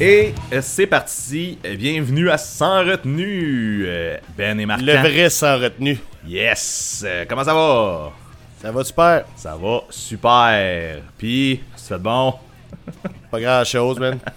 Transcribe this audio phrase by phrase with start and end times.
[0.00, 1.58] Et euh, c'est parti.
[1.64, 3.84] Euh, Bienvenue à Sans retenue.
[3.86, 4.84] Euh, Ben et Martin.
[4.84, 5.98] Le vrai sans retenue.
[6.26, 7.04] Yes.
[7.28, 8.12] Comment ça va?
[8.62, 9.24] Ça va super.
[9.36, 11.02] Ça va super.
[11.18, 12.34] Puis, ça fait bon?
[13.30, 14.18] Pas grand chose, man.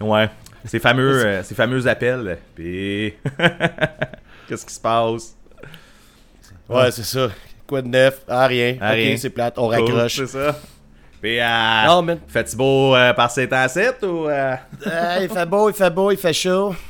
[0.00, 0.28] Ouais.
[0.64, 2.38] Ces fameux, euh, ces fameux appels.
[2.54, 3.14] Puis,
[4.48, 5.36] qu'est-ce qui se passe?
[6.68, 7.28] Ouais, c'est ça.
[7.66, 8.20] Quoi de neuf?
[8.28, 8.76] Ah, rien.
[8.80, 9.16] Ah, ok, rien.
[9.16, 9.54] c'est plate.
[9.58, 10.16] On Cool, raccroche.
[10.16, 10.56] C'est ça.
[11.24, 12.18] Puis, euh, Non, man.
[12.28, 13.64] fais-tu beau euh, par ces temps
[14.02, 14.28] ou.
[14.28, 14.56] euh?
[14.84, 16.74] Ah, il fait beau, il fait beau, il fait chaud.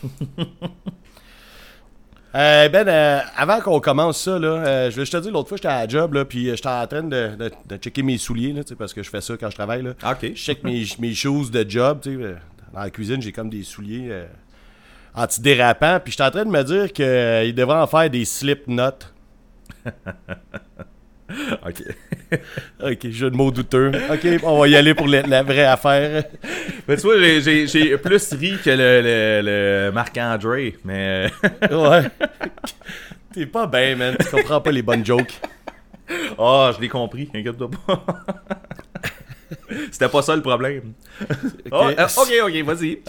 [2.37, 5.57] Euh, ben, euh, avant qu'on commence ça, là, euh, je, je te dis, l'autre fois,
[5.57, 8.19] j'étais à la job, là, puis euh, j'étais en train de, de- de checker mes
[8.19, 9.83] souliers, là, parce que je fais ça quand je travaille.
[9.85, 9.91] Là.
[10.05, 10.19] Ok.
[10.23, 12.35] Je check mes, mes shoes de job, euh,
[12.73, 14.27] Dans la cuisine, j'ai comme des souliers euh,
[15.15, 19.15] antidérapants, puis j'étais en train de me dire qu'il devrait en faire des slip notes.
[21.67, 21.83] Ok.
[22.83, 23.93] Ok, jeu de mots douteux.
[24.11, 26.25] Ok, on va y aller pour la, la vraie affaire.
[26.89, 29.41] Mais tu vois, j'ai- plus ri que le, le,
[29.87, 30.77] le Marc-André.
[30.85, 31.31] Mais.
[31.71, 32.03] Ouais.
[33.33, 34.17] T'es pas bien, man.
[34.19, 35.41] Tu comprends pas les bonnes jokes.
[36.39, 38.05] Ah, je l'ai compris, inquiète-toi pas.
[39.91, 40.93] C'était pas ça le problème.
[41.73, 42.99] Ah, euh, ok, ok, vas-y.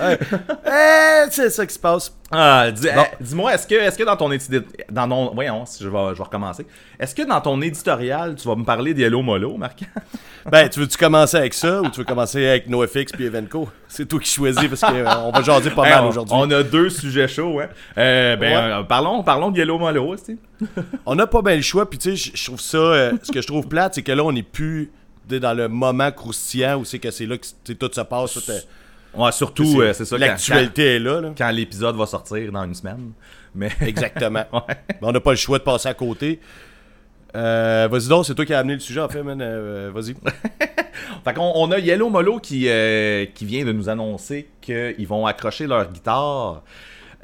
[0.67, 2.15] Eh, c'est ça qui se passe.
[2.31, 3.03] Ah, dis, Bon.
[3.19, 6.09] eh, dis-moi, est-ce que, est que dans ton édi- dans ton, voyons, si je vais,
[6.13, 6.65] je vais recommencer.
[6.99, 9.81] Est-ce que dans ton éditorial, tu vas me parler d'Yellow Molo, Marc?
[10.51, 13.67] Ben, tu veux-tu commencer avec ça ou tu veux commencer avec NoFX puis Evenco?
[13.87, 16.35] C'est toi qui choisis parce qu'on va jaser pas mal aujourd'hui.
[16.37, 17.67] on a deux sujets chauds, hein.
[17.97, 18.73] Euh, ben, Ouais.
[18.73, 20.37] euh, parlons, parlons de Yellow Molo, aussi.
[21.07, 22.77] On n'a pas bien le choix, puis tu sais, je- trouve ça.
[22.77, 24.91] euh, ce que je trouve plate, c'est que là, on n'est plus
[25.29, 28.33] dans le moment croustillant où c'est que c'est là que tout se passe.
[28.33, 28.59] tout, euh,
[29.15, 30.17] Ouais, surtout, euh, c'est ça.
[30.17, 31.21] quand- L'actualité est là.
[31.21, 31.31] là.
[31.37, 33.11] Quand, l'épisode va sortir dans une semaine.
[33.53, 33.71] Mais.
[33.81, 34.43] Exactement.
[34.51, 34.75] Ouais.
[34.89, 36.39] Mais on n'a pas le choix de passer à côté.
[37.35, 39.39] Euh, vas-y donc, c'est toi qui as amené le sujet en fait, man.
[39.41, 40.15] Euh, vas-y.
[41.23, 45.25] Fait qu'on on a Yellow Molo qui, euh, qui vient de nous annoncer qu'ils vont
[45.25, 46.61] accrocher leur guitare,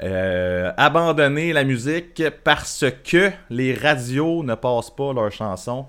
[0.02, 5.86] euh, abandonner la musique parce que les radios ne passent pas leurs chansons.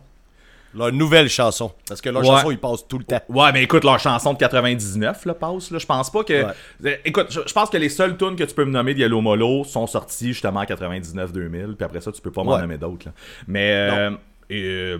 [0.75, 1.71] Leur nouvelle chanson.
[1.87, 2.27] Parce que leur Ouais.
[2.27, 3.21] chanson, ils passent tout le temps.
[3.29, 5.69] Ouais, mais écoute, leur chanson de 99 là, passe.
[5.71, 5.77] Là.
[5.79, 6.43] Je pense pas que.
[6.45, 6.51] Ouais.
[6.85, 9.21] Euh, Écoute, je, pense que les seules tunes que tu peux me nommer de Yellow
[9.21, 11.75] Molo sont sorties justement en 99-2000.
[11.75, 12.61] Puis après ça, tu peux pas m'en Ouais.
[12.61, 13.07] nommer d'autres.
[13.47, 13.71] Mais.
[13.91, 14.11] euh,
[14.51, 14.97] euh,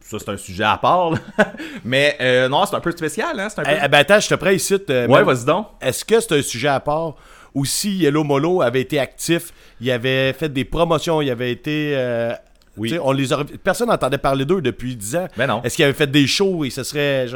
[0.00, 1.10] ça, c'est un sujet à part.
[1.10, 1.18] là.
[1.84, 3.38] mais euh, non, c'est un peu spécial.
[3.38, 3.48] Hein?
[3.48, 3.70] C'est un peu...
[3.70, 4.74] Eh, eh ben attends, je te prends ici.
[4.88, 5.66] ouais, vas-y donc.
[5.80, 7.14] Est-ce que c'est un sujet à part?
[7.54, 11.94] Ou si Yellow Molo avait été actif, il avait fait des promotions, il avait été.
[12.76, 12.96] Oui.
[13.02, 15.26] On les aurait- Personne n'entendait parler d'eux depuis 10 ans.
[15.36, 15.60] Ben non.
[15.62, 17.26] Est-ce qu'il avait fait des shows et ce serait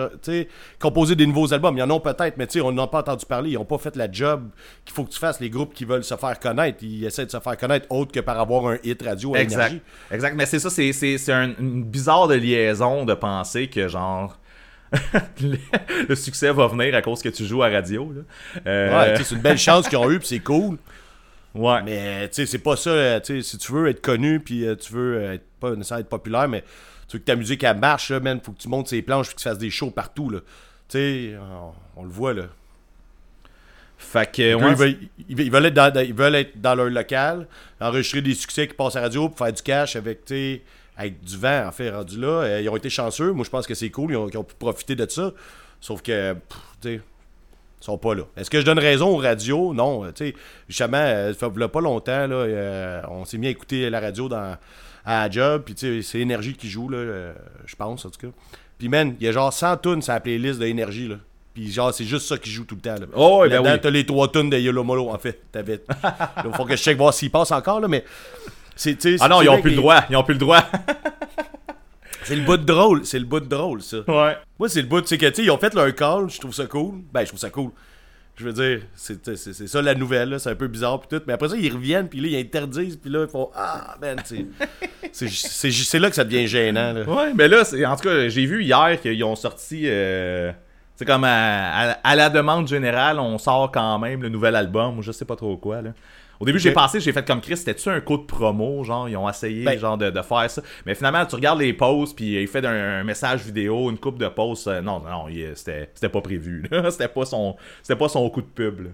[0.79, 1.77] composé des nouveaux albums?
[1.77, 3.51] Il y en a peut-être, mais on n'a pas entendu parler.
[3.51, 4.49] Ils n'ont pas fait la job
[4.85, 5.41] qu'il faut que tu fasses.
[5.41, 8.21] Les groupes qui veulent se faire connaître, ils essaient de se faire connaître autre que
[8.21, 9.59] par avoir un hit radio à Exact.
[9.67, 9.81] énergie.
[10.13, 10.35] Exact.
[10.37, 14.39] Mais c'est ça, c'est, c'est, c'est un- une bizarre de liaison de penser que genre.
[16.09, 18.13] le, succès va venir à cause que tu joues à radio.
[18.15, 18.21] Là.
[18.67, 20.79] Euh, Ouais, c'est une belle chance qu'ils ont eu, puis c'est cool.
[21.55, 21.83] Ouais.
[21.83, 22.91] Mais tu sais, c'est pas ça.
[22.91, 25.71] euh, tu sais, si tu veux être connu, puis euh, tu veux euh, être, pas
[25.71, 26.63] nécessairement être populaire, mais
[27.09, 29.27] tu veux que ta musique elle marche, là, man, faut que tu montes ses planches,
[29.29, 30.31] puis que tu fasses des shows partout.
[30.31, 30.41] Là.
[30.89, 31.35] Tu sais,
[31.97, 32.45] on, on le voit là.
[33.97, 34.55] Fait que.
[34.55, 34.97] Ouais, ils, veulent,
[35.29, 37.47] ils veulent- ils veulent être dans, ils veulent être dans leur local,
[37.81, 40.21] enregistrer des succès qui passent à la radio pour faire du cash avec,
[40.97, 42.61] avec du vent, en fait, rendu là.
[42.61, 43.33] Ils ont été chanceux.
[43.33, 44.11] Moi, je pense que c'est cool.
[44.13, 45.33] Ils ont, ils ont pu profiter de ça.
[45.81, 46.35] Sauf que,
[46.83, 47.01] tu sais,
[47.85, 48.23] sont pas là.
[48.37, 49.75] Est-ce que je donne raison aux radios?
[49.75, 50.05] Non.
[50.05, 50.35] Euh, Tu sais,
[50.69, 54.29] justement, euh, ça fait pas longtemps, là, euh, on s'est mis à écouter la radio
[54.29, 54.57] dans,
[55.05, 55.63] à la job.
[55.65, 57.33] Puis, tu sais, c'est Énergie qui joue, là, euh,
[57.67, 58.33] je pense, en tout cas.
[58.79, 61.17] Puis, man, il y a genre 100 tunes sur la playlist de Énergie, là.
[61.53, 63.07] Puis, genre, c'est juste ça qui joue tout le temps, là.
[63.15, 63.81] Oh, ben oui.
[63.81, 65.41] t'as les trois tunes de Yellow Molo, en fait.
[65.53, 65.81] T'avais.
[66.45, 68.05] Il faut que je check voir s'ils passent encore, là, mais.
[68.77, 70.01] C'est, Ah non, ils ont vrai plus que le les- droit.
[70.11, 70.65] Ils ont plus le droit.
[72.25, 73.05] C'est le bout de drôle.
[73.05, 73.99] C'est le bout de drôle, ça.
[74.09, 74.37] ouais.
[74.59, 76.55] Moi, c'est le bout, c'est que, tu sais, ils ont fait leur call, je trouve
[76.55, 76.95] ça cool.
[77.13, 77.71] Ben, je trouve ça cool.
[78.37, 80.39] Je veux dire, c'est, c'est, c'est ça la nouvelle, là.
[80.41, 81.23] c'est un peu bizarre, puis tout.
[81.27, 84.17] Mais après ça, ils reviennent, puis là, ils interdisent, puis là, ils font Ah, man,
[84.25, 84.45] c'est,
[85.13, 87.03] c'est, c'est, c'est là que ça devient gênant, là.
[87.05, 89.83] Ouais, mais là, c'est- en tout cas, j'ai vu hier qu'ils ont sorti.
[89.85, 90.51] euh,
[90.97, 94.99] c'est comme à, à- à la demande générale, on sort quand même le nouvel album,
[94.99, 95.83] ou je sais pas trop quoi.
[95.83, 95.91] Là.
[96.41, 99.17] Au début, j'ai pensé, j'ai fait comme Chris, c'était-tu un coup de promo, genre, ils
[99.17, 100.63] ont essayé Ben- genre de, de faire ça?
[100.85, 104.19] Mais finalement, tu regardes les posts, puis il fait un, un message vidéo, une coupe
[104.19, 104.67] de posts.
[104.69, 106.69] euh, non, non, c'était pas prévu.
[106.91, 107.57] C'était pas son
[107.99, 108.81] pas son coup de pub.
[108.81, 108.91] là.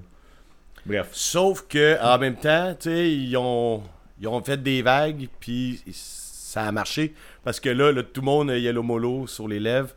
[0.86, 1.08] Bref.
[1.12, 3.82] Sauf que en même temps, tu sais, ils ont,
[4.20, 7.14] ils ont fait des vagues, puis ça a marché.
[7.44, 9.90] Parce que là, là, tout le monde a Yellow Molo sur les lèvres.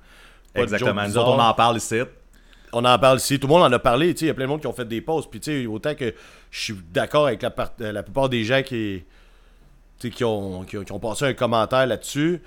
[0.55, 1.03] Exactement.
[1.07, 1.99] Nous autres, on en parle ici.
[2.73, 4.49] On en parle ici, tout le monde en a parlé, il y a plein de
[4.49, 6.13] monde qui ont fait des pauses, puis autant que
[6.51, 9.03] je suis d'accord avec la, part- euh, la plupart des gens qui,
[10.23, 12.41] ont, qui, ont, qui ont passé un commentaire là-dessus.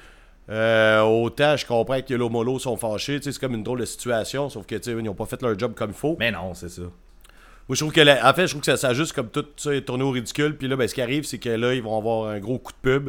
[0.48, 4.48] Euh, autant je comprends que Yellow Molo sont fâchés, c'est comme une drôle de situation,
[4.48, 6.16] sauf que ils n'ont pas fait leur job comme il faut.
[6.20, 6.82] Mais non, c'est ça.
[6.82, 9.28] Moi, je trouve que, la- en fait, je trouve que ça, ça a juste comme
[9.28, 10.56] tout ça est tourné au ridicule.
[10.56, 12.72] Puis là, ben, ce qui arrive, c'est que là, ils vont avoir un gros coup
[12.72, 13.08] de pub.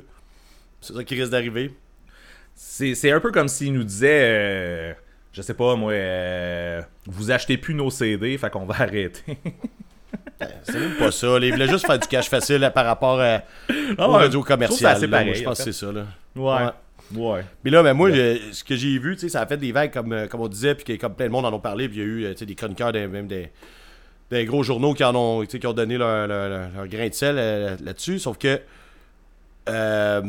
[0.82, 1.76] C'est ça qui risque d'arriver.
[2.56, 4.94] C'est c'est un peu comme s'ils nous disaient, euh,
[5.32, 9.38] je sais pas moi, euh, vous achetez plus nos CD, fait qu'on va arrêter.
[10.64, 11.28] C'est même pas ça.
[11.42, 14.48] Ils voulaient juste faire du cash facile là, par rapport à, au ouais, radio je
[15.08, 15.24] là.
[15.26, 15.66] Moi, je en pense fait.
[15.66, 15.92] que c'est ça.
[15.92, 16.06] Là.
[16.36, 16.70] ouais.
[17.16, 17.42] Ouais.
[17.64, 19.72] Mais là, ben, moi, je- ce que j'ai vu, tu sais, ça a fait des
[19.72, 21.98] vagues comme, euh, comme on disait, puis comme plein de monde en ont parlé, puis
[22.00, 23.50] il y a eu euh, des chroniqueurs, des, même des,
[24.30, 27.14] des gros journaux qui en ont, qui ont donné leur, leur- leur- leur grain de
[27.14, 27.36] sel
[27.82, 28.20] là-dessus.
[28.20, 28.60] Sauf que
[29.70, 30.22] euh,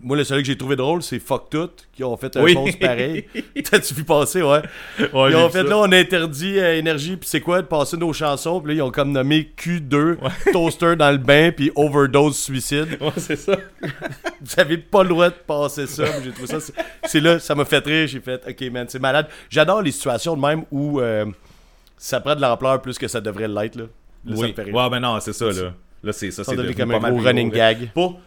[0.00, 2.54] moi, le seul que j'ai trouvé drôle, c'est Fuck Tout, qui ont fait un Oui.
[2.54, 3.24] post pareil.
[3.70, 4.62] T'as-tu vu passer, ouais?
[5.12, 5.68] Ouais, Ils ont fait ça.
[5.68, 8.82] là, on interdit euh, énergie, puis c'est quoi de passer nos chansons, puis là, ils
[8.82, 10.18] ont comme nommé Q2,
[10.52, 12.98] Toaster dans le bain, puis Overdose Suicide.
[13.00, 13.56] Ouais, c'est ça.
[14.40, 16.04] Vous avez pas le droit de passer ça.
[16.22, 16.72] J'ai trouvé ça.
[17.04, 18.06] c'est- là, ça m'a fait rire.
[18.06, 19.26] J'ai fait, ok, man, c'est malade.
[19.50, 21.24] J'adore les situations de même où euh,
[21.96, 23.76] ça prend de l'ampleur plus que ça devrait l'être.
[23.76, 23.84] Là.
[24.26, 24.48] Là, ça oui.
[24.48, 24.74] me fait rire.
[24.74, 25.72] Ouais, ben non, c'est ça, là.
[26.04, 27.90] Là, c'est ça, Ça c'est devenu comme pas un mal gros running gag.
[27.94, 28.20] Pour,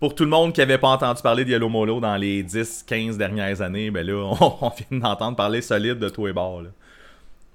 [0.00, 3.16] pour tout le monde qui avait pas entendu parler de Yellow Molo dans les 10-15
[3.16, 6.70] dernières années, ben là, on, on vient d'entendre parler solide de tous les bords, là.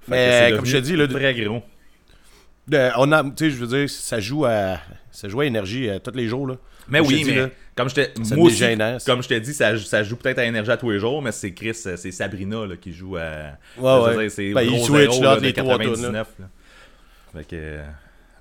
[0.02, 1.62] Fait Mais, que c'est comme je te dis, là, très gros.
[2.72, 4.78] Euh, on a, tu sais, je veux dire, ça joue à,
[5.10, 6.46] ça joue à énergie euh, tous les jours.
[6.46, 6.56] Là.
[6.88, 8.64] Mais Comme oui, te dis, mais là, comme je te moi aussi,
[9.06, 11.32] comme je te dis, ça, ça joue peut-être à énergie à tous les jours, mais
[11.32, 13.52] c'est Chris, euh, c'est Sabrina là, qui joue à.
[13.78, 14.28] Ouais, ouais.
[14.28, 16.28] c'est Ben, il switch, là, les trois tunes, 99.
[16.40, 16.48] là.
[17.34, 17.78] Fait que.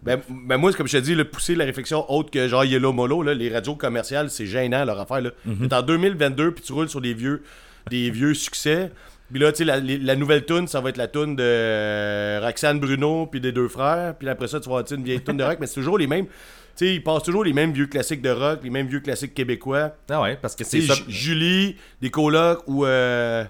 [0.03, 2.65] Ben, ben moi, c'est comme je te dis, le pousser la réflexion autre que genre
[2.65, 5.21] Yellow Molo, là, les radios commerciales, c'est gênant leur affaire.
[5.21, 5.30] Là.
[5.45, 7.44] T'es en 2022, puis tu roules sur des vieux,
[7.89, 8.92] des vieux succès.
[9.31, 12.80] Puis là, tu sais, la, nouvelle tune, ça va être la tune de euh, Roxane
[12.80, 14.15] Bruno, puis des deux frères.
[14.18, 16.07] Puis après ça, tu vas avoir une vieille tune de rock, mais c'est toujours les
[16.07, 16.25] mêmes.
[16.25, 19.33] Tu sais, ils passent toujours les mêmes vieux classiques de rock, les mêmes vieux classiques
[19.33, 19.95] québécois.
[20.09, 20.95] Ah ouais, parce que c'est ça.
[21.07, 22.86] Julie, des colocs ou.
[22.86, 23.45] Euh,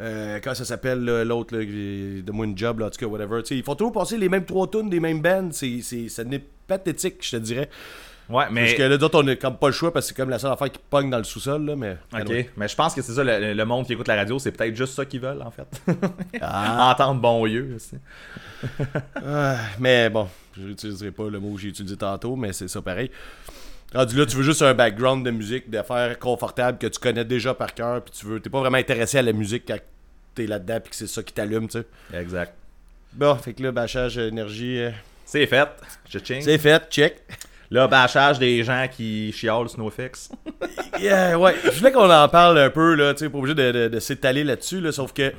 [0.00, 3.42] euh, comment ça s'appelle l'autre, de moi une job, là, en tout cas, whatever.
[3.42, 5.48] Tu sais, ils font toujours passer les mêmes trois tunes des mêmes bands.
[5.52, 7.68] C'est, c'est, ça n'est pathétique, je te dirais.
[8.28, 8.74] Ouais, Parce mais.
[8.74, 10.52] que là, d'autres, on n'a comme pas le choix parce que c'est comme la seule
[10.52, 11.96] affaire qui pogne dans le sous-sol, là, mais.
[12.12, 14.52] Ok, mais je pense que c'est ça, le, le monde qui écoute la radio, c'est
[14.52, 15.66] peut-être juste ça qu'ils veulent, en fait.
[16.42, 17.72] Ah, Entendre bon yeux.
[17.76, 17.96] aussi.
[19.24, 22.82] ah, mais bon, je n'utiliserai pas le mot que j'ai utilisé tantôt, mais c'est ça
[22.82, 23.10] pareil.
[23.94, 27.54] Rendu là, tu veux juste un background de musique, d'affaires confortables que tu connais déjà
[27.54, 29.78] par cœur, puis tu veux, t'es pas vraiment intéressé à la musique quand
[30.34, 31.86] t'es là-dedans, puis que c'est ça qui t'allume, tu sais.
[32.20, 32.52] Exact.
[33.14, 34.90] Bon, fait que là, bâchage énergie, euh,
[35.24, 35.68] C'est fait.
[36.08, 36.42] Je ching.
[36.42, 37.16] c'est fait, check.
[37.70, 40.30] Là, bâchage des gens qui chialent Snowfix.
[41.00, 43.70] Yeah, ouais, je voulais qu'on en parle un peu, là, tu sais, pas obligé de,
[43.70, 45.36] de, de s'étaler là-dessus, là, sauf que, tu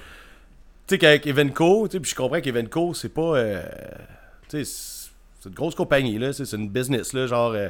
[0.87, 3.61] sais, qu'avec Evenco, tu sais, puis je comprends qu'Evenco, c'est pas, euh,
[4.49, 4.71] tu sais,
[5.43, 7.67] c'est- une grosse compagnie, là, c'est une business, là, genre, euh,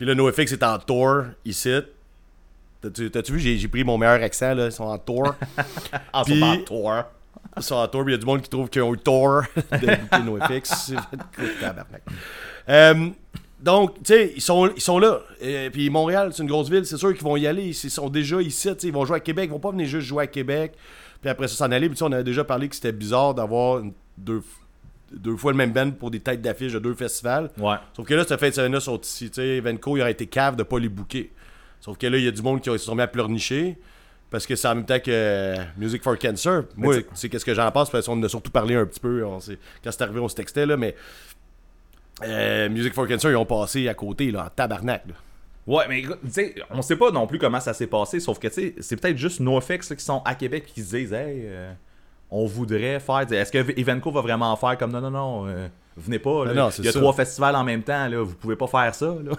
[0.00, 1.76] puis là, NoFX est en tour, ici.
[2.80, 5.34] T'as-tu t'as-tu vu, j'ai j'ai pris mon meilleur accent, là, ils sont en tour.
[6.14, 7.12] Ah, Puis- c'est pas toi.
[7.58, 8.98] Ils sont en tour, puis il y a du monde qui trouve qu'ils ont eu
[8.98, 9.42] tort
[9.72, 10.92] de NoFX.
[12.68, 13.08] Euh,
[13.60, 15.20] donc, tu sais, ils sont, ils sont là.
[15.42, 17.64] Euh, puis Montréal, c'est une grosse ville, c'est sûr qu'ils vont y aller.
[17.64, 19.46] Ils sont déjà ici, ils vont jouer à Québec.
[19.48, 20.72] Ils vont pas venir juste jouer à Québec.
[21.20, 21.88] Puis après ça, s'en aller.
[21.88, 24.42] Puis tu sais, on avait déjà parlé que c'était bizarre d'avoir une- deux,
[25.12, 27.50] deux fois le même band pour des têtes d'affiche de deux festivals.
[27.58, 27.76] Ouais.
[27.94, 29.30] Sauf que là, cette fin de semaine-là sont ici.
[29.60, 31.30] Venco, il aurait été cave de pas les booker.
[31.80, 33.78] Sauf que là, il y a du monde qui se sont mis à pleurnicher.
[34.30, 36.62] Parce que c'est en même temps que euh, Music for Cancer.
[36.76, 37.90] Moi, tu tu sais, qu'est-ce que j'en pense?
[37.90, 39.24] Parce qu'on en a surtout parlé un petit peu.
[39.24, 40.76] On quand c'est arrivé, on se textait, là.
[40.76, 40.94] Mais
[42.22, 45.02] euh, Music for Cancer, ils ont passé à côté, là, en tabarnak.
[45.08, 45.14] là.
[45.66, 48.48] Ouais, mais tu sais, on sait pas non plus comment ça s'est passé, sauf que,
[48.48, 51.12] tu sais, c'est peut-être juste NoFX là, qui sont à Québec et qui se disent,
[51.12, 51.72] hey, euh,
[52.30, 53.26] on voudrait faire.
[53.32, 56.44] Est-ce que Evenco va vraiment faire comme non, non, non, euh, venez pas.
[56.44, 56.52] là.
[56.54, 57.00] Ben non, c'est Il y a ça.
[57.00, 59.14] trois festivals en même temps, là, vous pouvez pas faire ça.
[59.24, 59.32] Là.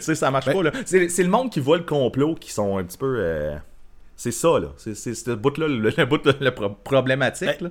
[0.00, 0.62] ça marche Ben- pas.
[0.62, 0.70] là.
[0.84, 3.16] C'est le monde qui voit le complot qui sont un petit peu.
[3.18, 3.56] euh,
[4.16, 4.68] c'est ça, là.
[4.76, 7.48] C'est c'est ce bout-là, le, le bout le pro- problématique.
[7.60, 7.70] Ben, là.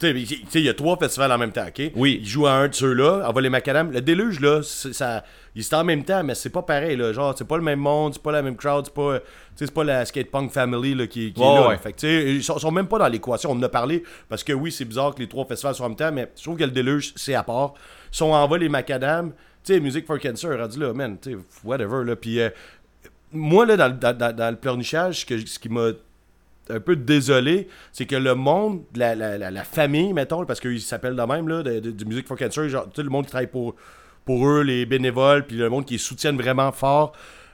[0.00, 1.92] Tu sais, il y a trois festivals en même temps, OK?
[1.94, 2.20] Oui.
[2.22, 3.92] Ils jouent à un de ceux-là, envoie les macadam.
[3.92, 5.22] Le déluge, là, ça,
[5.54, 7.12] ils sont en même temps, mais c'est pas pareil, là.
[7.12, 9.18] Genre, c'est pas le même monde, c'est pas la même crowd, c'est pas,
[9.56, 11.68] c'est pas la skate punk family, là, qui, est là.
[11.68, 11.76] ouais.
[11.78, 13.50] Fait que, ils sont, sont même pas dans l'équation.
[13.50, 15.90] On en a parlé, parce que oui, c'est bizarre que les trois festivals soient en
[15.90, 17.74] même temps, mais je trouve que le déluge, c'est à part.
[18.10, 19.32] Ils sont envoie les macadam.
[19.62, 22.16] Tu sais, Music for Cancer, rendu là, man, tu whatever, là.
[22.16, 22.48] Puis, euh,
[23.32, 25.90] moi, là, dans, le- dans- dans- dans le pleurnichage, ce, que- ce qui m'a
[26.70, 31.22] un peu désolé, c'est que le monde, de la, famille, mettons, parce qu'ils s'appellent de
[31.22, 33.74] même, là, de- du Music for Cancer, genre, sais, le monde qui travaille pour,
[34.24, 37.12] pour eux, les bénévoles, puis le monde qui les soutiennent vraiment fort,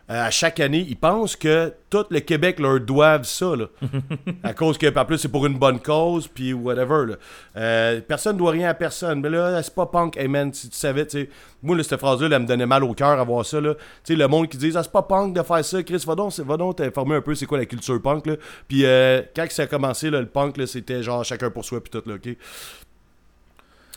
[0.09, 3.67] à chaque année, ils pensent que tout le Québec leur doive ça, là.
[4.45, 7.15] à cause que, en plus, c'est pour une bonne cause, puis whatever, là.
[7.57, 9.21] Euh, personne doit rien à personne.
[9.21, 10.17] Mais là, c'est pas punk.
[10.17, 11.31] Hey man, si tu savais, tu sais.
[11.61, 13.75] Moi, là, cette phrase-là, elle me donnait mal au cœur à voir ça, là.
[13.75, 15.83] Tu sais, le monde qui dit, ah, c'est pas punk de faire ça.
[15.83, 18.37] Chris, va donc, va donc t'informer un peu c'est quoi la culture punk, là.
[18.69, 21.83] Puis euh, quand ça a commencé, là, le punk, là, c'était genre chacun pour soi,
[21.83, 22.29] puis tout, là, ok?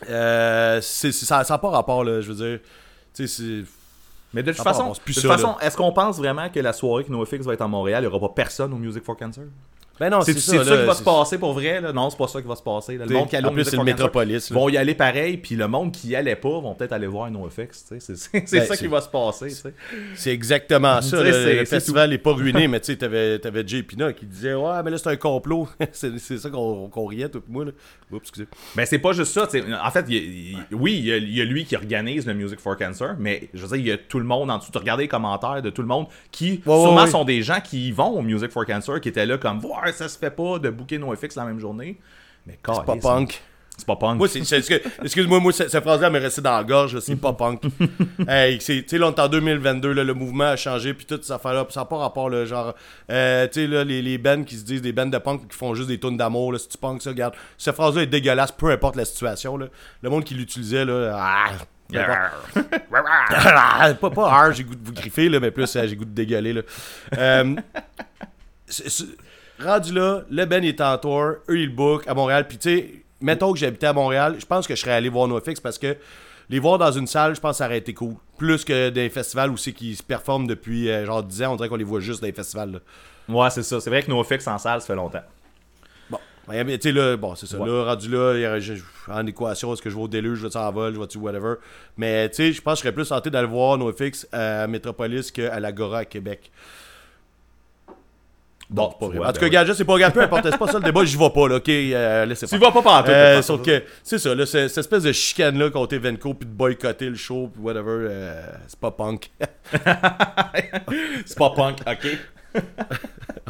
[0.10, 2.60] Euh, ça n'a pas rapport, là, je veux dire.
[3.14, 3.79] Tu sais, c'est.
[4.34, 7.12] Mais de toute Ça façon, ça, façon est-ce qu'on pense vraiment que la soirée que
[7.12, 9.46] NoFX va être à Montréal, il n'y aura pas personne au Music for Cancer?
[10.00, 11.82] Ben non, C'est ça, ça, là, qui va se passer pour vrai?
[11.82, 11.92] Là?
[11.92, 12.98] Non, c'est pas ça qui va se passer.
[12.98, 13.06] là.
[13.06, 14.50] Le monde qui allait en plus, c'est le métropolis.
[14.50, 14.56] là.
[14.56, 17.30] vont y aller pareil, puis le monde qui y allait pas vont peut-être aller voir
[17.30, 17.86] NoFX.
[18.00, 19.50] C'est Ben, ça qui va se passer.
[20.16, 21.22] C'est exactement ça.
[21.22, 24.26] Là, c'est- le festival n'est pas ruiné, mais tu sais, t'avais, t'avais Jay Pina qui
[24.26, 25.68] disait Ouais, mais là, c'est un complot.
[25.92, 27.66] c'est, ça qu'on, riait, tout moi.
[28.12, 28.48] Oups, excusez.
[28.76, 29.44] Ben, c'est pas juste ça.
[29.84, 32.34] En fait, y a- oui, il y, a, il y a lui qui organise le
[32.34, 34.72] Music for Cancer, mais je veux dire, il y a tout le monde en dessous.
[34.72, 37.10] Tu regardais les commentaires de tout le monde qui, Ouais, sûrement, ouais.
[37.10, 40.08] sont des gens qui vont au Music for Cancer, qui étaient là comme, ouais, ça
[40.10, 41.98] se fait pas de booker NoFX la même journée.
[42.48, 43.42] Mais C'est pas punk.
[43.80, 44.18] C'est pas punk.
[44.18, 47.00] Moi, excuse-moi, moi, cette, cette phrase-là m'est restée dans la gorge.
[47.00, 47.64] C'est pas punk.
[48.28, 51.06] hey, c'est, tu sais, là, on est en 2022, là, le mouvement a changé, puis
[51.06, 52.76] toute cette affaire-là, puis ça n'a pas rapport, là, genre,
[53.10, 55.58] euh, tu sais, là, les, les bands qui se disent des bands de punk qui
[55.58, 57.34] font juste des tunes d'amour, là, si tu punk ça, regarde.
[57.58, 59.68] Cette phrase-là est dégueulasse, peu importe la situation, là.
[60.02, 61.52] Le monde qui l'utilisait, là, ah.
[61.96, 62.30] Ah,
[64.00, 66.12] pas, pas hard, j'ai goût de vous griffer, là, mais plus euh, j'ai goût de
[66.12, 66.54] dégueuler.
[66.54, 66.62] Là.
[67.18, 67.56] Euh,
[69.60, 72.48] rendu là, le Ben est en tour, eux ils le book à Montréal.
[72.48, 75.28] Puis tu sais, mettons que j'habitais à Montréal, je pense que je serais allé voir
[75.28, 75.98] NoFX parce que
[76.50, 78.16] les voir dans une salle, je pense que ça aurait été cool.
[78.38, 81.56] Plus que des festivals où c'est qu'ils se performent depuis euh, genre 10 ans, on
[81.56, 82.72] dirait qu'on les voit juste dans les festivals.
[82.72, 82.80] Là.
[83.30, 83.80] Ouais, c'est ça.
[83.80, 85.22] C'est vrai que NoFX en salle, ça fait longtemps.
[86.10, 87.60] Bon, ben, tu sais, là, bon, c'est ça.
[87.60, 87.70] Ouais.
[87.70, 88.58] Là, rendu là,
[89.08, 91.56] en équation, est-ce que je vais au déluge, je vais-tu en vol, je vais-tu whatever.
[91.96, 95.32] Mais, tu sais, je pense que je serais plus tenté d'aller voir NoFX à Métropolis
[95.32, 96.52] qu'à l'Agora à Québec.
[98.70, 99.28] Bon, pas tu vrai.
[99.28, 101.04] en tout ben cas, je c'est pas grave, peu importe, c'est pas ça le débat,
[101.04, 102.68] j'y vais pas, là, ok, euh, laissez Tu pas.
[102.68, 103.10] vas pas partout.
[103.12, 106.54] Euh, sauf que, c'est ça, là, c'est- cette espèce de chicane-là contre Evenco, puis de
[106.54, 109.32] boycotter le show, puis whatever, euh, c'est pas punk.
[111.26, 112.18] c'est pas punk, ok.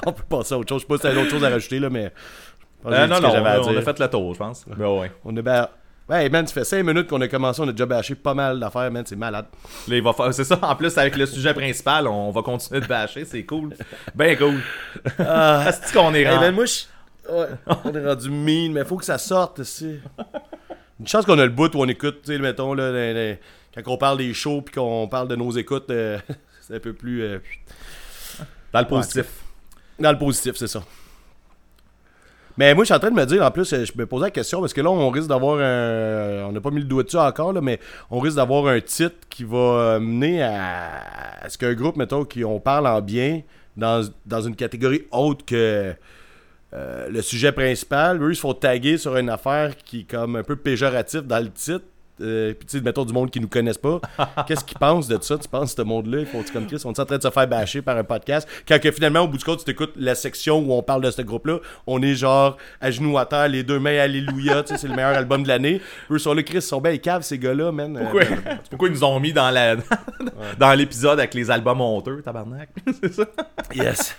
[0.06, 0.82] on peut passer à autre chose.
[0.82, 2.12] Je sais pas si t'as d'autres choses à rajouter, là, mais.
[2.86, 4.66] Euh, non, non, on, a fait le tour, je pense.
[4.68, 5.12] Ben ouais.
[5.26, 5.68] On est ben...
[6.10, 8.60] Ouais, man, ça fait 5 minutes qu'on a commencé, on a déjà bâché pas mal
[8.60, 9.46] d'affaires, man, c'est malade.
[9.88, 10.34] Là, il va faire...
[10.34, 13.76] C'est ça, en plus, avec le sujet principal, on va continuer de bâcher, c'est cool.
[14.16, 14.60] Ben cool.
[15.20, 16.40] Ah, Est-ce qu'on est Hey, rendu?
[16.46, 17.48] ben, moi, je- ouais,
[17.86, 20.00] on est rendu mean, mais faut que ça sorte, aussi.
[21.00, 23.40] Une chance qu'on a le bout où on écoute, tu sais, mettons, là, les- les-
[23.76, 26.18] quand on parle des shows puis qu'on parle de nos écoutes, euh,
[26.62, 27.40] c'est un peu plus euh,
[28.74, 29.26] Dans le positif.
[30.00, 30.82] dans le positif, c'est ça.
[32.60, 34.32] Mais moi, je suis en train de me dire, en plus, je me posais la
[34.32, 36.44] question, parce que là, on risque d'avoir un...
[36.50, 37.80] On n'a pas mis le doigt dessus encore, là, mais
[38.12, 41.02] on risque d'avoir un titre qui va mener à,
[41.40, 43.44] à ce qu'un groupe, mettons, qui on parle en bien
[43.78, 45.94] dans, dans une catégorie autre que
[46.74, 48.22] euh, le sujet principal.
[48.22, 51.40] Eux, ils se font taguer sur une affaire qui est comme un peu péjoratif dans
[51.42, 51.86] le titre.
[52.22, 54.00] Euh, puis tu sais, mettons du monde qui nous connaissent pas.
[54.48, 55.38] Qu'est-ce qu'ils pensent de ça?
[55.38, 56.20] Tu penses ce monde-là?
[56.22, 56.82] Ils font comme Chris?
[56.86, 58.48] On est en train de se faire bâcher par un podcast.
[58.68, 61.12] Quand que finalement, au bout du compte, tu t'écoutes la section où on parle de
[61.12, 64.78] ce groupe-là, on est genre à genoux à terre, les deux mains Alléluia, tu sais,
[64.80, 65.82] c'est le meilleur album de l'année.
[66.12, 67.98] Eux sont là, Chris, ils sont bien caves, ces gars-là, man.
[67.98, 68.24] Euh, Pourquoi,
[68.70, 69.76] pourquoi ils nous ont mis dans la
[70.60, 72.70] dans l'épisode avec les albums honteux, tabarnak?
[73.04, 73.24] c'est ça?
[73.74, 74.16] yes.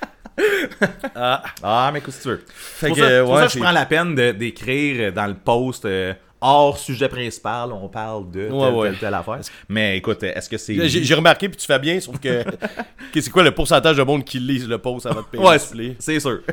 [1.14, 2.44] ah, Ah, mais qu'est-ce que tu veux?
[2.46, 6.78] fait pour que, ça, pour je prends la peine d'écrire dans le post euh, hors
[6.78, 8.88] sujet principal, on parle de telle, Ouais, ouais.
[8.90, 9.40] telle, telle affaire.
[9.68, 10.88] Mais écoute, est-ce que c'est.
[10.88, 12.42] J'ai remarqué, puis tu fais bien, sauf que.
[13.12, 15.58] que c'est quoi le pourcentage de monde qui lise le post avant de payer Ouais,
[15.98, 16.40] c'est sûr.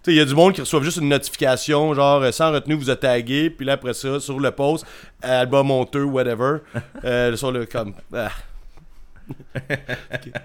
[0.00, 2.52] Tu sais, il y a du monde qui reçoit juste une notification, genre euh, sans
[2.52, 4.86] retenue, vous êtes tagué, puis là après ça, sur le post,
[5.20, 6.58] album honteux, whatever,
[7.04, 7.94] euh, sur le comme.
[8.14, 8.30] Ah.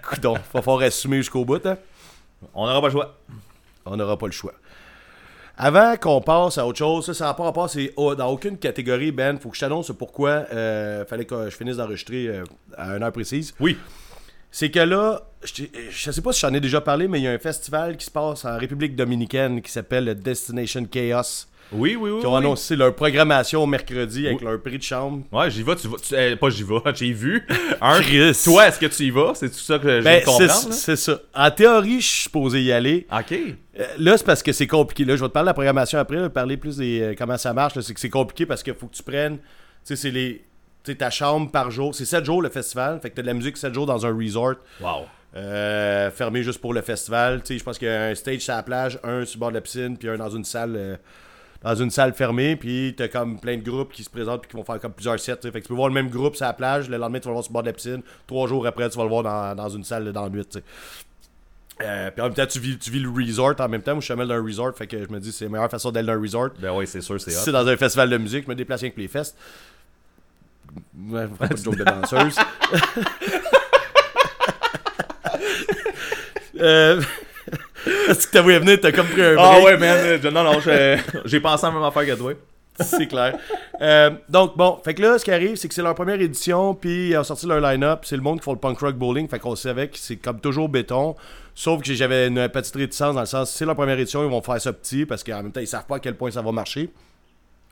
[0.02, 1.78] Coudon, va falloir assumer jusqu'au bout, hein?
[2.54, 3.16] On n'aura pas le choix.
[3.86, 4.54] On n'aura pas le choix.
[5.58, 8.58] Avant qu'on passe à autre chose, ça, ça n'a pas rapport, c'est oh, dans aucune
[8.58, 12.44] catégorie, Ben, faut que je t'annonce pourquoi euh, fallait que je finisse d'enregistrer euh,
[12.76, 13.54] à une heure précise.
[13.60, 13.78] Oui.
[14.50, 17.28] C'est que là, je, je sais pas si j'en ai déjà parlé, mais il y
[17.28, 21.48] a un festival qui se passe en République dominicaine qui s'appelle le Destination Chaos.
[21.72, 22.20] Oui, oui, oui.
[22.20, 22.38] Qui ont oui.
[22.40, 24.46] annoncé leur programmation mercredi avec Oui.
[24.46, 25.24] leur prix de chambre.
[25.32, 25.98] Ouais, j'y vais, tu vas.
[25.98, 27.48] tu- euh, pas j'y vais, j'ai vu.
[27.82, 28.40] Un, Chris.
[28.44, 29.32] toi, est-ce que tu y vas?
[29.36, 30.48] C'est tout ça que je Ben, là?
[30.72, 31.20] c'est ça.
[31.34, 33.08] En théorie, je suis supposé y aller.
[33.12, 33.34] Ok.
[33.80, 35.04] Euh, Là, c'est parce que c'est compliqué.
[35.06, 37.38] Là, je vais te parler de la programmation après, là, parler plus des euh, comment
[37.38, 37.80] ça marche.
[37.80, 39.38] C'est que c'est compliqué parce qu'il faut que tu prennes.
[39.38, 39.44] Tu
[39.84, 40.44] sais, c'est les.
[40.98, 41.96] Ta chambre par jour.
[41.96, 43.00] C'est 7 jours le festival.
[43.02, 44.56] Fait que t'as de la musique 7 jours dans un resort.
[44.82, 45.06] Wow.
[45.36, 47.42] euh, fermé juste pour le festival.
[47.42, 49.40] Tu sais, je pense qu'il y a un stage sur la plage, un sur le
[49.40, 50.76] bord de la piscine, puis un dans une salle.
[50.76, 50.96] euh,
[51.64, 54.58] dans une salle fermée, puis t'as comme plein de groupes qui se présentent puis qui
[54.58, 55.38] vont faire comme plusieurs sets.
[55.42, 57.30] Fait que tu peux voir le même groupe sur la plage, le lendemain tu vas
[57.30, 59.24] le voir sur le bord de la piscine, trois jours après tu vas le voir
[59.24, 60.44] dans, dans une salle dans la nuit.
[61.82, 63.94] Euh, puis en même temps, tu vis, tu vis le resort en même temps.
[63.94, 65.72] Moi, je suis jamais dans un resort, fait que je me dis c'est la meilleure
[65.72, 66.50] façon d'aller dans un resort.
[66.60, 68.82] Ben oui, c'est sûr, c'est Si c'est dans un festival de musique, je me déplace
[68.84, 69.36] avec les festes.
[71.10, 72.36] Ouais, pas de joke de danseuse.
[76.60, 77.02] euh,
[78.08, 79.40] Est-ce que t'as vu venir, t'as comme pris un break?
[79.40, 80.20] Ah ouais, man.
[80.32, 80.60] Non, non,
[81.26, 82.34] j'ai pensé à la même affaire que toi.
[82.80, 83.38] c'est clair.
[83.82, 86.74] Euh, donc, bon, fait que là, ce qui arrive, c'est que c'est leur première édition,
[86.74, 88.02] puis ils ont sorti leur line-up.
[88.04, 90.40] C'est le monde qui font le punk rock bowling, fait qu'on savait que c'est comme
[90.40, 91.16] toujours béton.
[91.56, 94.42] Sauf que j'avais une petite réticence dans le sens, c'est leur première édition, ils vont
[94.42, 96.52] faire ça petit, parce qu'en même temps, ils savent pas à quel point ça va
[96.52, 96.90] marcher.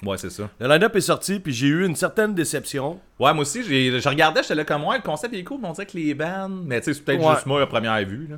[0.03, 0.49] Ouais, c'est ça.
[0.59, 2.99] Le line-up est sorti, puis j'ai eu une certaine déception.
[3.19, 5.67] Ouais, moi aussi, j'ai- je regardais, j'étais là comme moi, le concept est cool, mais
[5.67, 6.49] on dirait que les bands.
[6.49, 7.33] Mais tu sais, c'est peut-être Ouais.
[7.35, 8.27] juste moi à première vue.
[8.29, 8.37] Là.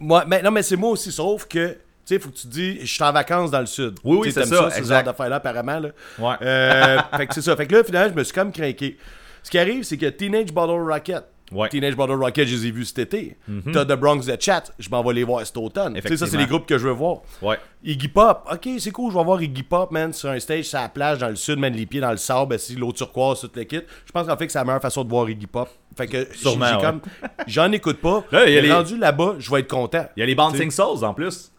[0.00, 2.52] Moi, mais non, mais c'est moi aussi, sauf que, tu sais, faut que tu te
[2.52, 3.94] dis, je suis en vacances dans le sud.
[4.04, 5.88] Oui, oui, c'est ça, ce genre d'affaires-là, apparemment, là.
[6.18, 6.34] Ouais.
[6.42, 7.56] Euh, fait que c'est ça.
[7.56, 8.98] Fait que là, finalement, je me suis comme craqué.
[9.42, 11.24] Ce qui arrive, c'est que Teenage Bottle Rocket.
[11.52, 11.66] Ouais.
[11.66, 11.68] Mhm.
[11.70, 13.36] Teenage Bottle Rocket, je les ai vus cet été.
[13.72, 15.94] T'as The Bronx The Chat, je m'en vais les voir cet automne.
[16.00, 17.18] Tu sais, ça, c'est les groupes que je veux voir.
[17.42, 17.58] Ouais.
[17.84, 20.78] Iggy Pop, ok, c'est cool, je vais voir Iggy Pop, man, sur un stage, sur
[20.78, 23.56] la plage, dans le sud, man, les pieds dans le sable, si l'eau turquoise, toute
[23.56, 23.84] l'équipe.
[24.06, 25.68] Je pense qu'en fait que c'est la meilleure façon de voir Iggy Pop.
[25.96, 27.00] Fait que ouais.
[27.46, 28.24] J'en écoute pas.
[28.32, 30.06] Là, il y a les- rendu là-bas, je vais être content.
[30.16, 31.50] Il y a les Bouncing Souls en plus.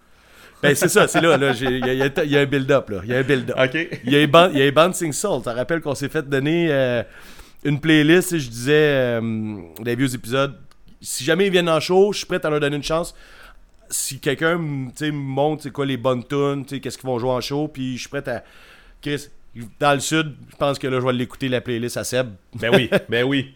[0.61, 3.01] Ben, c'est ça, c'est là, Il y, y y a un build-up, là.
[3.03, 3.55] Il y a un build-up.
[3.61, 3.87] Ok.
[4.05, 5.41] Il y a les ban- il y a les Bouncing Souls.
[5.43, 7.03] Ça rappelle qu'on s'est fait donner euh,
[7.63, 10.55] une playlist et je disais euh, des vieux épisodes.
[11.01, 13.13] Si jamais ils viennent en show, je suis prêt à leur donner une chance.
[13.89, 17.67] Si quelqu'un me montre c'est quoi les bonnes tunes, qu'est-ce qu'ils vont jouer en show,
[17.67, 18.43] puis je suis prêt à.
[19.01, 19.27] Chris,
[19.79, 22.29] dans le sud, je pense que là, je vais l'écouter la playlist à Seb.
[22.55, 23.53] Ben oui, ben oui.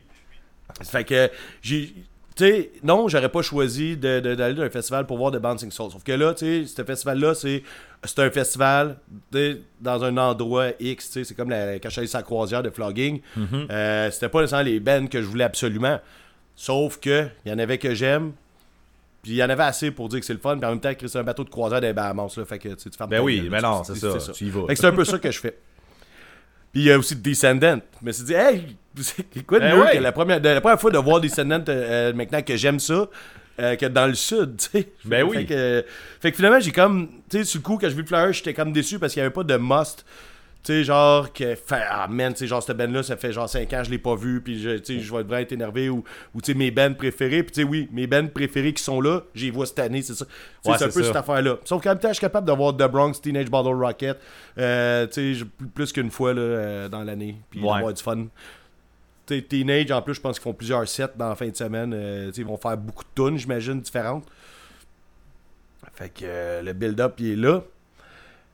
[0.83, 1.93] Fait que j'ai.
[2.37, 5.91] Tu sais, non, j'aurais pas choisi d'aller dans un festival pour voir The Bouncing Souls.
[5.91, 7.63] Sauf que là, tu sais, ce festival-là, c'est
[8.17, 8.97] un festival
[9.81, 11.07] dans un endroit X.
[11.07, 13.21] tu sais, C'est comme la, quand je suis la croisière de flogging.
[13.71, 15.99] Euh, C'était pas nécessairement les bands que je voulais absolument.
[16.55, 18.33] Sauf que il y en avait que j'aime.
[19.23, 20.57] Puis il y en avait assez pour dire que c'est le fun.
[20.57, 22.37] Puis en même temps, c'est un bateau de croisière des Bahamas.
[22.37, 24.61] Là, fait que tu sais, tu Ben oui, tu- non, c'est ça, tu y vas.
[24.75, 25.57] C'est un peu ça que je fais.
[26.71, 27.79] Puis il y a aussi Descendant.
[28.01, 30.61] Je me suis dit, hey, c'est quoi de Ben mieux que la première, de- la
[30.61, 33.07] première fois de voir Descendant euh, maintenant que j'aime ça,
[33.59, 34.89] euh, que dans le sud, tu sais.
[35.05, 35.37] Ben oui.
[35.37, 35.85] Fait que,
[36.21, 38.31] fait que finalement, j'ai comme, tu sais, sur le coup, quand j'ai vu le flyer,
[38.33, 40.05] j'étais comme déçu parce qu'il n'y avait pas de must.
[40.67, 43.47] Tu sais, genre, que, fait, ah man, tu sais, genre, cette band-là, ça fait genre
[43.47, 45.87] 5 ans, je l'ai pas vu, puis je, tu sais, je vais vraiment être énervé,
[45.87, 46.03] ou,
[46.35, 48.99] ou tu sais, mes bands préférées, puis tu sais, oui, mes bands préférées qui sont
[48.99, 50.25] là, j'y vois cette année, c'est ça.
[50.65, 51.07] Ouais, c'est un peu ça.
[51.07, 51.55] cette affaire-là.
[51.63, 54.19] Sauf qu'en même temps, je suis capable de voir The Bronx, Teenage Bottle Rocket,
[54.57, 57.71] euh, tu sais, je- plus qu'une fois, là, euh, dans l'année, puis Ouais.
[57.77, 58.25] avoir du fun.
[59.25, 62.29] Teenage, en plus, je pense qu'ils font plusieurs sets dans la fin de semaine, euh,
[62.35, 64.25] ils vont faire beaucoup de tunes, j'imagine, différentes.
[65.93, 67.61] Fait que euh, le build-up, il est là.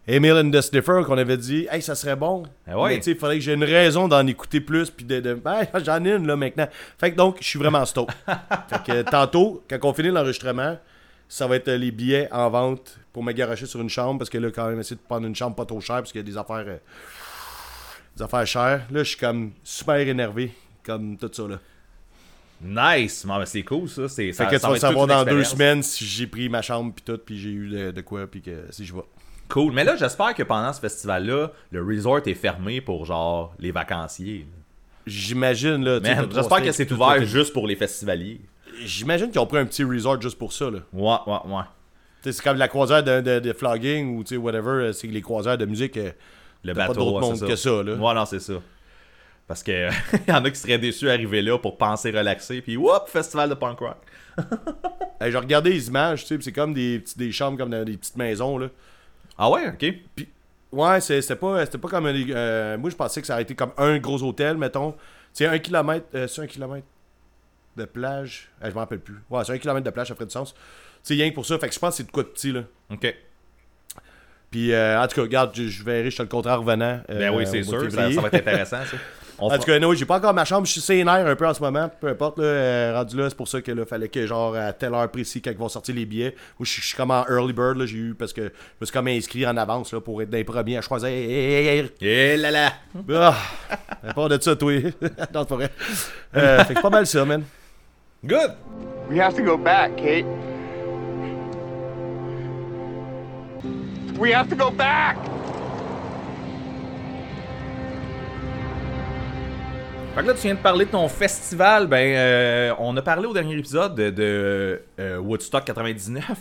[0.06, 2.44] Emil and the Sniffer, qu'on avait dit, hey, ça serait bon.
[2.68, 2.90] Ouais.
[2.90, 5.20] Mais tu sais, il faudrait que j'ai une raison d'en écouter plus, puis de.
[5.22, 6.68] de ben, j'en ai une, là, maintenant.
[6.98, 8.14] Fait que donc, je suis vraiment stoked.
[8.70, 10.78] fait que tantôt, quand on finit l'enregistrement,
[11.30, 14.30] ça va être euh, les billets en vente pour me garocher sur une chambre, parce
[14.30, 16.24] que là, quand même, essayer de prendre une chambre pas trop chère, parce qu'il y
[16.24, 16.66] a des affaires.
[16.68, 16.78] euh,
[18.18, 18.82] des affaires chères.
[18.92, 20.52] Là, je suis comme super énervé,
[20.84, 21.60] comme tout ça, là.
[22.62, 23.26] Nice!
[23.26, 24.08] Mais c'est cool ça.
[24.08, 26.62] C'est, Fait ça, que ça tu vas savoir dans deux semaines si j'ai pris ma
[26.62, 29.02] chambre puis tout, puis j'ai eu de, de quoi, puis que si je vais.
[29.50, 29.74] Cool.
[29.74, 34.48] Mais là, j'espère que pendant ce festival-là, le resort est fermé pour genre les vacanciers.
[35.06, 36.00] J'imagine, là.
[36.34, 38.42] j'espère que c'est ouvert juste pour les festivaliers.
[38.84, 40.80] J'imagine qu'ils ont pris un petit resort juste pour ça, là.
[40.94, 41.64] Ouais, ouais, ouais.
[42.24, 44.94] Tu sais, c'est comme la croisière de, de, de flogging ou tu sais, whatever, euh,
[44.94, 45.98] c'est que les croisières de musique.
[45.98, 46.12] euh,
[46.64, 47.94] Le T'as pas bateau, d'autre ouais, monde que ça, là.
[47.96, 48.54] Ouais, non, c'est ça.
[49.46, 49.90] Parce que
[50.28, 53.56] y en a qui seraient déçus d'arriver là pour penser relaxer, puis whoop, festival de
[53.56, 53.98] punk rock.
[55.22, 57.70] hey, J'ai regardé les images, tu sais, puis c'est comme des, petits- des chambres comme
[57.70, 58.70] dans des petites maisons, là.
[59.38, 60.26] Ah ouais, ok.
[60.72, 62.06] Ouais, c'est- c'était pas, pas comme.
[62.08, 64.96] un- euh, moi, je pensais que ça aurait été comme un gros hôtel, mettons.
[65.32, 66.06] C'est un kilomètre.
[66.16, 66.86] euh, c'est un kilomètre
[67.78, 68.50] de plage.
[68.64, 69.18] Eh, je m'en rappelle plus.
[69.30, 70.54] Ouais, c'est un kilomètre de plage, ça ferait du sens.
[71.02, 71.58] C'est rien que pour ça.
[71.60, 72.62] Fait que je pense que c'est de quoi de petit, là.
[72.92, 73.14] Ok.
[74.52, 77.02] Puis, euh, en tout cas, regarde, je, je verrai, je te le contrat revenant.
[77.10, 78.98] euh, Ben oui, c'est sûr, ça, ça va être intéressant, ça.
[79.46, 81.46] On En tout cas, non, j'ai pas encore ma chambre, je suis sénère un peu
[81.46, 84.08] en ce moment, peu importe, là, euh, rendu là, c'est pour ça que là, fallait
[84.08, 86.34] que genre à telle heure précis quand ils vont sortir les billets.
[86.58, 88.48] Moi, je suis- comme en early bird, là, j'ai eu parce que je
[88.80, 91.10] me suis comme inscrit en avance là, pour être dans les premiers à choisir.
[91.10, 92.74] Eh là là!
[93.14, 93.36] Ah,
[94.08, 94.72] à part de ça, toi.
[94.82, 95.70] non, c'est pas vrai.
[96.38, 97.44] Euh, fait que c'est pas mal ça, man.
[98.24, 98.52] Good!
[99.10, 100.26] We have to go back, Kate.
[104.18, 105.18] We have to go back!
[110.16, 111.88] Fait que là, tu viens de parler de ton festival.
[111.88, 116.24] Ben, euh, on a parlé au dernier épisode de, de, euh, Woodstock 99.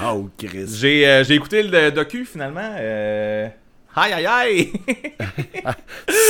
[0.00, 0.68] Oh, Chris.
[0.76, 2.76] j'ai, euh, j'ai écouté le docu finalement.
[3.96, 4.72] Aïe aïe aïe!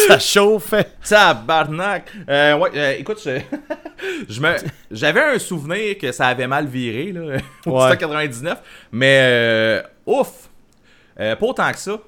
[0.09, 0.73] Ça chauffe.
[1.07, 2.11] Tabarnak!
[2.27, 3.39] Euh, ouais, euh, écoute, je,
[4.31, 4.57] je me,
[4.91, 7.99] j'avais un souvenir que ça avait mal viré, là, au Ouais.
[7.99, 8.59] 99,
[8.93, 10.49] mais euh, ouf!
[11.17, 11.99] Pas autant que ça.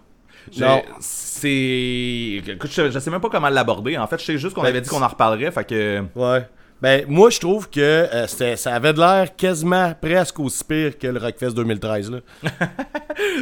[0.60, 0.82] Non.
[1.00, 2.42] C'est.
[2.46, 3.96] Écoute, je, je sais même pas comment l'aborder.
[3.96, 6.02] En fait, je sais juste qu'on Ben, avait dit qu'on en reparlerait, fait que.
[6.14, 6.46] Ouais.
[6.80, 11.06] Ben, moi, je trouve que euh, ça avait de l'air quasiment presque aussi pire que
[11.06, 12.10] le Rockfest 2013.
[12.10, 12.18] Là.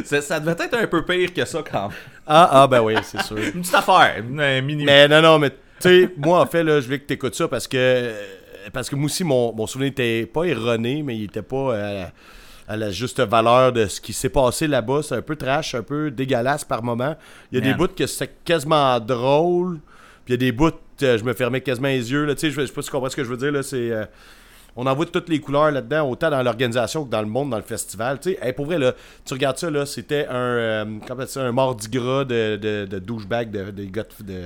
[0.05, 1.97] Ça, ça devait être un peu pire que ça quand même.
[2.27, 3.37] Ah, ah, ben oui, c'est sûr.
[3.55, 4.61] Une petite affaire, un.
[4.61, 7.33] Mais non, non, mais tu sais, moi, en fait, là, je veux que tu écoutes
[7.33, 8.11] ça parce que,
[8.71, 12.05] parce que moi aussi, mon, mon souvenir était pas erroné, mais il était pas euh,
[12.71, 15.01] à la juste valeur de ce qui s'est passé là-bas.
[15.03, 17.15] C'est un peu trash, un peu dégueulasse par moment.
[17.51, 19.79] Il y a des bouts que c'est quasiment drôle,
[20.25, 20.71] puis il y a des bouts,
[21.03, 22.25] euh, je me fermais quasiment les yeux.
[22.25, 22.33] là.
[22.35, 23.51] Tu sais, je je sais pas si tu comprends ce que je veux dire.
[23.51, 23.91] Là, c'est.
[23.91, 24.05] euh,
[24.77, 27.57] on en voit toutes les couleurs là-dedans, autant dans l'organisation que dans le monde, dans
[27.57, 28.19] le festival.
[28.21, 28.93] Tu sais, Hey, pour vrai, là,
[29.25, 30.85] tu regardes ça, là, c'était un, euh,
[31.27, 34.43] ça, un gras de, de, de douchebag, de, gars de,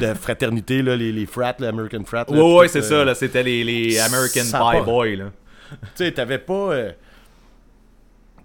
[0.00, 2.24] de fraternité, là, les, les frats, les American frats.
[2.30, 3.16] là, Ouais, ouais, c'est euh, ça, là.
[3.16, 5.08] C'était les, les American Pie Boys.
[5.16, 6.72] Tu sais, t'avais pas.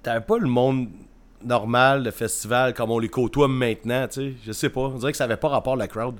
[0.03, 0.87] T'avais pas le monde
[1.43, 4.33] normal de festival comme on les côtoie maintenant, tu sais.
[4.45, 4.81] Je sais pas.
[4.81, 6.15] On dirait que ça avait pas rapport à la crowd.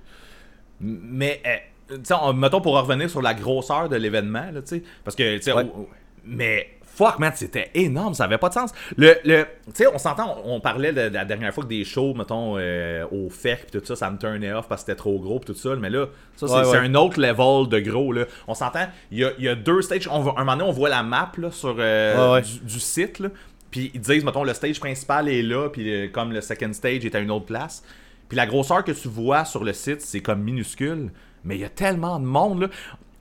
[0.80, 4.68] Mais, euh, tu sais, on- mettons pour revenir sur la grosseur de l'événement, là, tu
[4.78, 4.84] sais.
[5.04, 5.66] Parce que, tu sais, Ouais.
[5.76, 5.88] on-
[6.26, 6.70] mais.
[6.96, 8.72] Fuck, man, c'était énorme, ça avait pas de sens.
[8.98, 11.70] Le, le, tu sais, on s'entend, on, on parlait de, de la dernière fois que
[11.70, 14.92] des shows, mettons, euh, au FEC pis tout ça, ça me turnait off parce que
[14.92, 15.76] c'était trop gros pis tout ça.
[15.76, 16.78] Mais là, ça, c'est Ouais, c'est ouais.
[16.86, 18.26] un autre level de gros, là.
[18.48, 20.08] On s'entend, il y a, y a deux stages.
[20.08, 22.42] On un moment donné, on voit la map, là, sur, euh, ouais.
[22.44, 23.30] Du, du site, là.
[23.74, 27.04] Puis ils disent, mettons, le stage principal est là, puis euh, comme le second stage
[27.04, 27.84] est à une autre place.
[28.30, 31.12] Puis la grosseur que tu vois sur le site, c'est comme minuscule.
[31.44, 32.68] Mais il y a tellement de monde, là.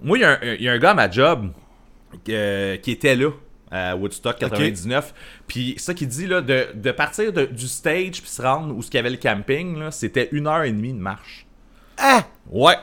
[0.02, 1.50] Moi, il y, a un- il y a un gars à ma job
[2.28, 3.30] euh, qui était là
[3.70, 5.14] à Woodstock 99.
[5.46, 8.80] Puis ça qui dit, là, de, de partir de- du stage puis se rendre où
[8.82, 11.46] qu'il y avait le camping, là, c'était une heure et demie de marche.
[11.98, 12.24] Ah!
[12.50, 12.74] Ouais.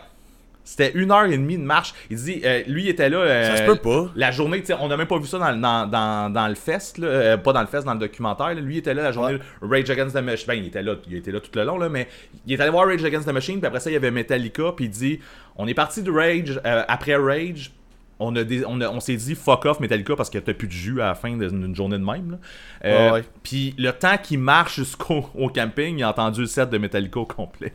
[0.72, 1.96] C'était une heure et demie de marche.
[2.12, 3.18] Il dit, euh, lui, il était là.
[3.18, 4.12] euh, Ça se peut pas.
[4.16, 7.00] La journée, on n'a même pas vu ça dans, le- dans, dans, dans le fest,
[7.00, 8.50] là, euh, pas dans le fest, dans le documentaire.
[8.50, 8.54] là.
[8.62, 10.46] Lui, il était là la journée Rage Against the Machine.
[10.48, 12.08] Ben, il était là, il était là tout le long, là, mais
[12.46, 14.72] il est allé voir Rage Against the Machine, puis après ça, il y avait Metallica,
[14.76, 15.20] puis il dit,
[15.56, 17.72] on est parti de Rage, après Rage,
[18.20, 20.68] on, a des- on, a- on s'est dit fuck off Metallica parce que t'as plus
[20.68, 22.38] de jus à la fin d'une journée de même.
[22.84, 22.90] là.
[23.08, 23.24] Ouais, ouais.
[23.42, 27.20] Puis le temps qu'il marche jusqu'au au camping, il a entendu le set de Metallica
[27.22, 27.74] au complet.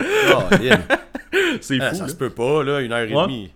[0.00, 0.40] Oh.
[1.60, 1.96] C'est Ah, fou.
[1.96, 2.08] ça là.
[2.08, 3.52] se peut pas, là, une heure et demie.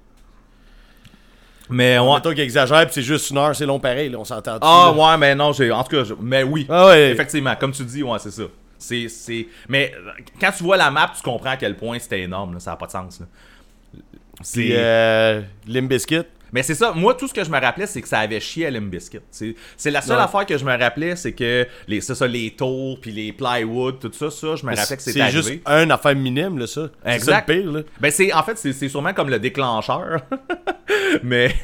[1.68, 2.14] Mais ouais.
[2.14, 4.92] Mettons qu'il exagère, puis c'est juste une heure, c'est long pareil, là, on s'entend Ah
[4.92, 6.66] ouais, mais non, j'ai en tout cas, je- mais oui.
[6.68, 7.10] Ah ouais.
[7.10, 8.42] Effectivement, comme tu dis, ouais, c'est ça.
[8.76, 12.22] C'est c'est mais euh, quand tu vois la map, tu comprends à quel point c'était
[12.22, 13.26] énorme, là, ça a pas de sens là.
[14.42, 15.42] C'est Puis, euh.
[16.52, 18.66] Mais c'est ça, moi tout ce que je me rappelais c'est que ça avait chié
[18.66, 19.20] à Limp Bizkit.
[19.30, 20.22] C'est c'est la seule Ouais.
[20.24, 23.98] affaire que je me rappelais, c'est que les c'est ça les tours puis les plywood,
[24.00, 25.36] tout ça ça, je me rappelais que c'était C'est arrivé.
[25.42, 26.90] juste une affaire minime, là, ça.
[27.04, 27.48] C'est ça Exact.
[27.48, 27.80] le pire, là.
[28.00, 30.22] Ben c'est en fait c'est c'est sûrement comme le déclencheur.
[31.22, 31.54] mais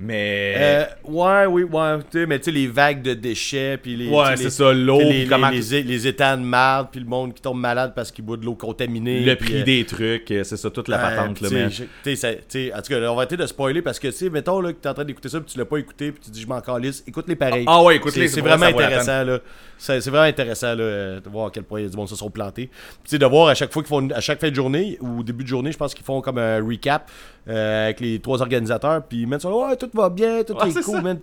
[0.00, 1.98] mais Euh, ouais, oui, ouais.
[2.10, 4.08] tu sais, mais tu sais, les vagues de déchets, puis les.
[4.08, 7.34] Ouais, c'est ça, l'eau, Les, comment- les, les, les étangs de marde, puis le monde
[7.34, 9.20] qui tombe malade parce qu'il boit de l'eau contaminée.
[9.20, 11.70] le prix euh, des trucs, euh, c'est ça toute la patente là, tu sais, man.
[11.70, 13.98] je- tu sais, ça- tu sais, en tout cas, on va essayer de spoiler parce
[13.98, 15.76] que, tu sais, mettons là, que t'es en train d'écouter ça, puis tu l'as pas
[15.76, 17.64] écouté, puis tu dis, je m'en calisse, écoute-les pareils.
[17.66, 19.38] Ah ouais, écoute-les, C'est vraiment intéressant, là.
[19.76, 22.66] C'est vraiment intéressant, là, de voir à quel point du monde se sont plantés.
[22.68, 24.54] Puis, tu sais, de voir à chaque fois qu'ils font, une- à chaque fin de
[24.54, 27.10] journée, ou début de journée, je pense qu'ils font comme un recap
[27.48, 30.68] euh, avec les trois organisateurs, puis ils mettent ça, ouais, tout va bien, tout Ouais,
[30.68, 31.18] est cool, man.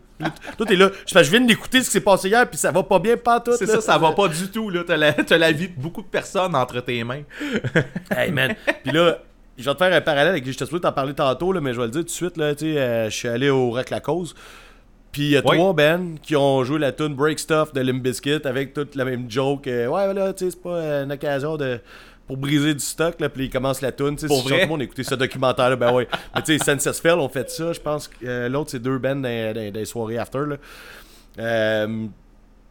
[0.58, 0.90] Tout est là.
[1.06, 3.40] Je, je viens d'écouter ce qui s'est passé hier, puis ça va pas bien, pas
[3.40, 3.54] tout.
[3.58, 4.82] C'est ça, ça va pas du tout, là.
[4.86, 7.22] T'as la, t'as la vie de beaucoup de personnes entre tes mains.
[8.16, 8.56] Hey man.
[8.84, 9.20] Puis là,
[9.58, 10.50] je vais te faire un parallèle avec.
[10.50, 12.38] Je te souhaite t'en parler tantôt, là, mais je vais le dire tout de suite.
[12.38, 14.34] Là, tu sais, euh, je suis allé au Rock la Cause.
[15.12, 15.56] Puis il y a Oui.
[15.58, 19.06] trois bands qui ont joué la tune Break Stuff de Limp Bizkit avec toute la
[19.06, 19.66] même joke.
[19.68, 21.80] euh, ouais, voilà, tu sais, c'est pas une occasion de.
[22.28, 24.62] Pour briser du stock, là, puis ils commencent la sais, Pour si tout vrai?
[24.64, 26.08] le monde a écouté ce documentaire-là, ben ouais.
[26.36, 27.72] Mais tu sais, Census Fell ont fait ça.
[27.72, 30.40] Je pense que euh, l'autre, c'est deux bands dans, les soirées after.
[30.46, 30.56] Là.
[31.40, 31.88] Euh,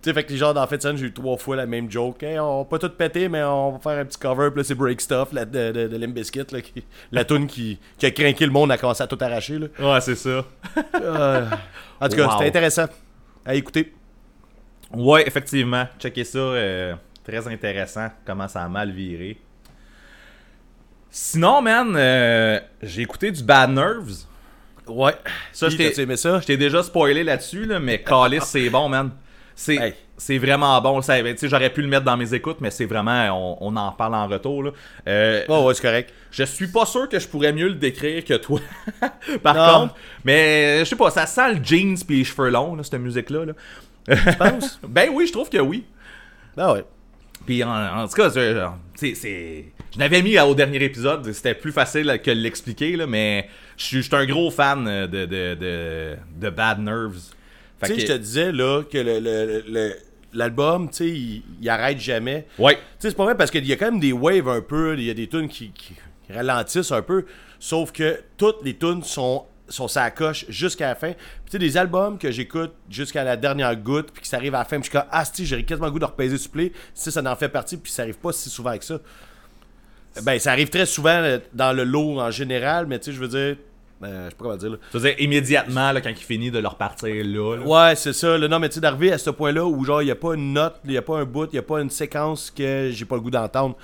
[0.03, 2.23] tu sais, fait que les gens dans fait j'ai eu trois fois la même joke.
[2.23, 4.51] Hey, on va pas tout péter, mais on va faire un petit cover.
[4.51, 5.97] Puis là, c'est Break Stuff la, de, de,
[6.53, 9.59] là, qui- la tune qui, qui a craqué le monde, a commencé à tout arracher.
[9.59, 9.66] Là.
[9.81, 10.45] Ouais, c'est ça.
[10.97, 11.47] Euh,
[12.01, 12.33] en tout cas, Wow.
[12.33, 12.87] c'était intéressant
[13.47, 13.95] à écouter.
[14.92, 15.87] Ouais, effectivement.
[15.99, 16.38] Checker ça.
[16.38, 18.09] euh, très intéressant.
[18.25, 19.38] Comment ça a mal viré.
[21.18, 24.12] Sinon, man, euh, j'ai écouté du Bad Nerves.
[24.87, 25.14] Ouais.
[25.50, 26.40] Ça, je t'ai- aimé ça?
[26.40, 29.11] Je t'ai déjà spoilé là-dessus, là, mais Calis, c'est bon, man.
[29.55, 29.94] C'est Hey.
[30.18, 31.00] c'est vraiment bon.
[31.00, 33.31] Ça, ben, J'aurais pu le mettre dans mes écoutes, mais c'est vraiment.
[33.61, 34.64] On, on en parle en retour.
[34.64, 34.70] Là.
[35.09, 36.12] Euh, Oh, ouais, c'est correct.
[36.33, 38.61] Je suis pas sûr que je pourrais mieux le décrire que toi.
[39.42, 39.81] Par Non.
[39.88, 43.00] contre, mais je sais pas, ça sent le jeans puis les cheveux longs, là, cette
[43.00, 43.46] musique-là.
[43.46, 43.52] Là.
[44.14, 44.79] Tu penses?
[44.87, 45.87] ben oui, je trouve que oui.
[46.59, 46.85] Ah ouais.
[47.46, 47.70] Puis en,
[48.02, 49.64] en tout cas, c'est-
[49.96, 54.00] Je l'avais mis au dernier épisode, c'était plus facile que de l'expliquer, là, mais je
[54.00, 57.32] suis un gros fan de, de, de, de Bad Nerves.
[57.82, 59.96] Tu sais, que- je te disais là que le- le- le-
[60.35, 62.46] l'album, tu sais, il, il arrête jamais.
[62.59, 62.74] Ouais.
[62.74, 64.94] Tu sais, c'est pas vrai parce qu'il y a quand même des waves un peu,
[64.98, 65.94] il y a des tunes qui, qui
[66.30, 67.24] ralentissent un peu,
[67.59, 71.11] sauf que toutes les tunes sont sont sa coche jusqu'à la fin.
[71.12, 71.16] Tu
[71.50, 74.64] sais, des albums que j'écoute jusqu'à la dernière goutte, puis que ça arrive à la
[74.64, 76.70] fin, puis je suis comme, ah, si, j'ai quasiment le goût de repaiser sur play.
[76.94, 79.00] Si ça en fait partie, puis ça arrive pas si souvent que ça.
[80.24, 83.20] Ben, ça arrive très souvent euh, dans le lot en général, mais tu sais, je
[83.20, 83.57] veux dire,
[84.05, 84.76] euh, je sais pas comment dire là.
[84.92, 87.57] Je veux dire, immédiatement, là, quand il finit de leur partir là.
[87.57, 87.62] là.
[87.66, 88.37] Ouais, c'est ça.
[88.38, 90.35] Là, non, mais tu sais, d'arriver à ce point-là où, genre, il n'y a pas
[90.35, 92.90] une note, il n'y a pas un bout, il n'y a pas une séquence que
[92.92, 93.76] j'ai pas le goût d'entendre.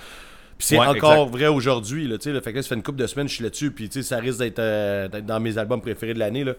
[0.59, 1.31] Puis c'est Ouais, encore exact.
[1.31, 2.41] vrai aujourd'hui, là, tu sais.
[2.41, 4.03] Fait que là, ça fait une couple de semaines que je suis là-dessus, puis tu
[4.03, 6.53] sais, ça risque d'être euh, dans mes albums préférés de l'année, là.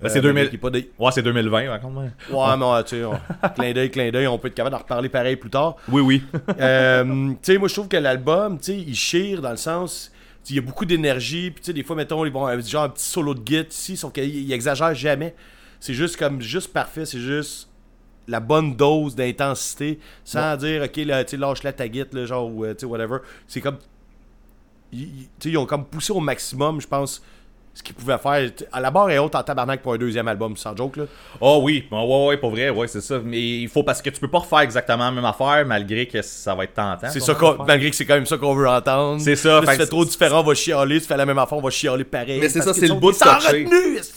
[0.00, 0.34] Ben, c'est Euh, 2000.
[0.34, 1.96] malgré qu'il y ait pas des- Ouais, c'est 2020, par contre.
[2.00, 2.10] ouais.
[2.30, 3.18] Ouais, mais ouais, tu sais, on-
[3.54, 5.76] clin d'œil, clin d'œil, on peut être capable d'en reparler pareil plus tard.
[5.88, 6.22] Oui, oui.
[6.60, 10.12] Euh, tu sais, moi, je trouve que l'album, tu sais, il chire dans le sens.
[10.48, 12.88] Il y a beaucoup d'énergie, puis tu sais, des fois, mettons, ils vont genre un
[12.90, 15.34] petit solo de guitare ici, sauf qu'il il exagère jamais.
[15.80, 17.68] C'est juste comme, juste parfait, c'est juste
[18.28, 22.48] la bonne dose d'intensité, sans dire, ok, là, tu sais, lâche-la ta guitare, là, genre,
[22.52, 23.18] ou, euh, tu sais, whatever.
[23.48, 23.78] C'est comme.
[24.92, 27.22] ils- ils- tu sais, ils ont comme poussé au maximum, je pense,
[27.76, 28.50] ce qu'ils pouvaient faire.
[28.72, 31.04] À la barre est haute en tabarnak pour un deuxième album, sans joke, là.
[31.42, 33.20] Oh oui, ouais, ouais, ouais, pour vrai, ouais, c'est ça.
[33.22, 36.22] Mais il faut parce que tu peux pas refaire exactement la même affaire malgré que
[36.22, 37.08] ça va être tentant.
[37.10, 39.20] C'est ça qu'on, malgré que c'est quand même ça qu'on veut entendre.
[39.20, 41.02] C'est ça, fait tu que fais trop différent, on va chialer.
[41.02, 42.40] Tu fais la même affaire, on va chialer pareil.
[42.40, 43.68] Mais c'est ça, c'est le bout de toucher.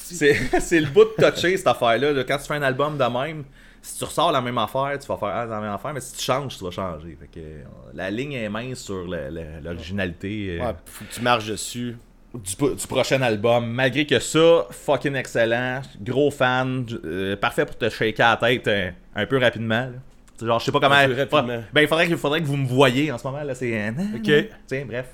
[0.60, 2.14] C'est le bout de toucher cette affaire-là.
[2.14, 2.24] là.
[2.24, 3.44] Quand tu fais un album de même,
[3.82, 6.14] si tu ressors la même affaire, tu vas faire ah, la même affaire, mais si
[6.16, 7.18] tu changes, tu vas changer.
[7.20, 11.48] Fait que, euh, la ligne est mince sur l'originalité euh, Ouais, faut que tu marches
[11.48, 11.98] dessus.
[12.34, 13.68] Du, prochain album.
[13.72, 18.92] Malgré que ça, fucking excellent, gros fan, euh, parfait pour te shaker la tête euh,
[19.16, 19.88] un peu rapidement.
[19.88, 20.46] là.
[20.46, 20.96] Genre, je sais pas comment.
[20.96, 21.64] Un peu rapidement.
[21.74, 23.44] Ben, il faudrait, que- faudrait que vous me voyez en ce moment.
[23.44, 23.74] là C'est.
[23.74, 24.32] euh, Ok.
[24.68, 25.08] Tiens, bref.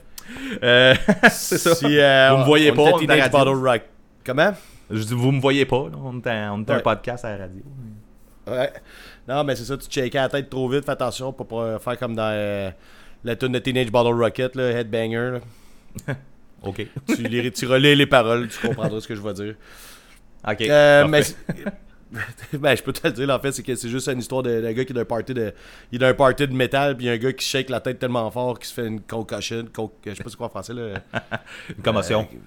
[0.63, 0.93] Euh,
[1.31, 1.73] c'est ça.
[1.73, 3.31] Si, euh, Vous me voyez on pas, on Teenage.
[3.31, 3.81] Bottle Rock.
[4.25, 4.51] Comment?
[4.91, 5.89] Je dis, vous me voyez pas.
[5.89, 5.97] là.
[6.03, 7.61] On est, un- on est un podcast à la radio.
[8.47, 8.71] Ouais.
[9.27, 10.85] Non, mais c'est ça, tu checkais la tête trop vite.
[10.85, 12.73] Fais attention pour pas faire comme dans
[13.23, 15.39] la tune de Teenage Bottle Rocket, là, Headbanger.
[16.07, 16.13] là.
[16.65, 16.87] Ok.
[17.07, 19.55] tu, les, tu relais les paroles, tu comprendras ce que je vais dire.
[20.47, 20.61] Ok.
[20.61, 21.21] Euh, mais
[22.53, 24.73] ben, je peux te le dire, en fait, c'est que c'est juste une histoire d'un
[24.73, 25.53] gars qui est d'un party de.
[25.91, 28.57] Il est d'un party de métal, puis un gars qui shake la tête tellement fort
[28.59, 29.65] qu'il se fait une concussion.
[29.73, 30.99] Con, je sais pas c'est quoi en français, là.
[31.69, 32.21] Une commotion.
[32.31, 32.37] Euh,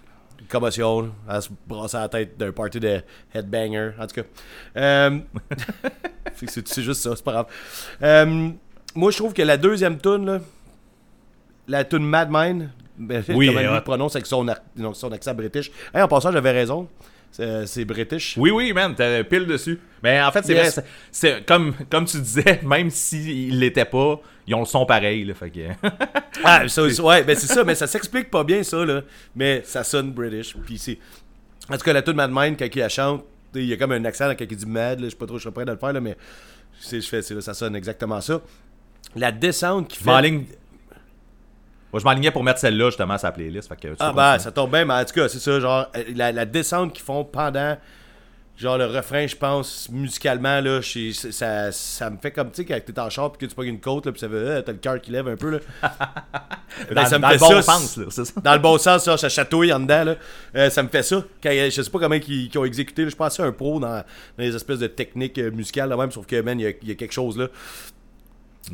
[0.40, 3.00] une commotion, à se brasser la tête d'un party de
[3.34, 3.90] headbanger.
[3.98, 4.28] En tout cas.
[4.76, 5.18] Euh,
[6.34, 7.46] c'est juste ça, c'est pas grave.
[8.02, 8.50] Euh,
[8.94, 10.40] moi, je trouve que la deuxième tune, là,
[11.66, 13.74] la tune Mad ben, Oui, comment il hot.
[13.74, 14.46] le prononce avec son,
[15.12, 15.70] accent british.
[15.94, 16.88] Hey, en passant, j'avais raison.
[17.30, 18.36] C'est c'est british.
[18.38, 19.78] Oui, oui, man, t'as pile dessus.
[20.02, 20.74] Mais en fait, c'est Yes.
[20.76, 25.24] vrai, c'est- comme, comme tu disais, même s'il l'était pas, ils ont le son pareil,
[25.24, 25.60] là, fait que...
[26.42, 29.02] Ah, ça, ouais, ben c'est ça, mais ça s'explique pas bien, ça, là.
[29.36, 30.56] Mais ça sonne british.
[30.64, 30.98] Puis c'est.
[31.70, 33.92] En tout cas, la tune Mad Mind, quand il la chante, il y a comme
[33.92, 35.72] un accent quand il dit mad, là, je sais pas trop, je suis prêt de
[35.72, 36.16] le faire, là, mais
[36.90, 38.40] je fais, ça sonne exactement ça.
[39.16, 40.04] La descente qui fait.
[41.92, 43.88] Moi, je m'enlignais pour mettre celle-là, justement, à sa playlist, fait que...
[43.88, 44.44] tu Ah, bah, continuer.
[44.44, 47.04] ça tombe bien, mais en tout cas, c'est ça, genre, euh, la, la descente qu'ils
[47.04, 47.76] font pendant.
[48.58, 52.64] Genre, le refrain, je pense, musicalement, là, je- ça, ça me fait comme, tu sais,
[52.64, 54.62] quand t'es en char puis que tu pognes une côte, là, puis ça veut, euh,
[54.62, 55.58] t'as le cœur qui lève un peu, là.
[56.88, 58.40] Ben, Dans, ça me dans fait le bon ça, sens, là, c'est ça?
[58.42, 60.04] Dans le bon sens, ça, ça chatouille en dedans.
[60.04, 60.14] Là.
[60.56, 61.22] Euh, ça me fait ça.
[61.42, 63.04] Quand, je sais pas comment ils, ont exécuté.
[63.04, 63.08] là.
[63.10, 64.04] Je pense que c'est un pro dans, dans
[64.38, 66.88] les espèces de techniques euh, musicales, là, même, sauf que, man, il y a, il
[66.88, 67.46] y a quelque chose là.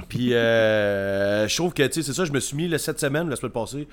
[0.09, 2.99] Puis, euh, je trouve que, tu sais, c'est ça, je me suis mis là, cette
[3.01, 3.87] semaine, la semaine passée.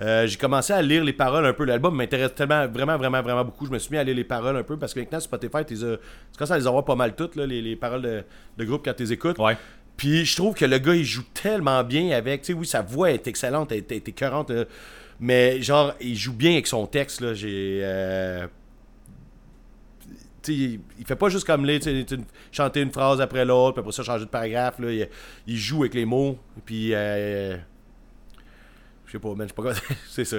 [0.00, 1.64] euh, j'ai commencé à lire les paroles un peu.
[1.64, 3.66] L'album m'intéresse tellement, vraiment, vraiment, vraiment beaucoup.
[3.66, 5.82] Je me suis mis à lire les paroles un peu parce que maintenant, Spotify, t'es,
[5.84, 5.96] euh,
[6.32, 8.24] tu commences à les avoir pas mal toutes, là, les, les paroles de,
[8.58, 9.38] de groupe quand tu les écoutes.
[9.38, 9.56] Ouais.
[9.96, 12.42] Puis je trouve que le gars, il joue tellement bien avec.
[12.42, 14.50] Tu sais, oui, sa voix est excellente, elle est, elle est écœurante.
[14.50, 14.64] là.
[15.20, 17.20] mais genre, il joue bien avec son texte.
[17.20, 17.32] Là.
[17.34, 17.80] J'ai.
[20.48, 21.78] Il, il fait pas juste comme les,
[22.52, 24.78] chanter une phrase après l'autre, puis après ça, changer de paragraphe.
[24.78, 24.90] Là.
[24.92, 25.08] Il,
[25.46, 26.38] il joue avec les mots.
[26.64, 26.90] Puis.
[26.94, 27.56] euh,
[29.06, 29.72] je sais pas, man, je sais pas quoi.
[30.10, 30.36] c'est ça.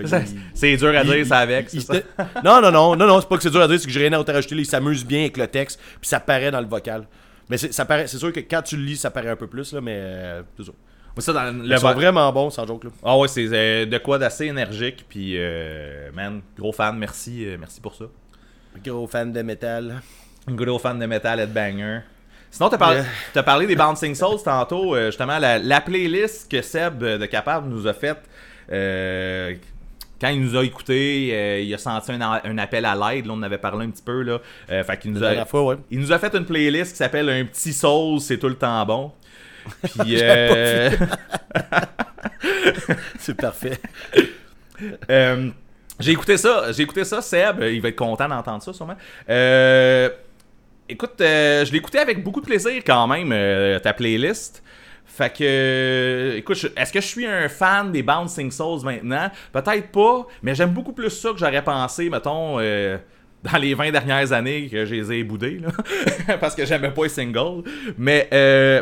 [0.54, 1.94] C'est dur à il- dire, ça avec, ça?
[2.44, 4.08] Non, non, non, non, non, c'est pas que c'est dur à dire, c'est que j'ai
[4.08, 4.56] rien à rajouter.
[4.56, 7.08] Il s'amuse bien avec le texte, puis ça paraît dans le vocal.
[7.50, 9.48] Mais c'est, ça paraît, c'est sûr que quand tu le lis, ça paraît un peu
[9.48, 10.66] plus, là, mais euh, c'est
[11.22, 11.32] ça.
[11.32, 12.84] Dans le Ils sont vo- vraiment bons, sans joke.
[12.86, 12.90] Là.
[13.04, 17.56] Ah ouais, c'est euh, de quoi d'assez énergique, puis euh, man, gros fan, merci, euh,
[17.58, 18.06] merci pour ça.
[18.84, 20.02] Gros fan de métal.
[20.48, 22.02] Gros fan de metal headbanger.
[22.52, 23.02] Sinon, t'as parlé,
[23.34, 27.26] t'as parlé des Bouncing Souls tantôt, euh, justement, la, la playlist que Seb euh, de
[27.26, 28.22] Capable nous a faite,
[28.72, 29.56] euh,
[30.20, 33.38] quand il nous a écouté, euh, il a senti un, appel à l'aide, là, on
[33.38, 34.40] en avait parlé un petit peu, là.
[34.72, 35.76] Euh, fait qu'il nous a, fois, ouais.
[35.92, 38.86] il nous a fait une playlist qui s'appelle Un petit Soul, c'est tout le temps
[38.86, 39.12] bon.
[39.82, 40.18] Puis,
[43.20, 43.80] C'est parfait.
[46.00, 48.98] j'ai écouté ça, j'ai écouté ça, Seb, il va être content d'entendre ça sûrement.
[49.30, 50.10] Euh,
[50.90, 54.62] écoute, euh, je l'ai écouté avec beaucoup de plaisir quand même, euh, ta playlist.
[55.06, 59.32] Fait que, euh, écoute, est-ce que je suis un fan des Bouncing Souls maintenant?
[59.54, 62.98] Peut-être pas, mais j'aime beaucoup plus ça que j'aurais pensé, mettons, euh,
[63.44, 65.70] dans les 20 dernières années que je les ai boudés, là.
[66.42, 67.64] parce que j'aimais pas les singles.
[67.98, 68.82] Mais, euh,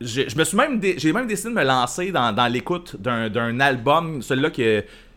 [0.00, 3.60] je me suis même, j'ai même décidé de me lancer dans, dans l'écoute d'un, d'un
[3.60, 4.62] album, celui-là qui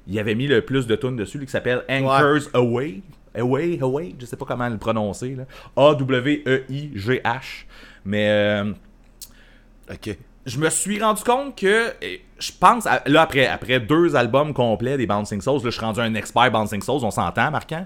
[0.10, 3.02] il avait mis le plus de tunes dessus, lui, qui s'appelle Anchors Away.
[3.36, 5.44] Away, Away, je sais pas comment le prononcer, là.
[5.78, 7.66] A-W-E-I-G-H.
[8.06, 8.74] Mais, euh,
[9.92, 10.18] Ok.
[10.46, 11.92] je me suis rendu compte que
[12.40, 15.82] je pense à- là après après deux albums complets des Bouncing Souls, là je suis
[15.82, 17.86] rendu un expert Bouncing Souls, on s'entend Marquant?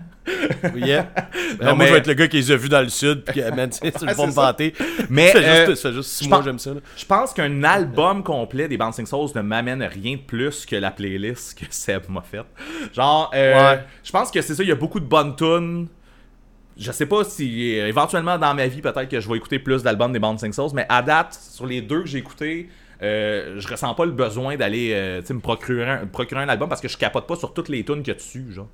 [0.76, 1.08] Yeah.
[1.62, 3.24] Non, moi, mais- je vais être le gars qui les a vus dans le sud,
[3.26, 4.74] puis man, tu sais, tu me vanter.
[5.10, 6.74] Mais, ça fait euh, juste, fait juste six je mois, j'aime ça.
[6.74, 6.80] là.
[6.98, 10.90] Je pense qu'un album complet des Bouncing Souls ne m'amène rien de plus que la
[10.92, 12.46] playlist que Seb m'a faite.
[12.94, 13.84] Genre euh, Ouais.
[14.04, 15.88] je pense que c'est ça, il y a beaucoup de bonnes tunes.
[16.76, 19.84] Je sais pas si euh, éventuellement dans ma vie peut-être que je vais écouter plus
[19.84, 22.68] d'albums des Bouncing Souls, mais à date sur les deux que j'ai écoutés,
[23.02, 26.70] euh, je ressens pas le besoin d'aller euh, tu me procurer un, procurer un album
[26.70, 28.70] parce que je capote pas sur toutes les tunes qu'il y a dessus, genre.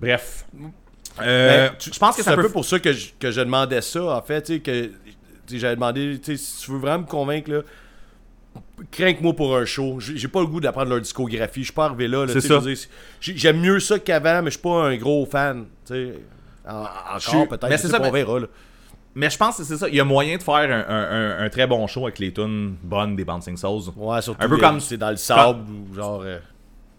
[0.00, 0.46] Bref.
[1.20, 3.40] Euh, Ben, tu- je pense que c'est un peu pour ça que je, que je
[3.40, 4.90] demandais ça, en fait, tu que
[5.46, 7.60] tu j'avais demandé, tu si tu veux vraiment me convaincre, là,
[8.90, 9.98] crains-moi pour un show.
[10.00, 12.26] J'ai pas le goût d'apprendre leur discographie, je suis pas arrivé là.
[12.26, 16.10] tu J'aime mieux ça qu'avant, mais je suis pas un gros fan, tu.
[16.68, 16.82] En-
[17.16, 18.40] Encore, peut-être, mais je c'est ça, on mais- verra.
[19.14, 19.88] Mais je pense que c'est ça.
[19.88, 22.32] Il y a moyen de faire un, un- un- un très bon show avec les
[22.32, 23.82] tunes bonnes des Bouncing Souls.
[23.96, 26.22] Ouais, surtout, Un peu comme- c'est dans le sable, ou genre...
[26.24, 26.38] euh,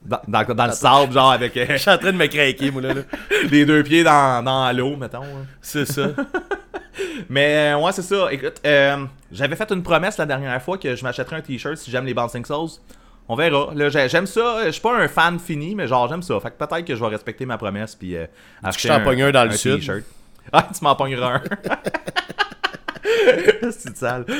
[0.04, 2.69] Dans, dans- dans le sable, genre avec euh, Je suis en train de me craquer,
[2.71, 2.93] moi, là.
[2.95, 3.02] là.
[3.52, 5.21] les deux pieds dans, dans l'eau, mettons.
[5.24, 5.45] hein.
[5.62, 6.08] C'est ça.
[7.30, 8.28] Mais euh, ouais, c'est ça.
[8.32, 11.89] Écoute, euh, j'avais fait une promesse la dernière fois que je m'achèterais un t-shirt si
[11.91, 12.69] j'aime les Bouncing Souls.
[13.30, 13.69] On verra.
[13.74, 14.63] Là, j'ai- j'aime ça.
[14.65, 16.38] Je suis pas un fan fini, mais genre, j'aime ça.
[16.41, 18.26] Fait que peut-être que je vais respecter ma promesse puis euh,
[18.62, 19.78] acheter un dans le sud.
[19.80, 20.04] t-shirt.
[20.54, 21.41] Ah, tu m'en pogneras un.
[23.71, 24.25] c'est sale.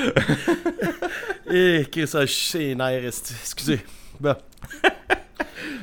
[1.54, 3.34] Eh, Chris, ça, esti.
[3.42, 3.84] excusez.
[4.20, 4.36] Bon.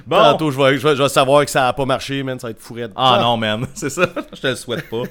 [0.06, 0.16] Bon.
[0.16, 2.46] Tantôt, je vais, je, vais, je vais savoir que ça a pas marché, man, ça
[2.46, 2.92] va être fou raide.
[2.96, 3.66] Ah non, man.
[3.74, 4.06] C'est ça.
[4.32, 5.02] Je te le souhaite pas.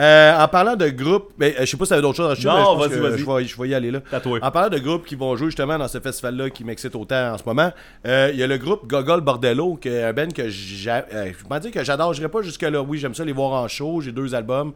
[0.00, 2.28] Euh, en parlant de groupes, ben, euh, je sais pas si t'avais d'autres choses à
[2.30, 3.18] rajouter, Non, mais vas-y, vas-y.
[3.18, 4.00] Je vais, je vais y aller là.
[4.22, 4.38] Toi.
[4.40, 7.38] En parlant de groupes qui vont jouer justement dans ce festival-là qui m'excite autant en
[7.38, 7.70] ce moment,
[8.06, 12.14] euh, il y a le groupe Gogol Bordello, qui est un band que j'adore.
[12.14, 12.80] Je dirais pas jusque-là.
[12.80, 14.00] Oui, j'aime ça les voir en show.
[14.00, 14.72] J'ai deux albums.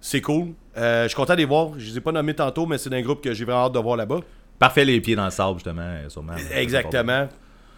[0.00, 0.48] C'est cool.
[0.76, 1.70] Euh, je suis content de les voir.
[1.78, 3.78] Je les ai pas nommés tantôt, mais c'est un groupe que j'ai vraiment hâte de
[3.78, 4.20] voir là-bas.
[4.58, 6.34] Parfait, les pieds dans le sable, justement, sûrement.
[6.52, 7.28] Exactement.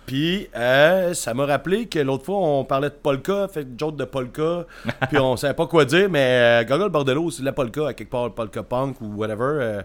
[0.07, 4.05] Puis, euh, ça m'a rappelé que l'autre fois, on parlait de polka, fait joke de
[4.05, 4.64] polka,
[5.09, 7.92] puis on savait pas quoi dire, mais euh, Gogol Bordello, c'est de la polka, à
[7.95, 9.42] quelque part, polka punk ou whatever.
[9.61, 9.83] euh.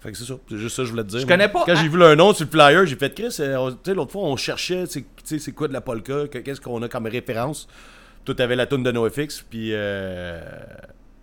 [0.00, 1.20] fait que c'est ça, c'est juste ça que je voulais te dire.
[1.20, 3.56] Je connais pas- Quand j'ai vu leur nom sur le flyer, j'ai fait Chris, euh,
[3.56, 6.38] on- tu sais, l'autre fois, on cherchait, tu sais, c'est quoi de la polka, que-
[6.38, 7.68] qu'est-ce qu'on a comme référence.
[8.24, 9.72] Tout avait la tune de NoFX, puis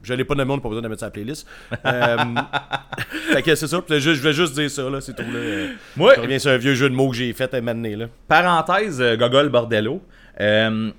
[0.07, 1.45] je l'ai pas nommé, on n'a pas besoin de mettre sur la playlist.
[1.85, 2.17] Euh,
[3.33, 5.23] fait que c'est ça, je, je voulais juste dire ça, là, c'est tout.
[5.23, 7.95] Là, Moi, je reviens sur un vieux jeu de mots que j'ai fait à donné,
[7.95, 8.07] là.
[8.27, 10.01] parenthèse, euh, Gogol Bordello.
[10.39, 10.91] euh,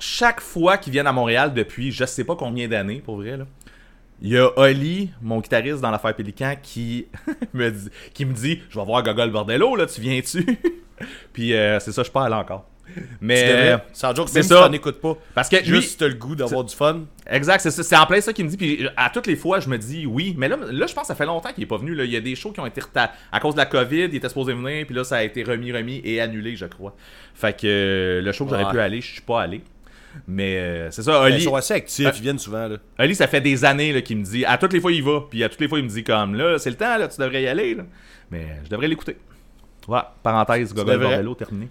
[0.00, 3.44] chaque fois qu'ils viennent à Montréal depuis je sais pas combien d'années, pour vrai, là,
[4.20, 7.06] il y a Oli, mon guitariste dans l'affaire Pélican, qui
[7.54, 10.44] me dit, qui me dit Je vais voir Gogol Bordello, là, tu viens-tu
[11.32, 12.66] Puis euh, c'est ça, je parle encore.
[13.20, 13.76] Mais.
[13.92, 14.70] Sans joke, Euh, c'est même si ça.
[14.72, 15.16] écoutes pas.
[15.34, 17.02] Parce que Juste si le goût d'avoir du fun.
[17.30, 18.56] Exact, c'est ça, c'est en plein ça qu'il me dit.
[18.56, 20.34] Puis à toutes les fois, je me dis oui.
[20.38, 21.94] Mais là, là je pense que ça fait longtemps qu'il est pas venu.
[21.94, 22.04] Là.
[22.04, 24.04] Il y a des shows qui ont été retardés à cause de la COVID.
[24.04, 26.94] Il était supposé venir, puis là, ça a été remis, remis et annulé, je crois.
[27.34, 28.72] Fait que euh, le show que j'aurais Ouais.
[28.72, 29.62] pu aller, je suis pas allé.
[30.26, 32.66] Mais euh, c'est ça, Ben, Oli, Ils sont assez actifs, Euh, ils viennent souvent.
[32.66, 32.76] Là.
[32.98, 34.44] Oli, ça fait des années qu'il me dit.
[34.44, 35.20] À toutes les fois, il va.
[35.30, 37.20] Puis à toutes les fois, il me dit comme là, c'est le temps, là, tu
[37.20, 37.74] devrais y aller.
[37.74, 37.84] Là.
[38.30, 39.16] Mais je devrais l'écouter.
[39.86, 40.98] Voilà, parenthèse, Gogol.
[40.98, 41.68] Bordello, terminé.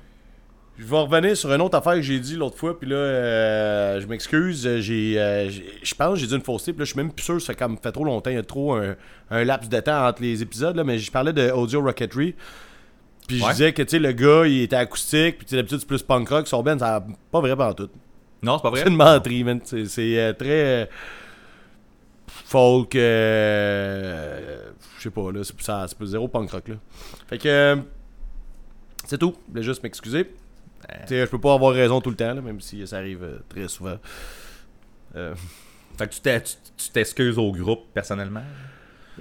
[0.77, 3.99] Je vais revenir sur une autre affaire que j'ai dit l'autre fois, puis là, euh,
[3.99, 6.85] je m'excuse, euh, j'ai, euh, j'ai- je pense que j'ai dit une fausseté, puis là,
[6.85, 8.75] je suis même plus sûr, ça fait comme fait trop longtemps, il y a trop
[8.75, 8.95] un,
[9.31, 12.35] un laps de temps entre les épisodes, là, mais je parlais de Audio Rocketry,
[13.27, 16.03] puis je disais que, tu sais, le gars, il était acoustique, puis d'habitude, c'est plus
[16.03, 17.89] punk rock, son band, ça pas vrai pendant tout.
[18.43, 18.81] Non, c'est pas vrai.
[18.83, 19.59] C'est une menterie, man.
[19.63, 20.87] C'est, euh, très
[22.27, 26.75] folk, je sais pas, là, c'est, ça, c'est zéro punk rock, là.
[27.27, 27.77] Fait que,
[29.07, 30.29] c'est tout, je voulais juste m'excuser.
[31.09, 33.67] Je peux pas avoir raison tout le temps, là, même si ça arrive euh, très
[33.67, 33.97] souvent.
[35.15, 35.33] Euh,
[35.97, 38.43] Fait que tu t'es- tu tu t'excuses au groupe personnellement?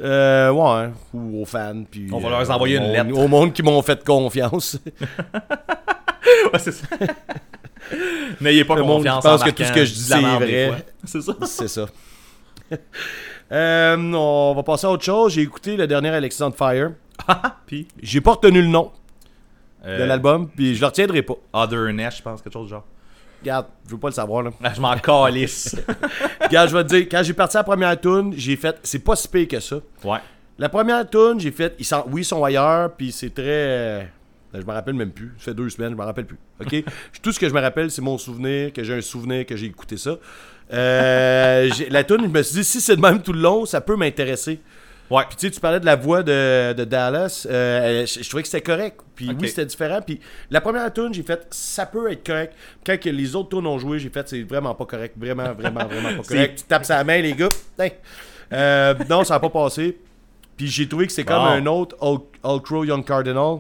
[0.03, 2.09] euh, ouais, hein, ou aux fans, puis...
[2.13, 3.19] On va leur envoyer au une monde- lettre.
[3.19, 4.79] Au monde qui m'ont fait confiance.
[6.53, 6.87] Ouais, c'est ça.
[8.41, 10.17] N'ayez pas Le monde confiance pense en que tout ce que je dis, de la
[10.17, 10.77] c'est merde des vrai.
[10.77, 10.87] fois.
[11.05, 11.33] C'est ça.
[11.47, 11.87] c'est ça.
[13.53, 15.33] Euh, on va passer à autre chose.
[15.35, 16.91] J'ai écouté le dernier Alexis on Fire.
[17.65, 18.91] Puis, J'ai pas retenu le nom
[19.87, 21.35] de euh, l'album, puis je le retiendrai pas.
[21.53, 22.85] Otherness, je pense, quelque chose du genre.
[23.43, 24.51] Regarde, je veux pas le savoir là.
[24.63, 25.77] Ah, je m'en calisse.
[26.43, 29.15] Regarde, je vais te dire, quand j'ai parti la première tune, j'ai fait, c'est pas
[29.15, 29.77] si pire que ça.
[30.05, 30.19] ouais.
[30.59, 33.45] La première tune, j'ai fait, ils sont, oui, ils sont ailleurs, puis c'est très.
[33.45, 34.03] euh,
[34.55, 35.35] je me rappelle même plus.
[35.39, 36.39] Ça fait deux semaines, je me rappelle plus.
[36.61, 36.83] Ok?
[37.23, 39.67] Tout ce que je me rappelle, c'est mon souvenir, que j'ai un souvenir que j'ai
[39.67, 40.17] écouté ça.
[40.73, 43.83] Euh, la tune, je me suis dit, si c'est de même tout le long, ça
[43.83, 44.61] peut m'intéresser.
[45.11, 45.23] Ouais.
[45.29, 47.47] Puis tu sais, tu parlais de la voix de, de Dallas.
[47.49, 49.01] euh, je, je trouvais que c'était correct.
[49.15, 50.01] Puis oui, c'était différent.
[50.05, 52.55] Puis la première tune, j'ai fait, ça peut être correct.
[52.85, 55.15] Quand que les autres tunes ont joué, j'ai fait, c'est vraiment pas correct.
[55.17, 56.59] Vraiment, vraiment, vraiment pas correct.
[56.59, 57.49] Tu tapes sa main, les gars.
[58.53, 59.97] Euh, non, ça n'a pas passé.
[60.57, 63.59] Puis j'ai trouvé que c'est comme un autre Old Crow Young Cardinal.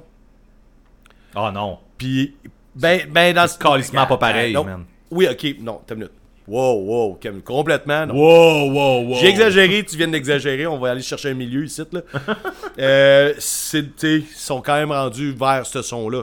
[1.35, 1.79] Ah non.
[1.99, 2.35] Puis,
[2.75, 4.85] ben, ben dans ce calissement pas pareil, man.
[5.11, 6.15] Oui, ok, non, t'as une minute.
[6.49, 8.07] Wow, wow, calme- complètement.
[8.07, 8.15] non?
[8.15, 9.15] Wow, wow, wow.
[9.21, 11.83] J'ai exagéré, tu viens d'exagérer, on va aller chercher un milieu ici.
[11.91, 12.01] Là.
[12.79, 16.23] euh, ils sont quand même rendus vers ce son-là.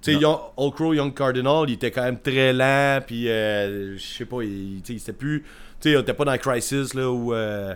[0.00, 3.96] Tu sais, Young- Old Crow, Young Cardinal, il était quand même très lent, puis euh,
[3.98, 5.42] je sais pas, il, tu sais, c'était plus.
[5.80, 7.34] Tu sais, était pas dans Crisis, là, où.
[7.34, 7.74] euh,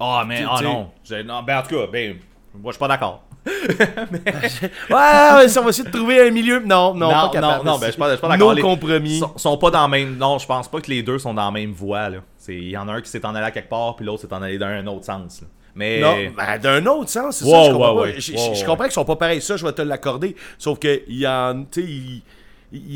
[0.00, 0.90] Ah, mais, ah non.
[1.24, 1.42] Non.
[1.42, 2.16] Ben, en tout cas, ben,
[2.54, 3.24] moi, je suis pas d'accord.
[4.90, 6.60] Ouais, ouais, ça, on va essayer de trouver un milieu.
[6.60, 7.64] Non, non, Non, pas capable.
[7.64, 8.48] non, non, ben, je suis pas, je suis pas d'accord.
[8.50, 9.18] No Les- compromis.
[9.18, 10.16] Sont, sont pas dans même.
[10.16, 12.08] Non, je pense pas que les deux sont dans la même voie,
[12.48, 14.32] Il y en a un qui s'est en allé à quelque part, puis l'autre s'est
[14.32, 15.48] en allé dans un autre sens, là.
[15.74, 16.00] Mais.
[16.00, 17.64] Non, ben, d'un autre sens, c'est Wow, ça.
[17.64, 18.02] Je comprends, ouais, pas.
[18.14, 18.20] ouais.
[18.20, 18.66] Je- Ouais, je- je ouais.
[18.66, 20.36] comprends qu'ils sont pas pareils, ça, je vais te l'accorder.
[20.58, 22.22] Sauf que il y a, tu il,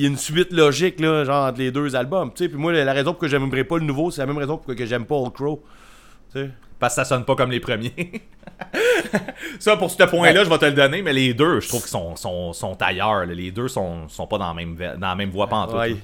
[0.01, 2.31] y a une suite logique, là, genre, entre les deux albums.
[2.35, 4.39] Tu sais, puis moi, la, raison pour que j'aimerais pas le nouveau, c'est la même
[4.39, 5.63] raison pour que j'aime pas Old Crow.
[6.33, 6.51] Tu sais.
[6.79, 8.23] Parce que ça sonne pas comme les premiers.
[9.59, 11.91] ça, pour ce point-là, je vais te le donner, mais les deux, je trouve qu'ils
[11.91, 13.27] sont, sont, sont ailleurs.
[13.27, 13.35] là.
[13.35, 15.77] Les deux sont, sont pas dans la même, dans la même voie pantoute.
[15.77, 15.97] Ouais,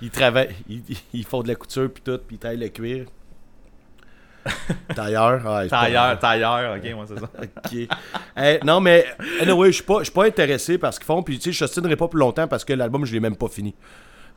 [0.00, 3.06] ils, travaillent, ils, ils font de la couture, puis tout, puis ils taillent le cuir.
[4.94, 7.28] Tailleur, ouais, Tailleur, tailleur, ok, moi c'est ça.
[8.56, 8.64] Ok.
[8.64, 9.04] Non, mais
[9.40, 11.22] anyway, je suis pas, pas intéressé par ce qu'ils font.
[11.22, 13.48] Puis tu sais, je t'ostinerai pas plus longtemps parce que l'album, je l'ai même pas
[13.48, 13.74] fini.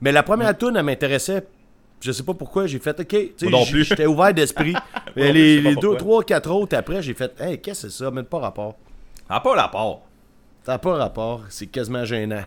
[0.01, 1.47] Mais la première tune, elle m'intéressait.
[2.03, 3.15] Je sais pas pourquoi, j'ai fait OK.
[3.73, 4.73] J'étais ouvert d'esprit.
[5.15, 8.03] mais non les, les deux, trois, quatre autres après, j'ai fait Hey, qu'est-ce que c'est
[8.03, 8.11] ça?
[8.11, 8.75] Même pas rapport.
[9.29, 10.01] Ah, pas rapport.
[10.65, 11.41] Ça n'a pas rapport.
[11.49, 12.43] C'est quasiment gênant.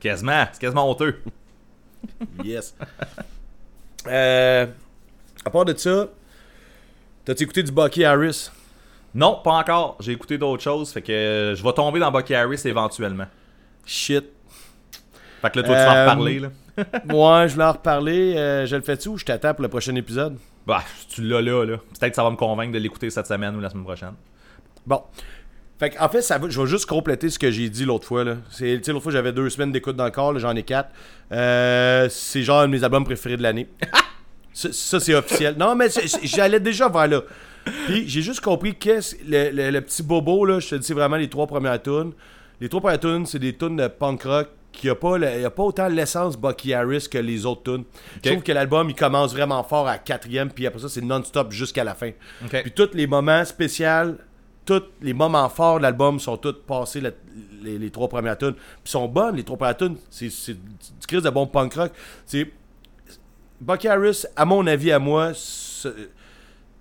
[0.00, 1.16] Quasiment, c'est quasiment honteux.
[2.44, 2.74] Yes.
[4.08, 4.66] euh,
[5.44, 6.08] à part de ça,
[7.24, 8.50] t'as-tu écouté du Bucky Harris?
[9.14, 9.96] Non, pas encore.
[10.00, 13.26] J'ai écouté d'autres choses, fait que euh, je vais tomber dans Bucky Harris éventuellement.
[13.86, 14.24] Shit.
[15.40, 16.48] Fait que là, toi, tu vas en Euh, reparler, là.
[16.78, 18.34] Ouais, je voulais en reparler.
[18.36, 20.36] Euh, je le fais-tu ou je t'attends pour le prochain épisode?
[20.66, 21.76] Bah, tu l'as là, là.
[21.76, 24.14] Peut-être que ça va me convaincre de l'écouter cette semaine ou la semaine prochaine.
[24.86, 25.02] Bon.
[25.78, 28.22] Fait en fait, ça va, je vais juste compléter ce que j'ai dit l'autre fois.
[28.24, 30.90] L'autre fois, j'avais deux semaines d'écoute dans le corps, là, j'en ai quatre.
[31.32, 33.68] Euh, c'est genre un de mes albums préférés de l'année.
[34.52, 35.56] ça, ça, c'est officiel.
[35.58, 35.88] Non, mais
[36.22, 37.20] j'allais déjà vers là.
[37.86, 40.94] Puis j'ai juste compris que le, le- le petit bobo, là, je te dis, c'est
[40.94, 42.12] vraiment les trois premières tunes.
[42.60, 45.44] Les trois premières tunes, c'est des tunes de punk rock qui a pas, le- y
[45.44, 47.84] a pas autant l'essence Bucky Harris que les autres tunes.
[48.16, 51.52] Je trouve que l'album, il commence vraiment fort à quatrième, puis après ça, c'est non-stop
[51.52, 52.10] jusqu'à la fin.
[52.62, 54.16] Puis tous les moments spéciaux,
[54.64, 57.10] tous les moments forts de l'album sont tous passés la-
[57.62, 58.54] les, les trois premières tunes.
[58.54, 59.96] Puis sont bonnes, les trois premières tunes.
[60.10, 61.92] C'est c'est du crise de bon punk rock.
[62.26, 62.50] C'est
[63.60, 65.88] Bucky Harris, à mon avis, à moi, se,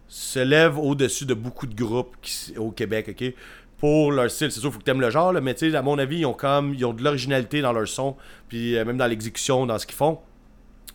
[0.07, 3.33] se lève au-dessus de beaucoup de groupes qui- au Québec, ok?
[3.81, 5.75] Pour leur style, c'est sûr, faut que tu aimes le genre, là, mais tu sais,
[5.75, 8.15] à mon avis, ils ont comme ils ont de l'originalité dans leur son,
[8.47, 10.19] puis euh, même dans l'exécution, dans ce qu'ils font.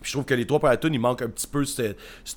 [0.01, 1.95] Puis je trouve que les trois premières tunes, il manque un petit peu ce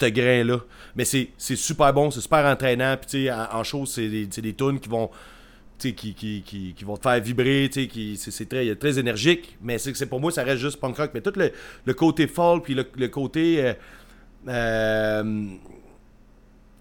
[0.09, 0.57] grain-là.
[0.95, 2.97] Mais c'est super bon, c'est super entraînant.
[2.97, 5.11] Puis tu sais, en, show, c'est des, des tunes qui vont,
[5.77, 6.41] qui, qui, qui,
[6.75, 7.69] qui vont te faire vibrer.
[7.69, 9.55] qui- C'est très, très énergique.
[9.61, 11.11] Mais c'est pour moi, ça reste juste punk rock.
[11.13, 11.51] Mais tout le,
[11.85, 13.63] le côté folk, puis le, le côté.
[13.63, 13.73] euh,
[14.47, 15.45] euh,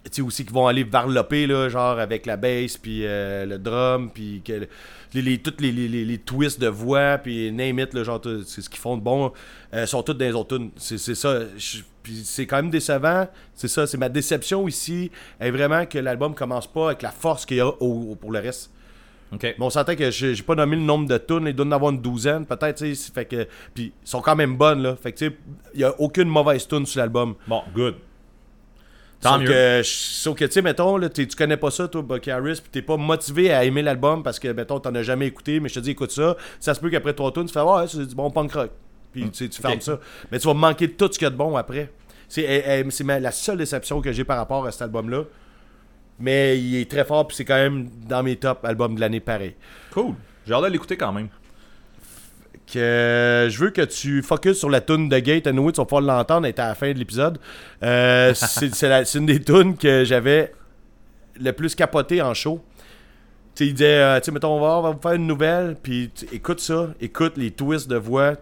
[0.09, 3.59] tu sais, aussi qui vont aller varloper, là, genre avec la bass, puis euh, le
[3.59, 4.67] drum, puis que
[5.15, 8.61] les, les, toutes les, les, les- twists de voix, puis name it, là, genre, c'est
[8.63, 9.33] ce qu'ils font de bon,
[9.75, 10.71] euh, sont toutes dans les autres tunes.
[10.77, 11.41] C'est c'est ça.
[11.57, 13.27] je- Puis c'est quand même décevant.
[13.55, 17.45] C'est ça, c'est ma déception ici, est vraiment que l'album commence pas avec la force
[17.47, 18.71] qu'il y a au- au- pour le reste.
[19.31, 19.43] Ok.
[19.43, 21.93] Mais on s'entend que j'ai pas nommé le nombre de tunes, il doit en avoir
[21.93, 22.83] une douzaine, peut-être,
[23.15, 23.47] fait que...
[23.75, 24.97] Puis ils sont quand même bonnes, là.
[24.97, 25.37] Fait que, tu sais,
[25.75, 27.35] il y a aucune mauvaise tune sur l'album.
[27.47, 27.97] Bon, good.
[29.21, 29.49] Tant Sauf mieux.
[29.49, 32.71] que, sauf que, tu sais, mettons, là, tu connais pas ça, toi, Bucky Harris, pis
[32.71, 35.75] t'es pas motivé à aimer l'album parce que, mettons, t'en as jamais écouté, mais je
[35.75, 36.37] te dis, écoute ça.
[36.61, 38.71] Ça se peut qu'après trois tunes, tu fais, ouais, c'est du bon punk rock.
[39.13, 39.99] Puis, tu sais, tu fermes ça.
[40.31, 41.91] Mais tu vas manquer de tout ce qu'il y a de bon après.
[42.29, 45.25] C'est eh, eh, la seule déception que j'ai par rapport à cet album-là.
[46.21, 49.21] Mais il est très fort, puis c'est quand même dans mes top albums de l'année
[49.21, 49.55] pareil.
[49.93, 50.15] Cool.
[50.47, 51.29] J'ai hâte de l'écouter quand même.
[52.73, 55.47] Que euh, je veux que tu focuses sur la tune de Gate.
[55.47, 57.39] Anyway, tu vas pouvoir l'entendre, elle est à la fin de l'épisode.
[57.83, 60.53] Euh, c'est une des tunes que j'avais
[61.41, 62.63] le plus capoté en show.
[63.55, 65.27] Tu sais, il disait, euh, tu sais, mettons, on va, on va vous faire une
[65.27, 68.35] nouvelle, puis écoute ça, écoute les twists de voix.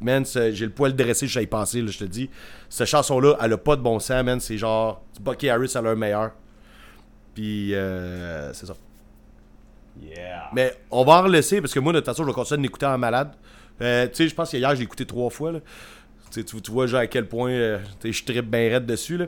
[0.00, 2.30] Man, j'ai le poil dressé, je y penser, je te dis.
[2.68, 4.38] Cette chanson-là, elle a pas de bon sens, man.
[4.38, 6.32] C'est genre, Bucky Harris à leur meilleur.
[7.34, 8.74] Puis, euh, c'est ça.
[10.00, 10.50] Yeah.
[10.52, 12.62] Mais on va en laisser parce que moi, de toute façon, je vais continuer de
[12.62, 13.32] l'écouter en malade.
[13.80, 15.52] Euh, tu sais, je pense qu'hier, je l'ai écouté trois fois.
[15.52, 15.60] Là.
[16.32, 19.16] Tu, vois genre à quel point euh, je trippe bien raide dessus.
[19.16, 19.26] Là.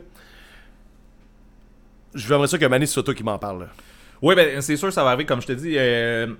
[2.13, 3.61] Je j'aimerais ça que Mané, toi qui m'en parle.
[3.61, 3.67] là.
[4.21, 5.73] Oui, ben c'est sûr, ça va arriver, comme je te dis.
[5.77, 6.33] euh, tu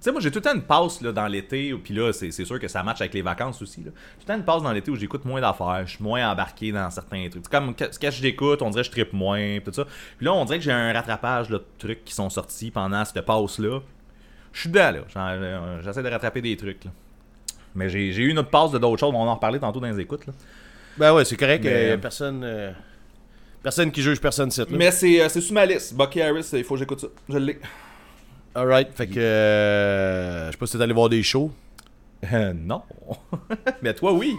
[0.00, 2.58] sais, moi, j'ai tout le temps une passe là, dans l'été, puis là, c'est sûr
[2.58, 3.82] que ça match avec les vacances aussi.
[3.82, 3.90] Là.
[3.90, 6.72] Tout le temps une passe dans l'été où j'écoute moins d'affaires, je suis moins embarqué
[6.72, 7.44] dans certains trucs.
[7.44, 9.84] C'est Comme que- que j'écoute, on dirait que je trippe moins, tout ça.
[10.16, 13.04] Puis là, on dirait que j'ai un rattrapage là, de trucs qui sont sortis pendant
[13.04, 13.80] cette passe-là.
[14.52, 15.00] Je suis dedans, là.
[15.34, 16.90] Euh, J'essaie de rattraper des trucs, là.
[17.76, 19.78] Mais j'ai j'ai eu une autre passe de d'autres choses, on va en reparler tantôt
[19.80, 20.32] dans les écoutes, là.
[20.98, 21.62] Ben ouais, c'est correct.
[21.64, 22.72] Mais- euh, personne, euh,
[23.62, 24.70] personne qui juge personne site.
[24.70, 25.94] Mais c'est euh, c'est sous ma liste.
[25.94, 27.08] Bucky Harris, il faut que j'écoute ça.
[27.28, 27.58] Je l'ai.
[28.54, 29.18] Alright, fait que.
[29.20, 31.52] euh, je sais pas si t'es allé voir des shows.
[32.32, 32.82] Euh, non.
[33.82, 34.34] Mais toi, oui.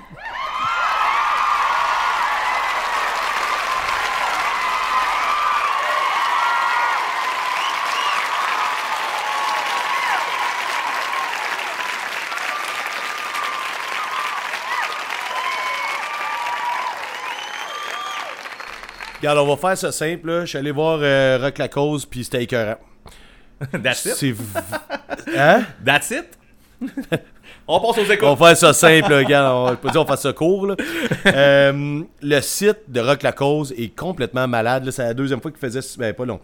[19.28, 20.28] Regarde, on va faire ça simple.
[20.30, 20.42] là.
[20.42, 22.78] Je suis allé voir euh, Rock la cause, puis c'était écœurant.
[23.84, 24.14] That's it?
[24.16, 24.36] C'est.
[25.38, 25.64] hein?
[25.86, 26.26] That's it?
[27.68, 28.38] on passe aux On écoutes.
[28.38, 29.54] va faire ça simple, là, gars.
[29.54, 30.68] On va pas dire on fait ça court.
[30.68, 30.76] là.
[31.26, 34.86] Euh, le site de Rock la Cause est complètement malade.
[34.86, 34.92] là.
[34.94, 35.82] C'est la deuxième fois qu'il faisait.
[35.98, 36.40] Ben, pas long.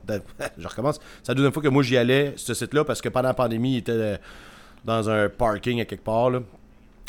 [0.57, 0.99] Je recommence.
[1.21, 3.75] C'est la deuxième fois que moi j'y allais, ce site-là, parce que pendant la pandémie,
[3.75, 4.17] il était euh,
[4.83, 6.29] dans un parking à quelque part.
[6.31, 6.39] là.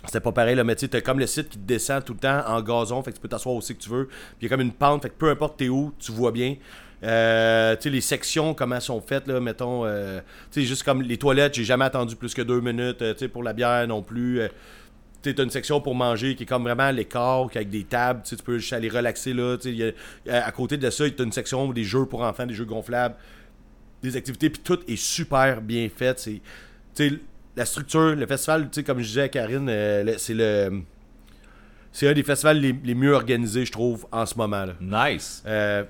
[0.07, 2.19] C'était pas pareil, là, mais tu sais, comme le site qui te descend tout le
[2.19, 4.07] temps en gazon, fait que tu peux t'asseoir aussi que tu veux.
[4.07, 6.33] Puis il y a comme une pente, fait que peu importe t'es où, tu vois
[6.33, 6.57] bien.
[7.03, 10.85] Euh, tu sais, les sections, comment elles sont faites, là, mettons, euh, tu sais, juste
[10.85, 13.53] comme les toilettes, j'ai jamais attendu plus que deux minutes, euh, tu sais, pour la
[13.53, 14.41] bière non plus.
[15.23, 17.85] tu sais, t'as une section pour manger qui est comme vraiment à l'écart, avec des
[17.85, 19.57] tables, tu peux juste aller relaxer là.
[19.59, 19.95] tu sais,
[20.31, 23.17] à côté de ça, t'as une section des jeux pour enfants, des jeux gonflables,
[24.03, 26.15] des activités, puis tout est super bien fait.
[26.15, 26.41] Tu
[26.95, 27.13] sais,
[27.57, 30.83] la structure, le festival, tu sais, comme je disais à Karine, euh, c'est le.
[31.93, 34.65] C'est un des festivals les, les mieux organisés, je trouve, en ce moment.
[34.65, 34.73] Là.
[35.13, 35.45] Nice.
[35.47, 35.85] Euh,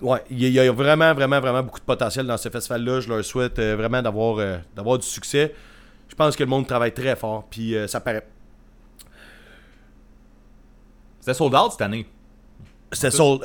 [0.00, 2.48] ouais, il y, a- il y a vraiment, vraiment, vraiment beaucoup de potentiel dans ce
[2.48, 3.00] festival-là.
[3.00, 5.52] Je leur souhaite euh, vraiment d'avoir d'avoir du succès.
[6.08, 8.24] Je pense que le monde travaille très fort, puis ça paraît.
[11.20, 12.06] C'était sold out cette année.
[12.92, 13.42] C'était sold.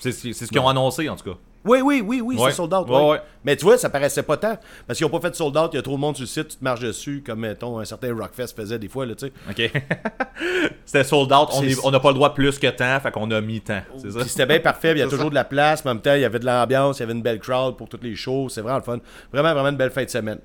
[0.00, 1.38] c'est ce qu'ils ont annoncé, en tout cas.
[1.64, 2.50] Oui, oui, oui, oui, Ouais.
[2.50, 2.88] c'est sold out.
[2.88, 3.08] Ouais, ouais.
[3.10, 3.22] ouais.
[3.44, 4.58] Mais tu vois, ça paraissait pas tant.
[4.86, 6.24] Parce qu'ils ont pas fait de sold out, il y a trop de monde sur
[6.24, 9.14] le site, tu te marches dessus, comme mettons un certain Rockfest faisait des fois, là,
[9.14, 9.32] tu sais.
[9.48, 9.72] OK.
[10.84, 11.48] C'était sold out.
[11.84, 13.82] On n'a pas le droit plus que temps, fait qu'on a mis temps.
[13.98, 14.24] C'est ça?
[14.26, 16.20] C'était bien parfait, il y a toujours de la place, mais en même temps, il
[16.20, 18.60] y avait de l'ambiance, il y avait une belle crowd pour toutes les shows, c'est
[18.60, 18.98] vraiment le fun.
[19.32, 20.38] Vraiment, vraiment une belle fin de semaine.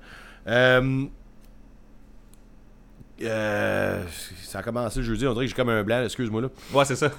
[0.46, 1.04] Euh,
[3.22, 4.04] euh,
[4.44, 6.48] ça a commencé jeudi, on dirait que j'ai comme un blanc, excuse-moi là.
[6.72, 7.10] Ouais, c'est ça.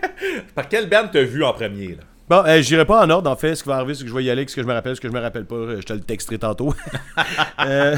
[0.54, 2.02] Par quelle band t'as vu en premier, là?
[2.28, 3.54] Bon, euh, j'irai pas en ordre, en fait.
[3.54, 4.94] Ce qui va arriver, c'est que je vais y aller ce que je me rappelle,
[4.96, 5.54] ce que je me rappelle pas.
[5.54, 6.74] euh, Je te le texterai tantôt.
[7.66, 7.96] Euh,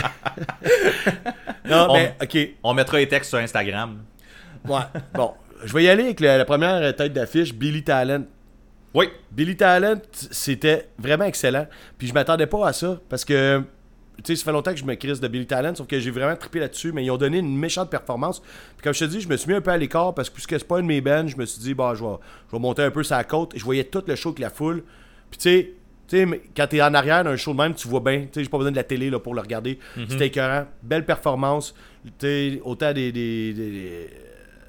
[1.68, 2.38] non, On- mais, ok.
[2.62, 3.98] On mettra les textes sur Instagram.
[4.66, 4.80] Ouais.
[5.14, 5.32] Bon,
[5.64, 8.24] je vais y aller avec la, la première tête d'affiche, Billy Talent.
[8.94, 9.08] Oui.
[9.30, 11.66] Billy Talent, c'était vraiment excellent.
[11.98, 13.62] Puis je m'attendais pas à ça parce que
[14.24, 16.36] sais, ça fait longtemps que je me crise de Billy Talent, sauf que j'ai vraiment
[16.36, 18.40] trippé là-dessus, mais ils ont donné une méchante performance.
[18.40, 20.34] Puis comme je te dis, je me suis mis un peu à l'écart parce que
[20.34, 22.10] puisque c'est pas une de mes bands, je me suis dit, bah, je vais,
[22.48, 23.54] je vais monter un peu la côte.
[23.54, 24.82] Et je voyais tout le show avec la foule.
[25.30, 25.72] Puis tu sais,
[26.08, 28.22] tu sais, mais quand t'es en arrière d'un show de même, tu vois bien.
[28.22, 29.78] Tu sais, j'ai pas besoin de la télé là, pour le regarder.
[30.08, 30.66] C'était écœurant.
[30.82, 31.74] Belle performance.
[32.04, 34.08] Tu sais, autant des- des- des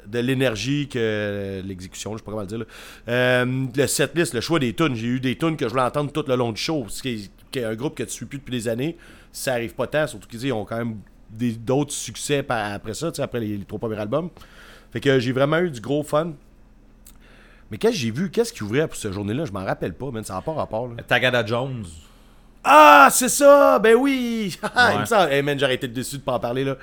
[0.07, 2.57] de l'énergie que l'exécution, je sais pas comment le dire.
[2.57, 2.65] là.
[3.07, 6.11] Euh, le setlist, le choix des tunes, j'ai eu des tunes que je voulais entendre
[6.11, 6.85] tout le long du show.
[6.89, 8.97] Ce qui est, qui est un groupe que tu suis plus depuis des années,
[9.31, 10.97] ça arrive pas tant, surtout qu'ils ont quand même
[11.29, 14.29] des- d'autres succès par- après ça, après les, les trois premiers albums.
[14.91, 16.33] Fait que j'ai vraiment eu du gros fun.
[17.69, 20.11] Mais qu'est-ce que j'ai vu, qu'est-ce qui ouvrait pour cette journée-là, je m'en rappelle pas,
[20.11, 20.87] man, ça n'a pas rapport.
[20.89, 21.01] là.
[21.07, 21.85] Tagada Jones.
[22.63, 23.79] Ah, c'est ça!
[23.79, 24.57] Ben oui!
[24.75, 24.95] Ah, Ouais.
[24.95, 25.31] Il me semble.
[25.31, 26.75] Hey man, j'aurais été déçu de pas en parler là.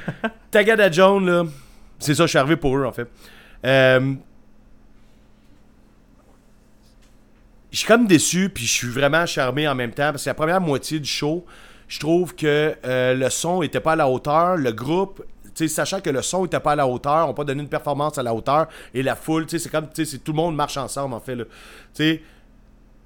[0.50, 1.42] Tagada Jones, là.
[1.98, 3.08] C'est ça, je suis arrivé pour eux en fait.
[3.64, 4.14] Euh,
[7.72, 10.34] Je suis comme déçu, puis je suis vraiment charmé en même temps, parce que la
[10.34, 11.44] première moitié du show,
[11.88, 15.22] je trouve que euh, le son était pas à la hauteur, le groupe,
[15.68, 18.22] sachant que le son était pas à la hauteur, on pas donné une performance à
[18.22, 21.36] la hauteur, et la foule, c'est comme, c'est- tout le monde marche ensemble en fait,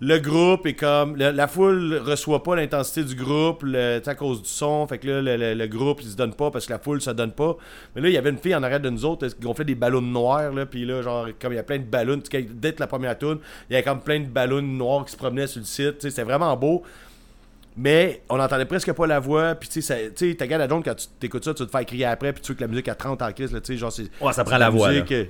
[0.02, 1.16] le groupe est comme.
[1.16, 4.86] La, foule reçoit pas l'intensité du groupe le- à cause du son.
[4.86, 7.10] Fait que là, le, le- groupe, il se donne pas parce que la foule se
[7.10, 7.54] donne pas.
[7.94, 9.74] Mais là, il y avait une fille en arrière de nous autres qui gonflait des
[9.74, 10.54] ballons noirs.
[10.54, 12.18] Là, puis là, genre, comme il y a plein de ballons.
[12.32, 15.46] Dès la première tune, il y avait comme plein de ballons noirs qui se promenaient
[15.46, 16.00] sur le site.
[16.00, 16.82] C'était vraiment beau.
[17.76, 19.54] Mais on n'entendait presque pas la voix.
[19.54, 22.04] Puis tu sais, tu gagné la quand tu t'écoutes ça, tu vas te faire crier
[22.04, 22.32] après.
[22.32, 23.52] Puis tu veux que la musique à 30 en crise.
[23.52, 24.10] Là, tu sais, genre, c'est.
[24.20, 25.24] Ouais, ça prend la voix, musique, euh,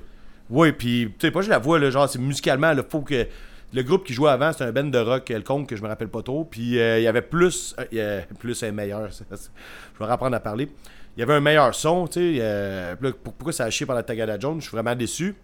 [0.48, 3.26] Oui, puis tu sais, pas juste la voix, là, genre, c'est musicalement, il faut que.
[3.72, 6.08] Le groupe qui jouait avant, c'était un band de rock quelconque que je me rappelle
[6.08, 6.44] pas trop.
[6.44, 7.76] Puis euh, il y avait plus.
[7.94, 9.12] euh, plus et meilleur.
[9.12, 10.68] ça, je vais reprendre à parler.
[11.16, 12.38] Il y avait un meilleur son, tu sais.
[12.40, 15.36] euh, là, pourquoi ça a chié pendant Tagada Jones Je suis vraiment déçu.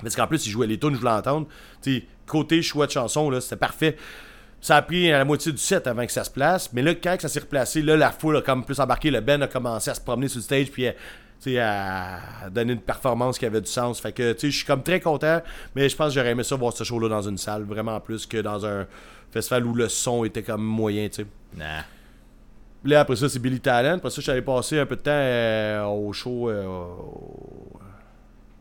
[0.00, 1.46] Parce qu'en plus, il jouait les tunes, je voulais entendre.
[1.80, 3.96] Tu sais, côté choix de chanson, là, c'était parfait.
[4.62, 6.72] Ça a pris la moitié du set avant que ça se place.
[6.72, 9.10] Mais là, quand ça s'est replacé, là, la foule a comme plus embarqué.
[9.10, 10.70] Le Ben a commencé à se promener sur le stage.
[10.70, 14.00] Puis euh, à donner une performance qui avait du sens.
[14.00, 15.42] Fait que, tu sais, je suis comme très content.
[15.74, 17.64] Mais je pense que j'aurais aimé ça voir ce show-là dans une salle.
[17.64, 18.86] Vraiment plus que dans un
[19.32, 21.26] festival où le son était comme moyen, tu sais.
[21.56, 21.82] Nah.
[22.84, 23.96] Là, après ça, c'est Billy Talent.
[23.96, 26.48] Après ça, j'avais passé un peu de temps euh, au show.
[26.50, 27.78] euh, au-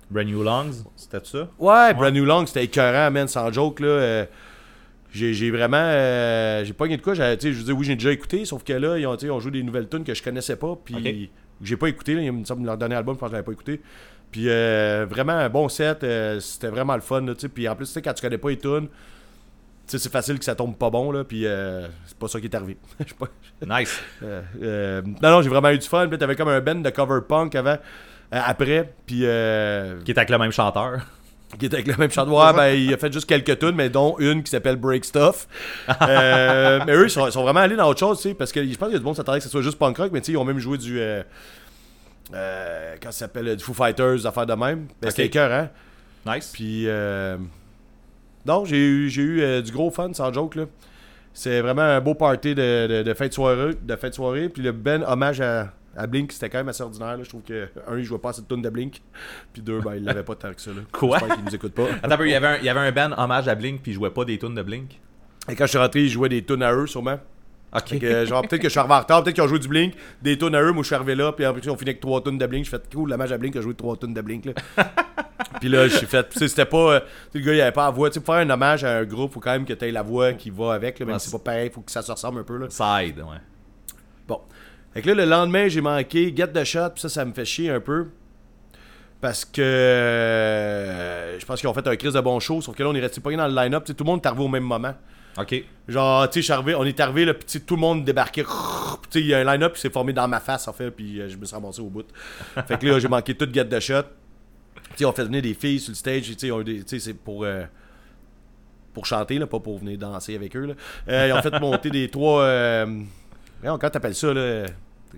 [0.10, 1.48] Brand New Lungs, c'était ça?
[1.58, 3.88] Ouais, Brand New Long, c'était écœurant, man, sans joke, là.
[3.88, 4.26] euh,
[5.12, 5.78] j'ai vraiment.
[5.78, 7.14] euh, j'ai pas gagné de quoi.
[7.14, 9.64] Je veux dire, oui, j'ai déjà écouté, sauf que là, ils ont, ont joué des
[9.64, 10.96] nouvelles tunes que je connaissais pas, puis
[11.62, 12.16] j'ai pas écouté.
[12.16, 13.82] Là, il me semble leur dernier album, je pense que je l'avais pas écouté.
[14.32, 17.34] Puis euh, vraiment un bon set, euh, c'était vraiment le fun, là.
[17.54, 18.88] Puis en plus, quand tu connais pas les tunes,
[19.88, 22.56] c'est facile que ça tombe pas bon, là, puis euh, c'est pas ça qui est
[22.56, 22.78] arrivé.
[23.20, 23.28] Pas-
[23.80, 24.02] Nice.
[24.24, 26.08] euh, non, non, j'ai vraiment eu du fun.
[26.08, 27.78] Puis t'avais comme un band de cover punk avant,
[28.32, 31.02] après, puis Qui est avec le même chanteur.
[31.60, 32.34] Qui était avec le même chanteur.
[32.34, 35.48] Ouais, ben, il a fait juste quelques tunes, mais dont une qui s'appelle Break Stuff.
[36.02, 38.88] Euh, mais eux, ils sont, sont vraiment allés dans autre chose, parce que je pense
[38.88, 40.28] qu'il y a du monde qui s'attendait que ce soit juste punk rock, mais tu
[40.28, 41.00] sais, ils ont même joué du.
[41.00, 41.22] Euh,
[42.34, 44.88] euh, comment ça s'appelle Du Foo Fighters, des affaires de même.
[45.02, 45.28] Ben, C'était Ok.
[45.28, 45.70] écœurant.
[46.26, 46.52] Nice.
[46.54, 46.84] Puis.
[46.88, 47.38] Euh,
[48.46, 50.64] non, j'ai eu, j'ai eu euh, du gros fun, sans joke, là.
[51.34, 53.74] C'est vraiment un beau party de, de, de fin de soirée.
[53.82, 54.50] De fin de soirée.
[54.50, 57.18] Puis le Ben hommage à, à Blink, c'était quand même assez ordinaire.
[57.18, 57.24] là.
[57.24, 59.02] Je trouve que, un, il jouait pas assez de tunes de Blink.
[59.54, 60.72] Puis deux, ben, il l'avait pas tant que ça.
[60.72, 60.82] Là.
[60.92, 61.18] Quoi?
[61.20, 61.88] J'espère qu'il nous écoute pas.
[62.04, 63.96] Attends il y avait un, il y avait un band hommage à Blink puis il
[63.96, 65.00] jouait pas des tunes de Blink?
[65.50, 67.20] Et quand je suis rentré, ils jouaient des tunes à eux, sûrement.
[67.74, 68.00] Ok.
[68.00, 69.94] Que, genre, peut-être que je suis arrivé en retard, peut-être qu'ils ont joué du Blink,
[70.22, 72.22] des tunes à eux, moi je suis arrivé là, puis après, on finit avec trois
[72.22, 72.66] tunes de Blink.
[72.66, 74.46] Je fais cool, la mage à Blink a joué trois tunes de Blink.
[74.46, 74.54] Là.
[75.62, 76.78] puis là, j'ai fait, tu sais, c'était pas.
[76.96, 78.10] euh, tu sais, le gars, il avait pas la voix.
[78.10, 79.92] Tu sais, pour faire un hommage à un groupe, faut quand même que tu aies
[79.92, 82.02] la voix qui va avec, là, même Ah, si c'est pas pareil, faut que ça
[82.02, 82.58] se ressemble un peu.
[82.58, 82.68] Là.
[82.70, 83.38] Side, ouais.
[84.28, 84.42] Bon.
[84.94, 87.46] Fait que là, le lendemain, j'ai manqué Get the Shot, puis ça, ça me fait
[87.46, 88.08] chier un peu.
[89.22, 92.82] Parce que euh, je pense qu'ils ont fait un crise de bon show, sauf que
[92.84, 93.86] là, on est resté pas dans le line-up.
[93.86, 94.96] Tout le monde est arrivé au même moment.
[95.38, 95.64] Ok.
[95.88, 98.44] Genre, tu sais, on est arrivé, là, puis tout le monde débarquait.
[99.16, 101.30] Il y a un line-up qui s'est formé dans ma face, en fait, puis euh,
[101.30, 102.06] je me suis ramassé au bout.
[102.68, 104.04] fait que là, j'ai manqué tout Get the Shot.
[104.74, 106.34] Tu sais, on fait venir des filles sur le stage,
[106.88, 107.44] c'est pour.
[107.44, 107.64] euh,
[108.94, 110.66] pour chanter, là, pas pour venir danser avec eux.
[110.66, 110.74] Là.
[111.08, 112.42] Euh, ils ont fait monter des trois.
[112.42, 113.04] Euh,
[113.62, 114.66] comment t'appelles ça, là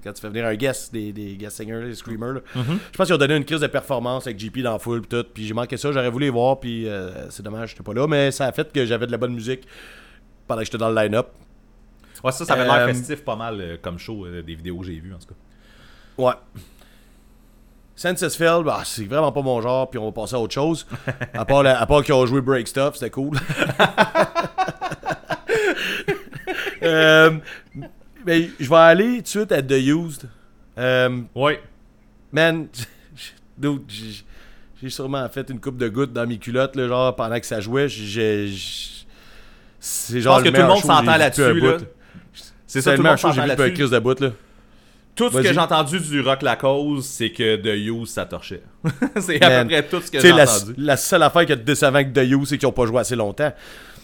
[0.04, 2.34] Quand tu fais venir un guest, des, des guest singers, des screamers.
[2.34, 2.42] là.
[2.56, 5.24] Je pense qu'ils ont donné une crise de performance avec JP dans foule, pis tout.
[5.34, 8.08] Puis j'ai manqué ça, j'aurais voulu les voir, puis euh, c'est dommage, j'étais pas là.
[8.08, 9.68] Mais ça a fait que j'avais de la bonne musique
[10.48, 11.28] pendant que j'étais dans le line-up.
[12.24, 14.86] Ouais, ça, ça avait l'air Euh, festif pas mal euh, comme show des vidéos que
[14.86, 15.34] j'ai vues en tout cas.
[16.18, 16.34] Ouais.
[17.96, 20.88] Censusfield, bah, c'est vraiment pas mon genre, puis on va passer à autre chose.
[21.34, 23.38] À part, la- à part qu'ils ont joué Break Stuff, c'était cool.
[26.82, 27.38] Euh,
[28.26, 30.30] mais je vais aller tout de suite à The Used.
[30.78, 31.62] Euh, Ouais.
[32.32, 32.68] man,
[34.82, 37.60] j'ai sûrement fait une coupe de gouttes dans mes culottes, là, genre pendant que ça
[37.62, 37.88] jouait.
[37.88, 38.52] j'ai-
[39.80, 41.60] C'est genre pense que tout le monde s'entend là-dessus.
[41.60, 41.78] là.
[42.66, 43.32] C'est ça, tout le monde j'ai
[43.84, 44.32] vu de bout, là.
[45.16, 48.64] Tout ce que j'ai entendu du Rock La Cause, c'est que The Use, ça torchait.
[49.20, 50.74] c'est à peu près tout ce que j'ai la, entendu.
[50.78, 53.16] la seule affaire qui est décevant que The You, c'est qu'ils ont pas joué assez
[53.16, 53.54] longtemps.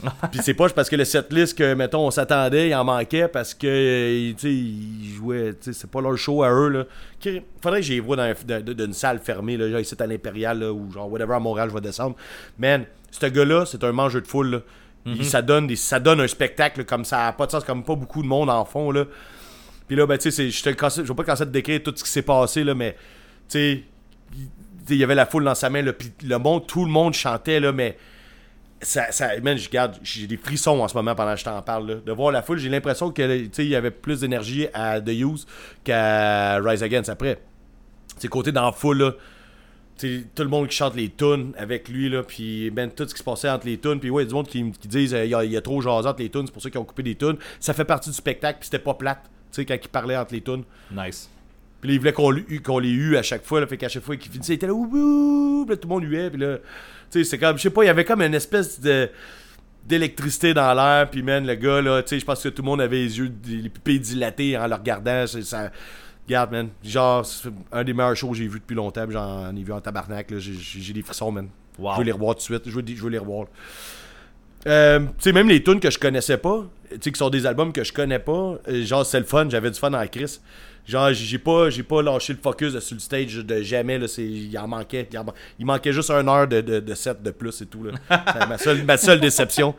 [0.31, 3.27] Puis c'est pas juste parce que le setlist que, mettons, on s'attendait, il en manquait
[3.27, 6.69] parce que, euh, tu sais, ils jouaient, tu sais, c'est pas leur show à eux,
[6.69, 6.85] là.
[7.61, 10.05] Faudrait que j'y vois dans, un- dans- dans une salle fermée, là, genre ici à
[10.07, 12.15] l'Impérial, là, ou genre, whatever, à Montréal, je vais descendre.
[12.57, 14.61] Man, ce gars-là, c'est un mangeur de foule, là.
[15.05, 17.95] Il- ça, donne des, ça donne un spectacle, comme ça pas de sens, comme pas
[17.95, 19.05] beaucoup de monde en font, là.
[19.87, 20.75] Puis là, ben, tu sais, je je vais
[21.15, 22.97] pas commencer à te décrire tout ce qui s'est passé, là, mais, tu
[23.49, 23.83] sais,
[24.33, 26.65] il tu sais, il y avait la foule dans sa main, là, puis le monde,
[26.67, 27.97] tout le monde chantait, là, mais
[28.81, 31.61] ça, ça man, je garde, j'ai des frissons en ce moment pendant que je t'en
[31.61, 31.95] parle, là.
[32.05, 35.01] De voir la foule, j'ai l'impression que, tu sais, il y avait plus d'énergie à
[35.01, 35.45] The Use
[35.83, 37.39] qu'à Rise Against après.
[38.17, 39.11] C'est côté dans la foule, là.
[39.97, 43.19] Tout le monde qui chante les tunes avec lui, là, puis ben, tout ce qui
[43.19, 45.13] se passait entre les tunes, puis ouais, il y a du monde qui, qui disent
[45.13, 46.69] euh, il y, a- il y a trop jasé entre les tunes, c'est pour ça
[46.69, 47.35] qu'ils ont coupé des tunes.
[47.59, 50.33] Ça fait partie du spectacle, puis c'était pas plate, tu sais, quand il parlait entre
[50.33, 50.63] les tunes.
[50.89, 51.29] Nice.
[51.81, 52.13] Puis là, il voulait
[52.61, 53.59] qu'on les eût à chaque fois.
[53.59, 55.87] Là, fait qu'à chaque fois qu'il finissait, il était là, ouh, ouh, puis là, tout
[55.89, 56.29] le monde huait.
[56.29, 56.57] Puis là,
[57.11, 59.09] tu sais, c'est comme, je sais pas, il y avait comme une espèce de.
[59.85, 62.67] d'électricité dans l'air, puis man, le gars, là, tu sais, je pense que tout le
[62.67, 65.25] monde avait les yeux, les pupilles dilatées en le regardant.
[65.25, 65.71] c'est- Ça,
[66.27, 69.63] regarde, man, genre, c'est un des meilleurs shows que j'ai vu depuis longtemps, j'en ai
[69.63, 71.47] vu en tabarnak, là, j'ai- des frissons, man.
[71.79, 71.93] Wow.
[71.93, 73.47] Je veux les revoir tout de suite, je veux, je veux les revoir.
[74.67, 77.45] Euh, tu sais, même les tunes que je connaissais pas, tu sais, qui sont des
[77.45, 80.39] albums que je connais pas, euh, genre, c'est le fun, j'avais du fun dans Chris.
[80.89, 84.07] Genre, j'ai pas, j'ai pas lâché le focus de- sur le stage de jamais, là,
[84.07, 86.93] c'est, il en manquait, il, en man- il manquait juste une heure de, de, de
[86.95, 87.91] set de plus et tout, là.
[88.49, 89.75] Ma seule, ma seule déception.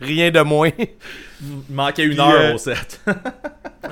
[0.00, 0.70] Rien de moins.
[0.78, 3.00] Il manquait une Puis, heure euh, au set.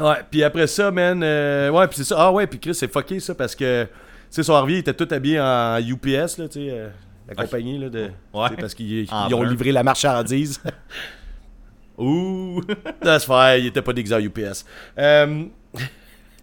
[0.01, 2.17] Ouais, puis après ça, man, euh, ouais, puis c'est ça.
[2.19, 3.91] Ah ouais, puis Chris, c'est fucké ça parce que, tu
[4.31, 6.89] sais, son Harvey, il était tout habillé en UPS, là, tu sais, euh,
[7.29, 8.11] la compagnie, là, de.
[8.35, 8.49] Ouais.
[8.59, 10.61] Parce qu'ils ont livré la marchandise.
[11.99, 12.61] Ouh.
[13.03, 14.65] That's fine, il était pas déguisé en UPS.
[14.99, 15.45] Euh,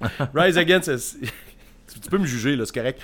[0.33, 1.17] Rise Against,
[2.01, 3.01] tu peux me juger, là, c'est correct.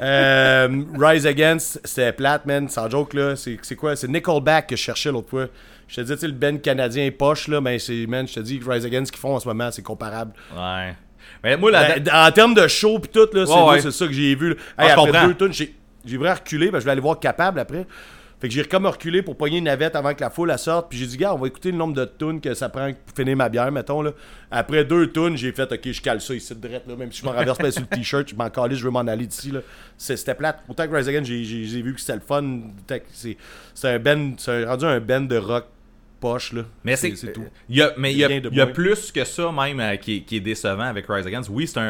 [0.00, 3.34] Euh, Rise Against, c'était plate, man, sans joke, là.
[3.36, 3.96] C'est quoi?
[3.96, 5.46] C'est Nickelback que je cherchais l'autre fois.
[5.86, 8.40] Je te dis, tu sais, le band canadien poche, là, mais c'est, man, je te
[8.40, 10.32] dis que Rise Against, ce qu'ils font en ce moment, c'est comparable.
[10.56, 10.94] Ouais.
[11.42, 11.98] Mais moi, la.
[11.98, 13.90] Ben, en termes de show pis tout, là, c'est Ouais, ouais.
[13.90, 14.50] ça que j'ai vu.
[14.50, 14.54] là.
[14.78, 15.28] Ah, Hey, après comprends.
[15.28, 15.74] deux j'ai
[16.06, 17.86] j'ai vraiment reculé, ben, je vais aller voir Capable après.
[18.44, 20.90] Fait que j'ai comme reculé pour pogner une navette avant que la foule la sorte.
[20.90, 23.16] Puis j'ai dit, gars, on va écouter le nombre de tunes que ça prend pour
[23.16, 24.02] finir ma bière, mettons.
[24.02, 24.10] Là.
[24.50, 26.94] Après deux tunes, j'ai fait, ok, je cale ça ici de drette, là.
[26.94, 28.98] Même si je m'en renverse pas sur le t-shirt, je m'en calais, je veux m'en
[29.00, 29.50] aller d'ici.
[29.50, 29.60] là.
[29.96, 30.62] C'était plate.
[30.68, 31.42] Autant que Rise Again, j'ai-
[31.80, 32.60] vu que c'était le fun.
[33.14, 33.38] C'est
[33.72, 35.64] c'est un ben, c'est rendu un ben de rock
[36.20, 36.64] poche, là.
[36.84, 37.44] Mais c'est c'est tout.
[37.70, 40.16] Il y a, mais il y a, y a plus que ça même euh, qui,
[40.16, 41.48] est- qui est décevant avec Rise Against.
[41.50, 41.82] Oui, c'est un,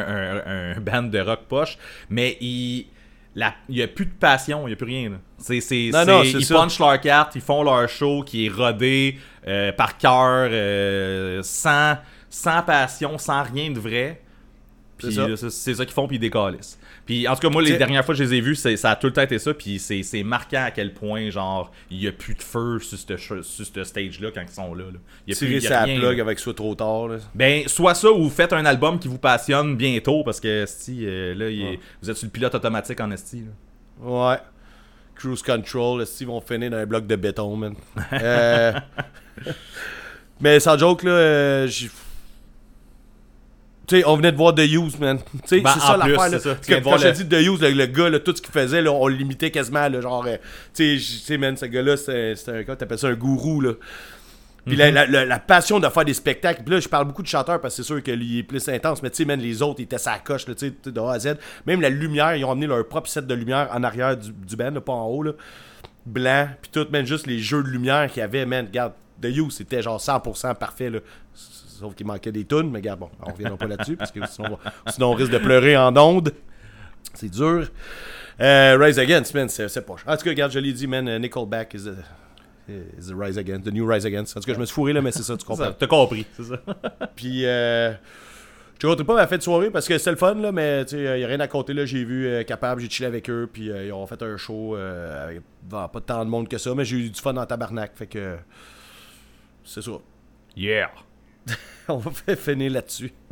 [0.45, 1.77] un, un band de rock poche,
[2.09, 2.85] mais il
[3.69, 5.09] il y a plus de passion, il y a plus rien.
[5.09, 5.17] là.
[6.05, 6.55] Non, ils ça.
[6.55, 11.97] punchent leur carte, ils font leur show qui est rodé euh, par cœur, euh, sans,
[12.29, 14.21] sans passion, sans rien de vrai.
[14.97, 15.27] Puis ça.
[15.49, 16.79] c'est ça qu'ils font, puis ils décalissent.
[17.05, 18.95] Puis en tout cas, moi, les dernières fois que je les ai vus, ça a
[18.95, 19.53] tout le temps été ça.
[19.53, 23.17] Puis c'est, marquant à quel point, genre, il y a plus de feu sur ce,
[23.43, 24.85] sur ce stage-là quand ils sont là.
[24.85, 24.99] là.
[25.27, 26.23] Il y a plus- Tirer y a rien, plug là.
[26.23, 27.17] avec soit trop tard, là.
[27.35, 31.35] Ben, soit ça ou faites un album qui vous passionne bientôt parce que si euh,
[31.35, 33.43] là, est- vous êtes sur le pilote automatique en esti.
[34.01, 34.37] Ouais.
[35.15, 37.75] Cruise Control, ils vont finir dans un bloc de béton, man.
[38.13, 38.73] Euh,
[40.41, 41.67] Mais sans joke, là, euh,
[43.87, 45.19] j'ai- Tu sais, on venait de voir The Use, man.
[45.19, 46.29] Tu sais, Ben, c'est ça l'affaire, là.
[46.29, 46.55] c'est ça.
[46.55, 48.81] Que Quand je le- dis The Use, le, le gars, là, tout ce qu'il faisait,
[48.81, 50.25] là, on le limitait quasiment, là, genre...
[50.27, 50.37] euh,
[50.73, 53.73] tu sais, man, ce gars-là, c'était un gars, t'appelles ça un gourou, là.
[54.65, 56.63] Puis la, la- la- la passion de faire des spectacles.
[56.63, 58.43] Puis là, je parle beaucoup de chanteurs parce que c'est sûr que lui il est
[58.43, 59.03] plus intense.
[59.03, 61.11] Mais tu sais, man, les autres, ils étaient sa coche, là, tu sais, de A
[61.13, 61.35] à Z.
[61.67, 64.55] Même la lumière, ils ont amené leur propre set de lumière en arrière du, du
[64.55, 65.33] band, là, pas en haut, là.
[66.07, 66.47] Blanc.
[66.63, 68.65] Puis tout, man, juste les jeux de lumière qu'il y avait, man.
[68.65, 70.97] Regarde, The You, c'était genre 100% parfait, là.
[71.79, 74.57] Sauf qu'il manquait des tunes, mais regarde, bon, on reviendra pas là-dessus parce que sinon,
[74.87, 76.33] sinon on risque de pleurer en ondes.
[77.13, 77.69] C'est dur.
[78.41, 79.95] Euh, Rise Against, man, c'est pas.
[80.07, 81.95] En tout cas, regarde, je l'ai dit, man, uh, Nickelback is the,
[82.99, 84.35] is the Rise Against, the new Rise Against.
[84.35, 85.71] En tout cas, je me suis fourré là, mais c'est ça, tu comprends.
[85.79, 86.57] T'as compris, c'est ça.
[87.15, 87.93] Puis, euh,
[88.81, 90.97] je ne pas ma fête de soirée parce que c'était le fun, là, mais il
[90.99, 91.73] n'y a rien à compter.
[91.73, 91.85] là.
[91.85, 94.75] J'ai vu euh, Capable, j'ai chillé avec eux, puis euh, ils ont fait un show
[94.75, 97.95] euh, avec pas tant de monde que ça, mais j'ai eu du fun en tabarnak.
[97.95, 98.37] Fait que.
[99.63, 99.91] C'est ça.
[100.55, 100.91] Yeah.
[101.87, 103.13] On va finir là-dessus.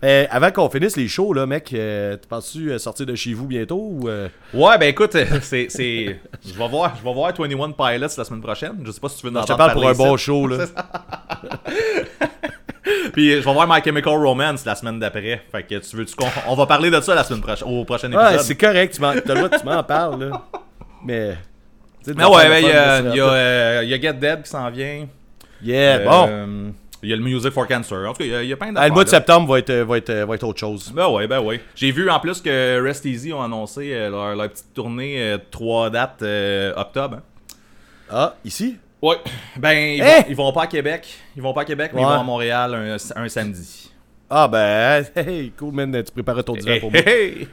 [0.00, 3.34] Mais avant qu'on finisse les shows, là, mec, euh, tu penses-tu euh, sortir de chez
[3.34, 4.08] vous bientôt ou.
[4.08, 5.66] euh, Ouais, ben écoute, euh, c'est.
[6.46, 8.76] Je vais voir, je vais voir 21 Pilots la semaine prochaine.
[8.84, 10.46] Je sais pas si tu veux nous Je te entendre parle pour un bon show,
[10.46, 10.58] là.
[13.12, 15.42] Puis je vais voir My Chemical Romance la semaine d'après.
[15.50, 16.14] Fait que tu veux tu
[16.46, 18.32] on va parler de ça la semaine prochaine au prochain épisode.
[18.34, 19.00] Ouais, c'est correct, tu
[19.66, 20.42] m'en parles, là.
[21.04, 21.36] Mais.
[22.06, 24.70] Mais ouais, il y, a- y a, euh, il y a Get Dead qui s'en
[24.70, 25.06] vient.
[25.62, 26.26] Yeah, bon.
[26.28, 26.70] Euh,
[27.02, 28.08] Il y a le Music for Cancer.
[28.08, 28.88] En tout cas, il y a, il y a plein Ah, d'affaires.
[28.88, 30.92] le mois de septembre va être, va, être, va être autre chose.
[30.94, 31.60] Ben ouais, ben ouais.
[31.74, 35.90] J'ai vu en plus que Rest Easy ont annoncé euh, leur, leur petite tournée trois
[35.90, 37.18] dates euh, octobre.
[37.18, 37.22] hein.
[38.10, 38.76] Ah, ici?
[39.02, 39.16] Ouais.
[39.56, 41.06] Ben, ils, vont, ils vont pas à Québec.
[41.36, 43.92] Ils vont pas à Québec, mais ils vont à Montréal un, un samedi.
[44.30, 47.00] Ah, ben, hey, cool, man, tu préparais ton divan Hey, pour moi.
[47.06, 47.48] hey,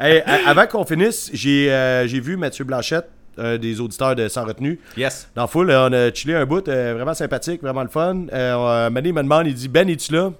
[0.00, 0.16] hey.
[0.16, 3.08] Hey, avant qu'on finisse, j'ai euh, j'ai vu Mathieu Blanchette,
[3.38, 4.78] des auditeurs de Sans Retenue.
[4.96, 5.28] Yes.
[5.34, 8.26] Dans euh, on a chillé un bout, euh, vraiment sympathique, vraiment le fun.
[8.32, 10.32] Euh, Mané me demande, il dit Ben, es-tu là?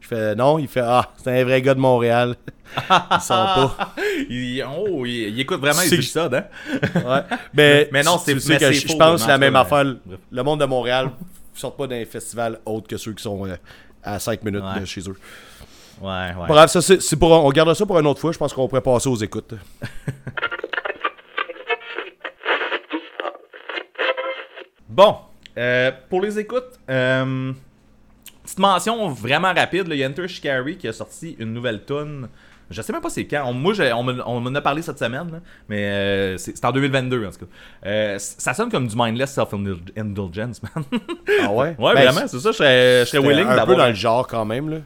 [0.00, 2.36] Je fais non, il fait Ah, c'est un vrai gars de Montréal.
[2.76, 3.94] il sent pas.
[4.28, 6.44] Il, oh, il, il écoute vraiment les épisodes, hein?
[6.94, 7.36] Ouais.
[7.54, 9.84] Mais, Mais non, c'est- tu sais que je, pense la même affaire.
[10.30, 13.56] Le monde de Montréal ne sort pas d'un festival autre que ceux qui sont euh,
[14.02, 14.80] à 5 minutes Ouais.
[14.80, 15.16] de chez eux.
[16.00, 16.46] Ouais, ouais.
[16.46, 18.30] Bref, ça, c'est c'est pour, on gardera ça pour une autre fois.
[18.30, 19.54] Je pense qu'on pourrait passer aux écoutes.
[24.96, 25.16] Bon,
[25.58, 27.52] euh, pour les écoutes, euh,
[28.42, 32.28] petite mention vraiment rapide, il y a Enter Shikari qui a sorti une nouvelle tune
[32.70, 33.44] Je sais même pas c'est quand.
[33.46, 35.38] On- moi, on me- on m'en a parlé cette semaine, là,
[35.68, 37.46] mais euh, c'est en 2022 en tout cas.
[37.86, 40.84] Euh, ça sonne comme du mindless self-indulgence, man.
[41.42, 41.76] Ah ouais?
[41.78, 42.50] ouais, Ben, vraiment, c'est ça.
[42.50, 43.76] Je serais, je serais willing un peu d'avoir.
[43.78, 44.78] dans le genre quand même, là.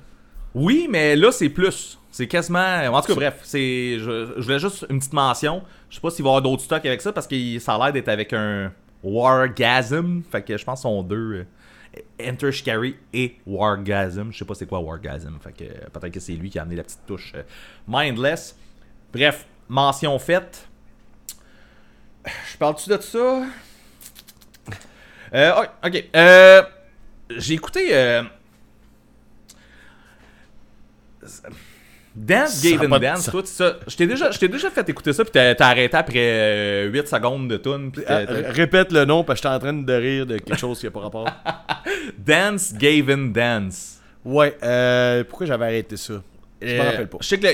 [0.55, 1.99] Oui, mais là, c'est plus.
[2.11, 2.59] C'est quasiment.
[2.93, 3.99] En tout cas, bref, c'est.
[3.99, 5.63] Je, je voulais juste une petite mention.
[5.89, 7.79] Je sais pas s'il va y avoir d'autres stocks avec ça parce que ça a
[7.79, 8.73] l'air d'être avec un
[9.03, 10.23] Wargasm.
[10.31, 11.17] Fait que je pense sont deux.
[11.35, 11.45] euh,
[12.23, 14.31] Enter Shikari et Wargasm.
[14.33, 15.39] Je sais pas c'est quoi Wargasm.
[15.41, 17.43] Fait que peut-être que c'est lui qui a amené la petite touche euh,
[17.89, 18.57] Mindless.
[19.13, 20.69] Bref, mention faite.
[22.53, 23.43] Je parle-tu de ça?
[25.33, 27.39] Euh, ok, ok.
[27.39, 28.23] J'ai écouté.
[32.15, 33.31] Dance Gave and de Dance, sens.
[33.31, 36.89] toi, tu- ça, je t'ai déjà, déjà fait écouter ça, puis t'as arrêté après euh,
[36.91, 37.93] 8 secondes de tune.
[38.07, 40.87] Ah, Répète le nom, parce que j'étais en train de rire de quelque chose qui
[40.87, 41.27] a pas rapport.
[42.19, 43.99] Dance Gave and Dance.
[44.25, 46.15] Ouais, euh, pourquoi j'avais arrêté ça?
[46.63, 47.19] Je me Euh, rappelle pas.
[47.23, 47.53] Je sais que là,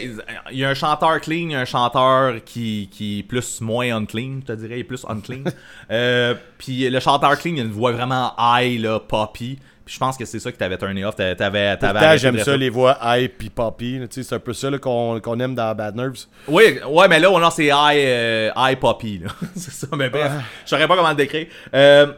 [0.50, 3.60] il y a un chanteur clean, il y a un chanteur qui, qui est plus
[3.60, 5.44] moins unclean, je te dirais, il est plus unclean.
[5.92, 9.58] euh, puis le chanteur clean, il a une voix vraiment high, là, poppy.
[9.86, 11.14] Puis je pense que c'est ça qui t'avait turné off.
[11.14, 14.00] T'avais, t'avais, t'avais j'aime ça, les voix high pis poppy.
[14.00, 16.26] là, tu sais, C'est un peu ça là, qu'on qu'on aime dans Bad Nerves.
[16.48, 19.28] Oui, ouais, mais là, on a c'est high, euh, high poppy, là.
[19.54, 20.32] c'est ça, mais bref,
[20.64, 21.46] je saurais pas comment le décrire.
[21.72, 22.08] Euh,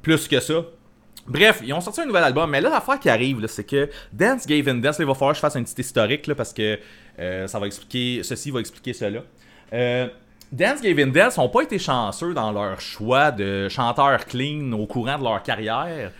[0.00, 0.54] plus que ça.
[1.26, 3.90] Bref, ils ont sorti un nouvel album, mais là, l'affaire qui arrive, là, c'est que
[4.12, 6.36] Dance Gave and Dance, là, il va falloir que je fasse un petit historique, là,
[6.36, 6.78] parce que
[7.18, 9.22] euh, ça va expliquer, ceci va expliquer cela.
[9.72, 10.06] Euh,
[10.52, 14.84] Dance Gave and Dance n'ont pas été chanceux dans leur choix de chanteurs clean au
[14.86, 16.10] courant de leur carrière.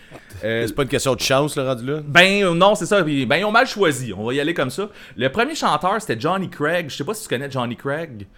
[0.44, 2.00] Euh, C'est pas une question de chance, le rendu là.
[2.04, 3.02] ben euh, non, c'est ça.
[3.02, 4.12] Ben ils ont mal choisi.
[4.16, 4.88] On va y aller comme ça.
[5.16, 6.88] Le premier chanteur, c'était Johnny Craig.
[6.90, 8.28] Je sais pas si tu connais Johnny Craig.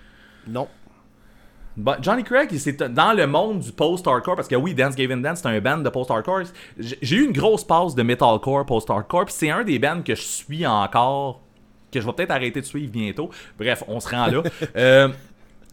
[0.48, 0.66] Non.
[1.76, 5.18] Bon, Johnny Craig, c'est dans le monde du post-hardcore, parce que oui, Dance Gave and
[5.18, 6.42] Dance, c'est un band de post-hardcore.
[6.78, 10.14] J'ai j'ai eu une grosse passe de metalcore post-hardcore, puis c'est un des bands que
[10.14, 11.40] je suis encore,
[11.90, 13.30] que je vais peut-être arrêter de suivre bientôt.
[13.58, 14.42] Bref, on se rend là.
[14.76, 15.08] Euh,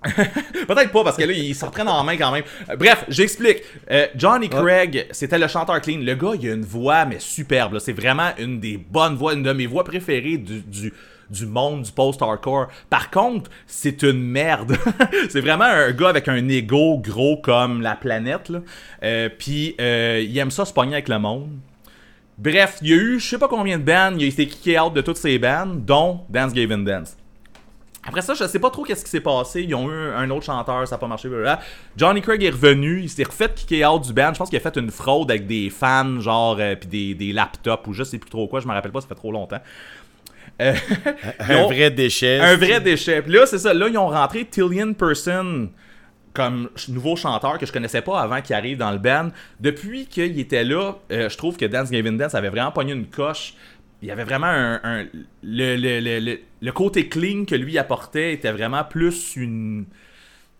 [0.67, 2.43] Peut-être pas, parce que là, ils s'en prennent en main quand même.
[2.69, 3.63] Euh, bref, j'explique.
[3.91, 5.99] Euh, Johnny Craig, c'était le chanteur clean.
[5.99, 7.79] Le gars, il a une voix, mais superbe.
[7.79, 10.93] C'est vraiment une des bonnes voix, une de mes voix préférées du, du,
[11.29, 12.67] du monde du post-hardcore.
[12.89, 14.77] Par contre, c'est une merde.
[15.29, 18.49] c'est vraiment un gars avec un ego gros comme la planète.
[18.49, 18.59] là.
[19.03, 21.49] Euh, Puis, euh, il aime ça se pogner avec le monde.
[22.37, 24.79] Bref, il y a eu je sais pas combien de bands, il a été kické
[24.79, 27.17] out de toutes ces bands, dont Dance Gave and Dance.
[28.07, 29.61] Après ça, je sais pas trop qu'est-ce qui s'est passé.
[29.61, 31.27] Ils ont eu un autre chanteur, ça a pas marché.
[31.27, 31.59] blablabla.
[31.97, 34.31] Johnny Craig est revenu, il s'est refait kicker out du band.
[34.33, 37.33] Je pense qu'il a fait une fraude avec des fans, genre, euh, puis des, des
[37.33, 39.59] laptops ou je sais plus trop quoi, je me rappelle pas, ça fait trop longtemps.
[40.61, 40.73] Euh,
[41.39, 42.39] Un ont- vrai déchet.
[42.39, 43.21] un vrai déchet.
[43.21, 43.73] Puis là, c'est ça.
[43.73, 45.69] Là, ils ont rentré Tillian Person
[46.33, 49.29] comme nouveau chanteur que je connaissais pas avant qu'il arrive dans le band.
[49.59, 53.07] Depuis qu'il était là, euh, je trouve que Dance Gavin Dance avait vraiment pogné une
[53.07, 53.55] coche.
[54.01, 55.05] Il y avait vraiment un.
[55.43, 59.85] le, côté clean que lui apportait était vraiment plus une.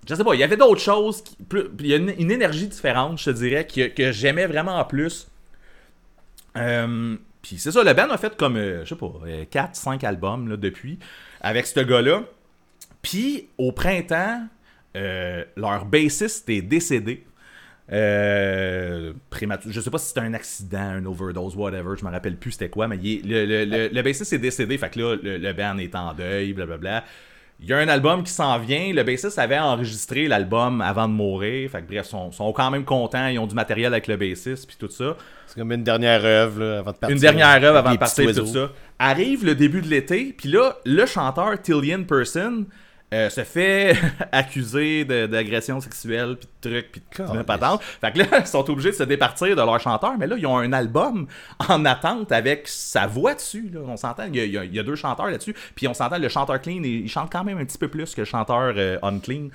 [0.08, 1.24] Je sais pas, il y avait d'autres choses.
[1.48, 5.28] plus- il y a une, énergie différente, je te dirais, que, j'aimais vraiment plus.
[6.58, 9.14] Euh, Puis c'est ça, le band a fait comme, euh, je sais pas,
[9.52, 11.00] 4-5 albums là, depuis,
[11.42, 12.24] avec ce gars-là.
[13.02, 14.48] Puis au printemps,
[14.98, 17.26] euh, leur bassiste est décédé.
[17.92, 19.74] Euh, prématuré.
[19.74, 22.70] Je sais pas si c'était un accident, un overdose, whatever, je me rappelle plus c'était
[22.70, 25.54] quoi, mais est- le, le, le, le bassiste est décédé, fait que là, le, le
[25.54, 27.04] band est en deuil, blablabla.
[27.62, 31.14] Il y a un album qui s'en vient, le bassiste avait enregistré l'album avant de
[31.14, 34.08] mourir, fait que bref, ils sont, sont quand même contents, ils ont du matériel avec
[34.08, 35.18] le bassiste, puis tout ça.
[35.48, 37.10] C'est comme une dernière œuvre avant de partir.
[37.16, 38.72] Une dernière œuvre avant de partir, tout ça.
[39.00, 42.66] Arrive le début de l'été, puis là, le chanteur Tillian Person
[43.14, 43.96] euh, se fait
[44.32, 47.02] accuser d'agression sexuelle, puis de trucs, puis
[47.38, 47.82] de patentes.
[47.82, 50.46] Fait que là, ils sont obligés de se départir de leur chanteur, mais là, ils
[50.46, 51.28] ont un album
[51.68, 53.70] en attente avec sa voix dessus.
[53.74, 53.80] là.
[53.88, 55.88] On s'entend, il y, a, il y a- il y a deux chanteurs là-dessus, puis
[55.88, 58.22] on s'entend, le chanteur clean, il, il chante quand même un petit peu plus que
[58.22, 59.48] le chanteur euh, unclean.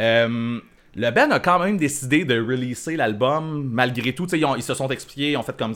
[0.00, 0.58] Euh,
[0.96, 4.26] le band a quand même décidé de releaser l'album malgré tout.
[4.34, 5.74] Ils, ont- ils se sont expliqués, ils ont fait comme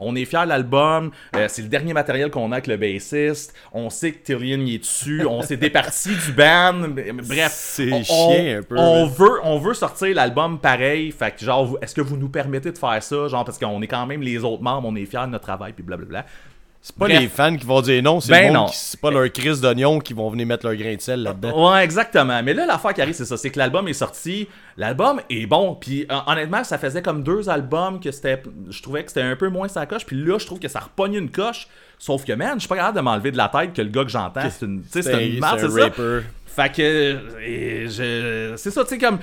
[0.00, 3.54] on est fiers de l'album, euh, c'est le dernier matériel qu'on a avec le bassiste,
[3.72, 6.88] on sait que Tyrion y est dessus, on s'est départi du band,
[7.24, 7.52] bref.
[7.52, 11.94] C'est chien un peu, On veut, on veut sortir l'album pareil, fait que genre, est-ce
[11.94, 13.28] que vous nous permettez de faire ça?
[13.28, 15.72] Genre, parce qu'on est quand même les autres membres, on est fiers de notre travail,
[15.72, 16.26] puis blablabla.
[16.88, 17.18] C'est pas Bref.
[17.20, 20.12] les fans qui vont dire non, c'est Ben le c'est pas leur crise d'oignon qui
[20.12, 21.72] vont venir mettre leur grain de sel là-dedans.
[21.72, 22.40] Ouais, exactement.
[22.44, 23.36] Mais là, l'affaire qui arrive, c'est ça.
[23.36, 24.46] C'est que l'album est sorti.
[24.76, 25.74] L'album est bon.
[25.74, 28.40] Puis euh, honnêtement, ça faisait comme deux albums que c'était.
[28.70, 30.06] Je trouvais que c'était un peu moins sa coche.
[30.06, 31.66] Puis là, je trouve que ça repogne une coche.
[31.98, 34.04] Sauf que, man, je suis pas capable de m'enlever de la tête que le gars
[34.04, 35.82] que j'entends, c'est une, c'est un- une merde, c'est ça.
[35.86, 36.20] rapper.
[36.46, 37.18] Fait que.
[37.88, 39.18] je- C'est ça, tu sais, comme.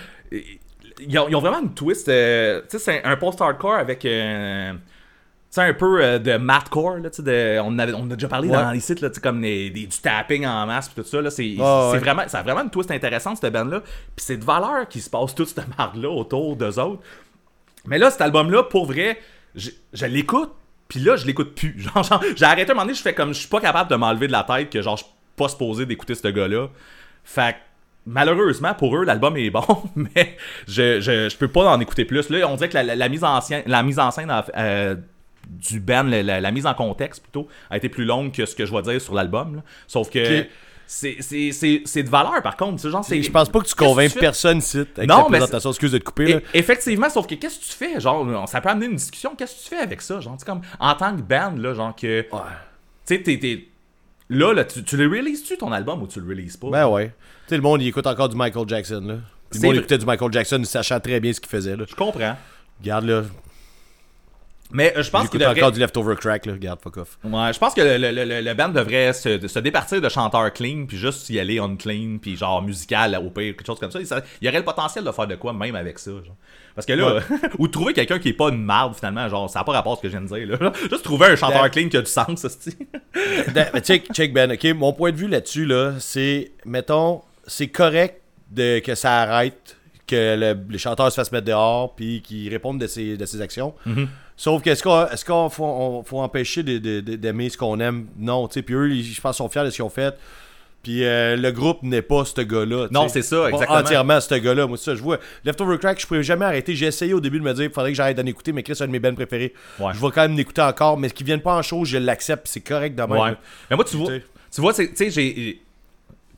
[0.99, 2.09] Ils ont, ils ont vraiment une twist.
[2.09, 4.03] euh, tu sais, c'est un post-hardcore avec.
[4.03, 4.73] euh,
[5.55, 8.27] sais, un peu euh, de mathcore, là, tu sais, de- on, avait, on a déjà
[8.27, 8.55] parlé Ouais.
[8.55, 11.29] dans les sites, là, comme des, des- du tapping en masse, pis tout ça, là,
[11.29, 11.99] c'est, ouais.
[11.99, 15.09] vraiment, ça a vraiment une twist intéressante, cette band-là, puis c'est de valeur qui se
[15.09, 17.01] passe toute cette marde-là autour d'eux autres.
[17.85, 19.19] Mais là, cet album-là, pour vrai,
[19.55, 20.51] je, je l'écoute,
[20.87, 21.75] puis là, je l'écoute plus.
[21.93, 23.95] Genre, genre, j'ai arrêté un moment donné, je fais comme, je suis pas capable de
[23.95, 26.67] m'enlever de la tête que, genre, je suis pas supposé d'écouter ce gars-là.
[27.23, 27.55] Fait
[28.05, 30.35] malheureusement, pour eux, l'album est bon, mais
[30.67, 32.29] je, je, je peux pas en écouter plus.
[32.29, 34.45] Là, on dirait que la, la- la mise, en scène, la mise en scène a-
[34.57, 34.95] euh,
[35.47, 38.55] du band, la, la- la mise en contexte plutôt, a été plus longue que ce
[38.55, 39.61] que je vais dire sur l'album.
[39.87, 40.45] Sauf que
[40.85, 42.87] c'est- c'est c'est- c'est de valeur, par contre.
[42.89, 45.69] Genre, c'est- Je pense pas que tu convaincs personne ici avec Non, ta mais présentation.
[45.71, 46.33] Excuse de te couper.
[46.33, 46.39] Là.
[46.53, 47.99] Et- effectivement, sauf que qu'est-ce que tu fais?
[47.99, 49.35] Genre, ça peut amener une discussion.
[49.35, 50.19] Qu'est-ce que tu fais avec ça?
[50.19, 52.21] Genre, comme en tant que band, là, genre que.
[52.21, 52.27] Tu
[53.05, 53.67] sais, t'es-.
[54.29, 56.69] Là, là, tu, tu le releases-tu ton album ou tu le releases pas?
[56.69, 57.07] Ben ouais.
[57.07, 57.13] Tu
[57.49, 59.03] sais, le monde, il écoute encore du Michael Jackson.
[59.05, 59.15] Là.
[59.49, 61.75] Puis Le monde écoutait du Michael Jackson, sachant très bien ce qu'il faisait.
[61.75, 61.83] Là.
[61.87, 62.35] Je comprends.
[62.81, 63.23] Regarde, là.
[64.73, 65.59] Mais euh, je pense qu'il devrait.
[65.59, 66.45] encore du leftover crack.
[66.45, 66.53] Là.
[66.53, 67.17] Regarde, fuck off.
[67.23, 70.51] Ouais, je pense que le, le, le, le band devrait se, se départir de chanteur
[70.51, 73.91] clean, puis juste y aller on clean, puis genre musical au pire, quelque chose comme
[73.91, 73.99] ça.
[73.99, 76.11] Il, y aurait le potentiel de faire de quoi même avec ça.
[76.11, 76.35] Genre.
[76.75, 77.19] Parce que là,
[77.59, 79.93] ou de trouver quelqu'un qui est pas une marde finalement, genre ça n'a pas rapport
[79.93, 80.59] à ce que je viens de dire.
[80.59, 80.71] Là.
[80.89, 82.49] Juste trouver un chanteur Ben- clean qui a du sens, ça.
[83.53, 84.63] Da- mais check, check Ben, ok.
[84.75, 90.35] Mon point de vue là-dessus, là, c'est, mettons, c'est correct de, que ça arrête, que
[90.37, 93.73] le, les chanteurs se fassent mettre dehors, puis qu'ils répondent de ses, de ses actions.
[93.87, 94.07] Mm-hmm.
[94.43, 97.57] Sauf que est-ce qu'on est-ce qu'on faut, on- faut empêcher de- de- de- d'aimer ce
[97.57, 98.61] qu'on aime Non, tu sais.
[98.61, 100.13] Puis eux, ils- je pense, sont fiers de ce qu'ils ont fait.
[100.83, 102.87] Puis euh, le groupe n'est pas ce gars-là.
[102.91, 103.79] Non, c'est ça, exactement.
[103.79, 104.67] entièrement ce gars-là.
[104.67, 105.17] Moi, c'est ça, je vois.
[105.45, 106.75] Leftover Crack, je pourrais jamais arrêter.
[106.75, 108.75] J'ai essayé au début de me dire, il faudrait que j'arrête d'en écouter, mais Chris,
[108.75, 109.53] c'est un de mes bands préférés.
[109.79, 109.93] Ouais.
[109.93, 112.59] Je vais quand même l'écouter encore, mais qu'ils viennent pas en show, je l'accepte, c'est
[112.59, 113.11] correct de même.
[113.11, 113.31] Ouais.
[113.69, 114.11] Mais moi, tu vois,
[114.53, 115.61] Tu vois, tu sais, j'ai.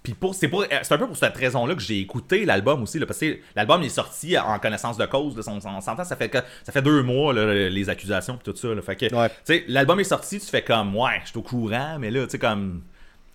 [0.05, 2.97] Puis pour, c'est, pour, c'est un peu pour cette raison-là que j'ai écouté l'album aussi.
[2.97, 5.35] Là, parce que l'album est sorti en connaissance de cause.
[5.35, 8.43] Là, on, on s'entend, ça fait, que- ça fait deux mois, là, les accusations et
[8.43, 8.69] tout ça.
[8.73, 9.65] Là, fait que, Ouais.
[9.67, 12.39] l'album est sorti, tu fais comme, ouais, je suis au courant, mais là, tu sais,
[12.39, 12.81] comme.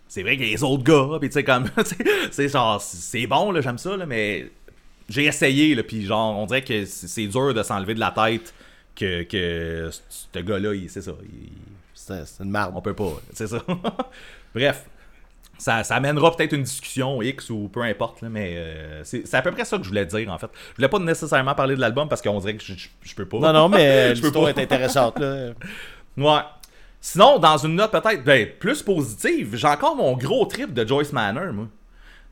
[0.08, 1.66] C'est vrai qu'il y a les autres gars, puis tu sais, comme.
[2.30, 4.50] c'est genre, c'est bon, là, j'aime ça, là, mais
[5.08, 8.10] j'ai essayé, là, puis genre, on dirait que c'est c'est dur de s'enlever de la
[8.10, 8.54] tête
[8.96, 11.12] que, que ce gars-là, il- c'est ça.
[11.22, 11.50] il-
[11.94, 12.72] C'est c'est une marde.
[12.74, 13.58] on peut pas, c'est ça.
[14.54, 14.84] Bref,
[15.60, 19.42] ça, ça amènera peut-être une discussion X ou peu importe, là, mais euh, c'est à
[19.42, 20.48] peu près ça que je voulais dire en fait.
[20.72, 23.26] Je voulais pas nécessairement parler de l'album parce qu'on dirait que je, je- je peux
[23.26, 23.38] pas.
[23.38, 24.48] Non, non, mais Je peux pas.
[24.48, 25.18] est intéressante.
[25.18, 25.50] Là.
[26.16, 26.40] Ouais.
[27.00, 31.12] Sinon, dans une note peut-être ben, plus positive, j'ai encore mon gros trip de Joyce
[31.12, 31.68] Manor, moi.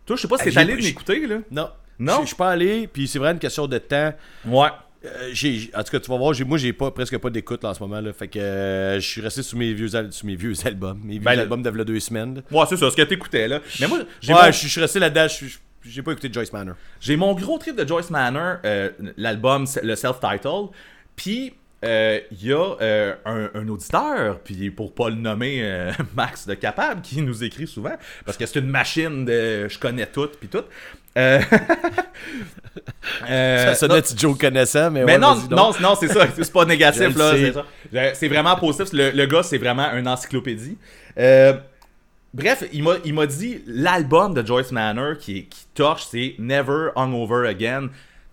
[0.04, 1.36] Toi, je sais pas si Ah, t'es allé l'écouter, là.
[1.50, 1.70] Non.
[1.98, 2.16] Non?
[2.16, 4.12] Je je suis pas allé, puis c'est vraiment une question de temps.
[4.46, 4.68] Ouais.
[5.08, 7.62] Euh, j'ai- en tout cas, tu vas voir, j'ai- moi, j'ai pas, presque pas d'écoute
[7.62, 8.00] là, en ce moment.
[8.00, 11.00] Là, fait que euh, je suis resté sous mes vieux, al- sous mes vieux albums.
[11.04, 12.36] Mes vieux Ben, albums de v'là deux semaines.
[12.36, 12.42] là.
[12.58, 13.60] Ouais, c'est ça, ce que t'écoutais, là.
[13.80, 15.26] Mais moi, j'ai Ouais, mon- je suis- resté là-dedans.
[15.84, 16.74] J'ai pas écouté Joyce Manor.
[17.00, 20.66] J'ai mon gros trip de Joyce Manor, euh, l'album, le self-title.
[21.16, 21.54] Puis,
[21.84, 26.46] euh, il y a euh, un, un auditeur, puis pour pas le nommer euh, Max
[26.46, 27.94] de Capable, qui nous écrit souvent,
[28.26, 30.64] parce que c'est une machine de je connais tout, puis tout.
[31.18, 31.40] Euh,
[33.28, 36.26] euh, Ça sonnait Joe connaissait, mais, mais ouais, non, non, non, c'est ça.
[36.34, 37.32] C'est pas négatif, là.
[37.32, 38.14] sais.
[38.14, 38.92] C'est vraiment positif.
[38.92, 40.78] Le, le gars, c'est vraiment une encyclopédie.
[41.18, 41.54] Euh,
[42.32, 46.90] bref, il m'a, il m'a dit l'album de Joyce Manor qui, qui torche, c'est Never
[46.96, 47.88] Hungover Again.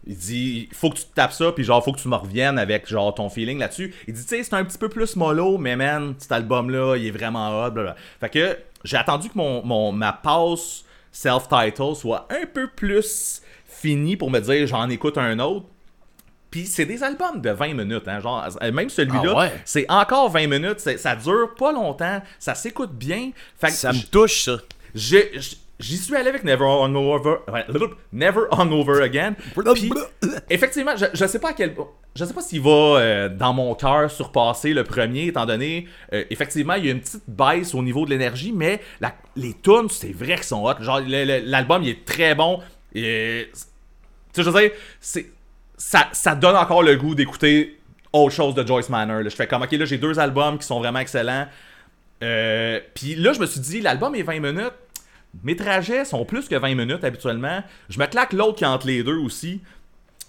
[0.08, 2.60] Il dit, faut que tu te tapes ça, puis genre, faut que tu me reviennes
[2.60, 3.92] avec genre ton feeling là-dessus.
[4.08, 7.08] Il dit, tu sais, c'est un petit peu plus mollo, mais man, cet album-là, il
[7.08, 7.72] est vraiment hot.
[7.72, 7.96] blablabla.
[8.20, 10.85] Fait que j'ai attendu que mon, mon, ma passe
[11.16, 15.66] self-title soit un peu plus finie pour me dire, j'en écoute un autre.
[16.52, 19.54] Puis c'est des albums de 20 minutes, hein, genre, euh, même celui-là, Ah ouais?
[19.66, 23.32] c'est encore 20 minutes, ça dure pas longtemps, ça s'écoute bien.
[23.58, 24.58] Fait que Ça me touche, ça.
[25.80, 27.38] J'y suis allé avec Never Hungover,
[28.14, 29.36] Never Hungover Again.
[29.74, 29.90] Puis,
[30.50, 31.76] effectivement, je, je sais pas à quel
[32.16, 36.24] je sais pas s'il va euh, dans mon cœur surpasser le premier, étant donné euh,
[36.30, 39.90] effectivement il y a une petite baisse au niveau de l'énergie, mais la- les tunes
[39.90, 40.82] c'est vrai qu'ils sont hot.
[40.82, 42.62] Genre l'album il est très bon.
[42.94, 43.60] Et, tu
[44.32, 44.72] sais, je veux dire,
[45.02, 45.30] c'est
[45.78, 47.78] ça, ça donne encore le goût d'écouter
[48.14, 49.24] autre chose de Joyce Manor.
[49.24, 49.30] là.
[49.30, 51.48] Je fais comme ok là j'ai deux albums qui sont vraiment excellents.
[52.24, 54.72] Euh, Puis là, je me suis dit, l'album est 20 minutes.
[55.44, 57.64] Mes trajets sont plus que 20 minutes habituellement.
[57.90, 59.62] Je me claque l'autre qui est entre les deux aussi.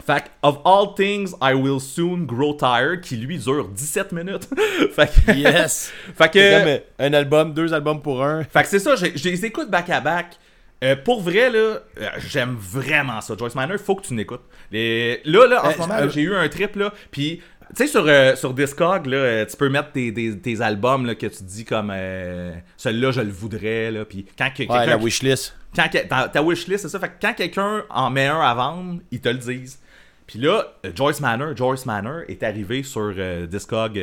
[0.07, 4.49] Fait que, Of All Things, I Will Soon Grow Tired, qui lui dure 17 minutes.
[4.95, 5.91] fait que, Yes!
[6.17, 8.45] fait que, euh, un album, deux albums pour un.
[8.45, 10.37] fait que c'est ça, je les écoute back à back.
[10.85, 11.81] Euh, pour vrai, là, euh,
[12.19, 13.35] j'aime vraiment ça.
[13.37, 14.43] Joyce Manor, faut que tu l'écoutes.
[14.71, 17.41] Là, là, en Euh, ce moment, j'ai eu un trip, là, puis...
[17.71, 21.05] Tu sais, sur, euh, sur Discog, là, euh, tu peux mettre tes, tes- tes albums
[21.05, 23.91] là, que tu dis comme euh, celui-là, je le voudrais.
[23.91, 25.57] Là, puis quand que- Ouais, la wishlist.
[25.75, 27.01] quand que- ta, ta wishlist, c'est ça.
[27.01, 29.81] Fait que quand quelqu'un en met un à vendre, ils te le disent.
[30.29, 30.65] Puis là,
[30.95, 33.13] Joyce Manor, Joyce Manor est arrivé sur
[33.49, 34.01] Discog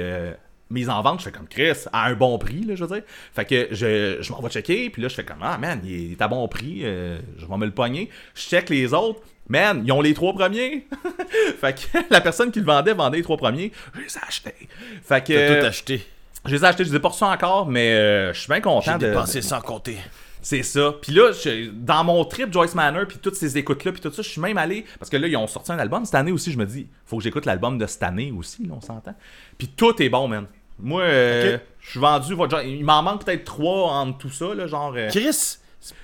[0.70, 1.20] mise en vente.
[1.20, 3.04] Je fais comme Chris, à un bon prix, là, je veux dire.
[3.34, 6.14] Fait que je, je m'en vais checker, puis là, je fais comme Ah, man, il
[6.14, 8.10] est à bon prix, je vais me le pogner.
[8.36, 9.22] Je check les autres.
[9.50, 10.88] Man, ils ont les trois premiers.
[11.60, 13.72] fait que la personne qui le vendait vendait les trois premiers.
[13.94, 14.70] Je les ai achetés.
[15.04, 15.34] Fait que.
[15.34, 16.08] T'as tout acheté.
[16.46, 18.62] Je les ai achetés, je les ai pas reçus encore, mais euh, je suis bien
[18.62, 19.08] content J'ai de.
[19.12, 19.98] dépensé sans compter.
[20.42, 20.94] C'est ça.
[21.02, 24.22] Puis là, je- dans mon trip Joyce Manor, puis toutes ces écoutes-là, puis tout ça,
[24.22, 24.84] je suis même allé.
[25.00, 26.52] Parce que là, ils ont sorti un album cette année aussi.
[26.52, 29.16] Je me dis, faut que j'écoute l'album de cette année aussi, là, on s'entend.
[29.58, 30.46] Puis tout est bon, man.
[30.80, 32.36] Moi, euh, je suis vendu.
[32.36, 34.94] genre, il m'en manque peut-être trois entre tout ça, là, genre.
[34.98, 35.58] euh, Chris,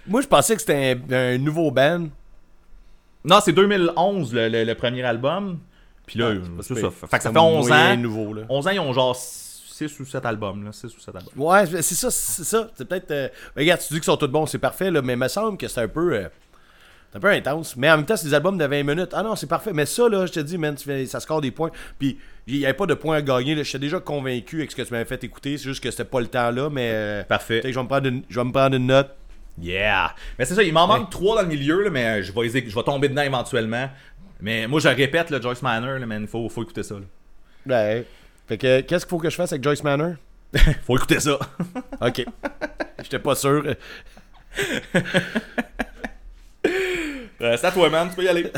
[0.08, 2.08] moi je pensais que c'était un, un nouveau band.
[3.30, 5.60] Non, c'est 2011 le, le- le premier album.
[6.06, 6.90] Puis là, Ah, euh, c'est ça.
[6.90, 7.98] Fait que ça C'est fait 11 moyen ans.
[7.98, 8.42] nouveau, là.
[8.50, 10.72] 11 ans, ils ont genre 6 ou 7 albums, là.
[10.72, 11.34] 6 ou 7 albums.
[11.38, 12.70] Ouais, c'est ça, c'est ça.
[12.76, 13.12] C'est peut-être.
[13.12, 15.58] euh, regarde, tu dis qu'ils sont tous bons, c'est parfait, là, mais il me semble
[15.58, 16.14] que c'est un peu.
[16.16, 16.28] euh,
[17.12, 17.76] c'est un peu intense.
[17.76, 19.12] Mais en même temps, c'est des albums de 20 minutes.
[19.14, 19.72] Ah non, c'est parfait.
[19.74, 21.72] Mais ça, là, je te dis, man, tu fais- ça score des points.
[21.98, 22.18] Puis,
[22.48, 23.56] il n'y avait pas de points à gagner.
[23.56, 23.64] là.
[23.64, 25.58] J'étais déjà convaincu avec ce que tu m'avais fait écouter.
[25.58, 26.70] C'est juste que c'était pas le temps là.
[26.70, 27.24] Mais.
[27.30, 27.62] Parfait.
[27.64, 29.10] je vais me prendre une, je vais me prendre une note.
[29.62, 30.16] Yeah!
[30.38, 32.48] Mais c'est ça, il m'en manque trois dans le milieu, là, mais euh, je vais,
[32.70, 33.90] je vais tomber dedans éventuellement.
[34.42, 36.96] Mais moi, je répète, le Joyce Manor, là, man, faut, faut écouter ça.
[36.96, 37.02] là.
[37.68, 38.06] Ouais.
[38.48, 40.14] Fait que, qu'est-ce qu'il faut que je fasse avec Joyce Manor?
[40.88, 41.38] Faut écouter ça.
[42.02, 42.26] Ok.
[43.04, 43.64] J'étais pas sûr.
[47.42, 48.52] Euh, c'est à toi, man, tu peux y aller.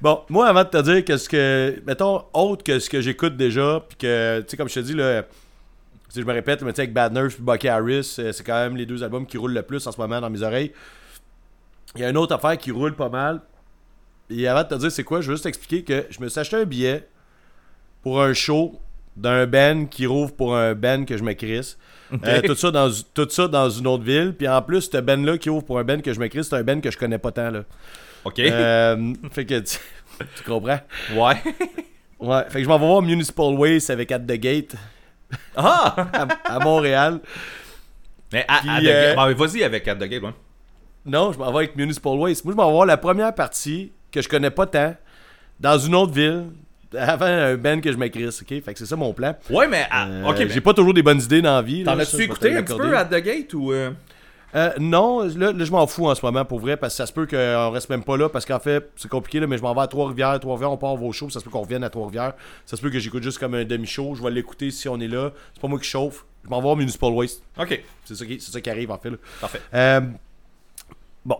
[0.00, 1.82] Bon, moi, avant de te dire que ce que.
[1.86, 4.94] Mettons, autre que ce que j'écoute déjà, puis que, tu sais, comme je te dis,
[4.94, 5.24] là.
[6.14, 8.54] Je me répète, mais tu sais, avec Bad Nerves puis Bucky Harris, euh, c'est quand
[8.54, 10.72] même les deux albums qui roulent le plus en ce moment dans mes oreilles.
[11.96, 13.40] Il y a une autre affaire qui roule pas mal.
[14.30, 16.40] Et avant de te dire c'est quoi, je veux juste t'expliquer que je me suis
[16.40, 17.06] acheté un billet
[18.02, 18.80] pour un show
[19.16, 21.78] d'un band qui rouvre pour un band que je me crisse.
[22.24, 24.34] Euh, tout, ça dans, tout ça dans une autre ville.
[24.36, 26.56] Puis en plus, ce band-là qui ouvre pour un band que je me crisse, c'est
[26.56, 27.50] un band que je connais pas tant.
[27.50, 27.64] Là.
[28.24, 28.38] Ok.
[28.40, 29.78] Euh, fait que tu,
[30.36, 30.80] tu comprends?
[31.14, 31.34] Ouais.
[32.20, 34.74] Ouais, fait que je m'en vais voir Municipal Waste avec At the Gate
[35.56, 35.94] Ah!
[36.46, 37.20] à, à Montréal.
[38.32, 40.34] Mais à, à euh, bon, vas-y avec At the Gate, ouais.
[41.06, 42.44] Non, je m'en vais avec Municipal Waste.
[42.44, 44.94] Moi, je m'en vais voir la première partie que je connais pas tant
[45.60, 46.44] dans une autre ville
[46.98, 48.62] avant un band que je m'écrisse, ok?
[48.62, 49.34] Fait que c'est ça mon plan.
[49.50, 49.86] Ouais, mais.
[49.90, 51.84] ah, Euh, ok, mais J'ai pas toujours des bonnes idées dans la vie.
[51.84, 53.72] T'en as-tu écouté un petit peu At the Gate ou.
[53.72, 53.90] euh?
[54.54, 57.06] Euh, non, là, là, je m'en fous en ce moment pour vrai parce que ça
[57.06, 59.62] se peut qu'on reste même pas là parce qu'en fait c'est compliqué là, mais je
[59.62, 60.38] m'en vais à Trois-Rivières.
[60.38, 62.34] Trois-Rivières, on part vos shows, ça se peut qu'on revienne à Trois-Rivières.
[62.66, 64.14] Ça se peut que j'écoute juste comme un demi-show.
[64.14, 65.32] Je vais l'écouter si on est là.
[65.54, 66.24] C'est pas moi qui chauffe.
[66.44, 67.42] Je m'en vais voir Municipal Waste.
[67.58, 69.10] Ok, C'est ça, qui, c'est ça qui arrive en fait.
[69.10, 69.16] là.
[69.40, 69.60] parfait.
[69.72, 70.00] Euh,
[71.24, 71.38] bon.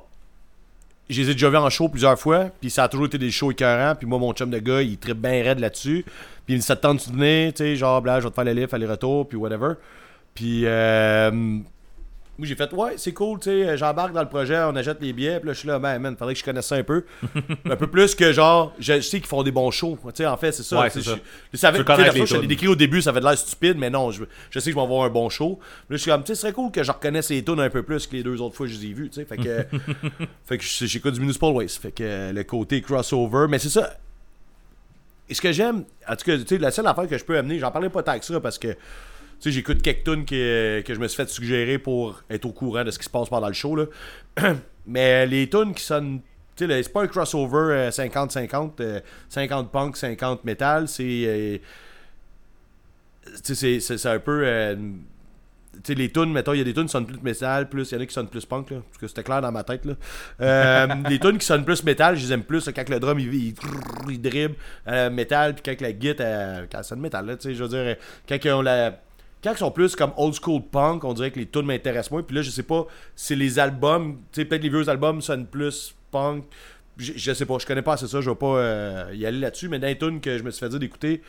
[1.09, 3.31] Je les ai déjà vus en show plusieurs fois, puis ça a toujours été des
[3.31, 6.05] shows écœurants, puis moi, mon chum de gars, il tripe bien raide là-dessus.
[6.47, 8.73] Puis il tente de venir, tu sais, genre, bla, je vais te faire le lift,
[8.75, 9.75] aller-retour, puis whatever.
[10.35, 11.59] Puis, euh,
[12.37, 15.13] moi, j'ai fait, ouais, c'est cool, tu sais, j'embarque dans le projet, on achète les
[15.13, 17.05] billets, puis là, je suis là, man, man, faudrait que je connaisse ça un peu.
[17.71, 20.27] un peu plus que, genre, je, je sais qu'ils font des bons shows, tu sais,
[20.27, 20.81] en fait, c'est ça.
[20.81, 21.15] Ouais, c'est ça.
[21.53, 21.71] je- ça
[22.17, 24.59] fois, je l'ai décrit au début, ça avait de l'air stupide, mais non, je, je
[24.59, 25.59] sais que je vais avoir un bon show.
[25.89, 27.71] Là, je suis comme, tu sais, ce serait cool que je reconnaisse les tunes un
[27.71, 29.25] peu plus que les deux autres fois que je les ai vues, tu sais.
[29.25, 29.65] Fait que,
[30.47, 31.81] fait que j'écoute du Municipal Waste.
[31.81, 33.97] Fait que euh, le côté crossover, mais c'est ça.
[35.29, 37.39] Et ce que j'aime, en tout cas, tu sais, la seule affaire que je peux
[37.39, 38.77] amener, j'en parlais pas tant que ça parce que,
[39.41, 42.85] sais, j'écoute quelques tunes que, que je me suis fait suggérer pour être au courant
[42.85, 43.87] de ce qui se passe pendant le show, là.
[44.87, 46.21] mais les tunes qui sonnent.
[46.57, 51.03] Tu sais, c'est pas un crossover euh, 50-50, euh, 50 punk, 50 metal, c'est.
[51.27, 51.59] euh,
[53.45, 54.43] tu sais, c'est- un peu.
[54.45, 57.69] euh, tu sais, les tunes, mettons, il y a des tunes qui sonnent plus métal,
[57.69, 59.51] plus il y en a qui sonnent plus punk, là, parce que c'était clair dans
[59.51, 59.95] ma tête, là.
[60.41, 63.19] Euh, les tunes qui sonnent plus métal, je les aime plus, là, quand le drum,
[63.19, 63.55] il, il,
[64.09, 64.55] il dribble
[64.87, 67.69] euh, métal, puis quand la guitare, euh, quand elle sonne métal, tu sais, je veux
[67.69, 67.95] dire, euh,
[68.29, 69.01] quand ils ont la...
[69.45, 72.23] Quand ils sont plus comme old school punk, on dirait que les tunes m'intéressent moins.
[72.23, 75.47] Puis là, je sais pas si les albums, tu sais, peut-être les vieux albums sonnent
[75.47, 76.45] plus punk.
[76.97, 79.41] Je, je sais pas, je connais pas assez ça, je vais pas euh, y aller
[79.41, 79.69] là-dessus.
[79.69, 81.21] Mais dans les tunes que je me suis fait dire d'écouter,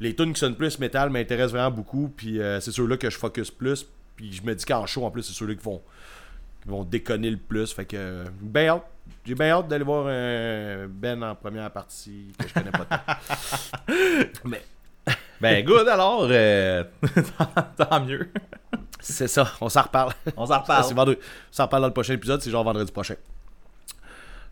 [0.00, 2.10] les tunes qui sonnent plus métal m'intéressent vraiment beaucoup.
[2.16, 3.86] Puis euh, c'est ceux-là que je focus plus.
[4.16, 5.82] Puis je me dis qu'en show, en plus, c'est ceux-là qui vont,
[6.62, 7.70] qui vont déconner le plus.
[7.74, 8.84] Fait que, euh, ben hâte.
[9.26, 13.94] J'ai bien hâte d'aller voir un Ben en première partie que je connais pas tant.
[14.44, 14.62] Mais
[15.40, 16.26] Ben, good alors.
[16.30, 16.84] euh,
[17.38, 18.28] tant, tant mieux.
[19.00, 20.12] c'est ça, on s'en reparle.
[20.36, 20.84] On s'en reparle.
[20.84, 21.16] On
[21.52, 23.14] s'en reparle dans le prochain épisode, c'est genre vendredi prochain.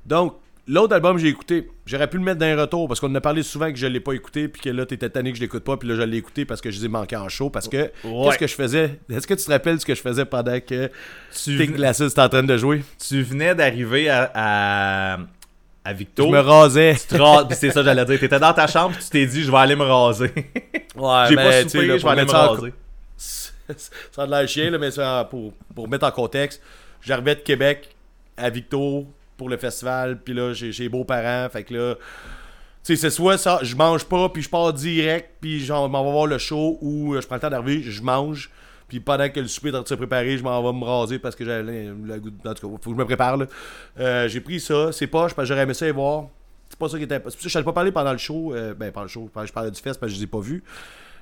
[0.04, 0.36] Donc,
[0.68, 3.14] l'autre album que j'ai écouté, j'aurais pu le mettre dans un retour parce qu'on en
[3.16, 5.42] a parlé souvent que je l'ai pas écouté, puis que là, t'étais tanné que je
[5.42, 7.50] l'écoute pas, puis là, je l'ai écouté parce que je les ai manqués en show.
[7.50, 8.24] Parce que, Ouais.
[8.26, 9.00] qu'est-ce que je faisais?
[9.10, 10.90] Est-ce que tu te rappelles ce que je faisais pendant que
[11.34, 12.84] Tu, Pink ven- Glasses était en train de jouer?
[13.06, 15.18] tu venais d'arriver à, à,
[15.86, 16.24] à Victo.
[16.24, 16.94] Je me rasais.
[16.98, 18.18] Tu te rases- puis c'est ça, j'allais dire.
[18.18, 20.32] T'étais dans ta chambre, tu t'es dit, je vais aller me raser.
[20.96, 22.72] Ouais, J'ai mais, pas soupé, là, je vais aller me ça en- raser.
[23.18, 26.62] ça a de l'air chien, là, mais ça, pour, pour mettre en contexte,
[27.02, 27.94] j'arrivais de Québec
[28.36, 29.06] à Victo
[29.36, 32.00] pour le festival, puis là, j'ai beaux-parents, fait que là, tu
[32.82, 36.12] sais, c'est soit ça, je mange pas, puis je pars direct, puis genre, m'en vais
[36.12, 38.50] voir le show, ou euh, je prends le temps d'arriver, je mange,
[38.88, 40.84] puis pendant que le souper est en train de se préparer, je m'en vais me
[40.84, 42.30] raser parce que j'ai le le goût.
[42.44, 43.46] En tout cas, faut que je me prépare, là.
[43.98, 46.26] Euh, j'ai pris ça, c'est pas, parce que j'aurais aimé ça y voir.
[46.68, 47.14] C'est pas ça qui était.
[47.16, 48.54] C'est pour ça que je n'allais pas parler pendant le show.
[48.54, 50.40] euh, ben, pendant le show, je parlais du fest parce que je les ai pas
[50.40, 50.62] vus.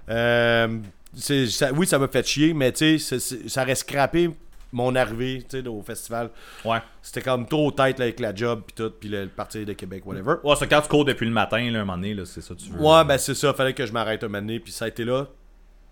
[0.09, 0.79] Euh,
[1.17, 3.19] ça- oui, ça m'a fait chier, mais tu sais,
[3.49, 4.31] ça aurait scrappé
[4.73, 6.31] mon arrivée au festival.
[6.65, 6.79] Ouais.
[7.01, 9.73] C'était comme trop tête là, avec la job, puis tout, puis le, le parti de
[9.73, 10.35] Québec, whatever.
[10.43, 12.61] Ouais, c'est quand tu cours depuis le matin, là, un moment donné, c'est ça que
[12.61, 12.81] tu veux.
[12.81, 15.05] Ouais, ben c'est ça, fallait que je m'arrête un moment donné, puis ça a été
[15.05, 15.27] là.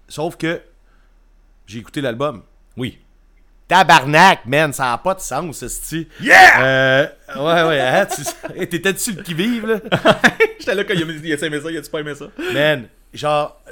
[0.08, 0.60] Sauf que
[1.66, 2.42] j'ai écouté l'album.
[2.76, 2.98] Oui.
[3.68, 6.60] Tabarnak, man, ça a pas de sens, ce Yeah!
[6.62, 7.06] Euh,
[7.36, 9.76] ouais, ouais, hein, tu- t'étais dessus le qui-vive, là?
[10.58, 12.26] J'étais là quand il a, il a aimé ça, il a-tu pas aimé ça?
[12.52, 13.62] Man, genre,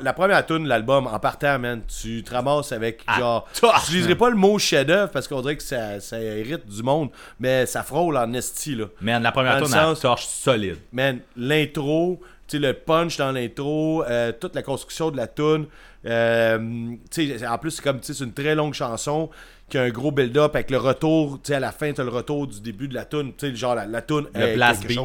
[0.00, 3.48] la première tune de l'album, en partant, man, tu te ramasses avec, Ah, genre,
[3.80, 7.66] j'utiliserai pas le mot chef-d'œuvre parce qu'on dirait que ça, ça hérite du monde, mais
[7.66, 8.86] ça frôle en esti, là.
[9.02, 10.78] Man, la première tourne, elle torche solide.
[10.92, 15.66] Man, l'intro, tu sais, le punch dans l'intro, euh, toute la construction de la tune.
[16.06, 19.30] Euh, tu en plus, c'est comme, tu sais, c'est une très longue chanson
[19.68, 22.10] qui a un gros build-up avec le retour, tu sais, à la fin, t'as le
[22.10, 23.32] retour du début de la tune.
[23.36, 24.98] Tu sais, genre, la, la tune Le blast beat.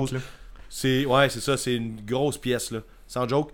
[0.70, 2.82] C'est, ouais, c'est ça, c'est une grosse pièce, là.
[3.08, 3.52] Sans joke.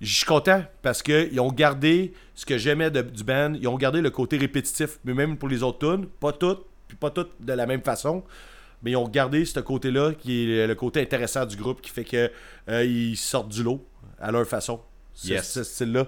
[0.00, 3.54] Je suis content parce qu'ils ont gardé ce que j'aimais du band.
[3.54, 6.06] Ils ont gardé le côté répétitif, mais même pour les autres tunes.
[6.06, 8.22] Pas toutes, puis pas toutes de la même façon.
[8.82, 12.04] Mais ils ont gardé ce côté-là, qui est le côté intéressant du groupe, qui fait
[12.04, 12.30] que
[12.68, 13.82] euh, ils sortent du lot
[14.20, 14.80] à leur façon.
[15.16, 15.50] Ce, Yes.
[15.50, 16.06] ce style-là.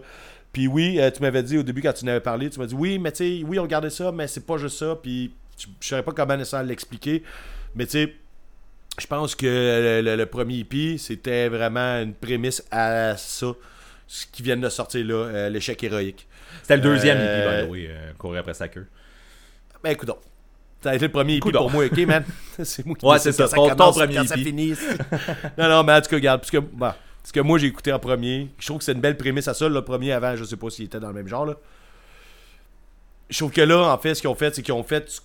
[0.53, 2.67] Puis oui, euh, tu m'avais dit au début quand tu en avais parlé, tu m'as
[2.67, 4.97] dit oui, mais tu sais, oui, on gardait ça, mais c'est pas juste ça.
[5.03, 5.33] Puis
[5.81, 7.23] je savais pas comment nécessairement l'expliquer.
[7.75, 8.15] Mais tu sais,
[9.01, 13.47] je pense que le, le- le premier EP, c'était vraiment une prémisse à ça.
[14.07, 16.27] Ce qui vient de sortir là, euh, l'échec héroïque.
[16.63, 18.87] C'était le deuxième Euh, EP, way, euh, courir après sa queue.
[19.83, 20.19] Ben écoute donc.
[20.83, 21.59] Ça a été le premier EP Coudonc.
[21.63, 22.25] pour moi, ok, man?
[22.63, 24.75] c'est moi qui Ouais, c'est quand ça, ton- premier quand ça finit.
[25.59, 26.93] non, non, mais en tout cas, regarde, puisque, bon,
[27.25, 29.55] ce que moi j'ai écouté en premier, je trouve que c'est une belle prémisse à
[29.55, 29.69] ça.
[29.69, 31.57] Le premier avant, je sais pas s'il était dans le même genre, là.
[33.31, 35.21] Je trouve que là, en fait, ce qu'ils ont fait, c'est qu'ils ont fait.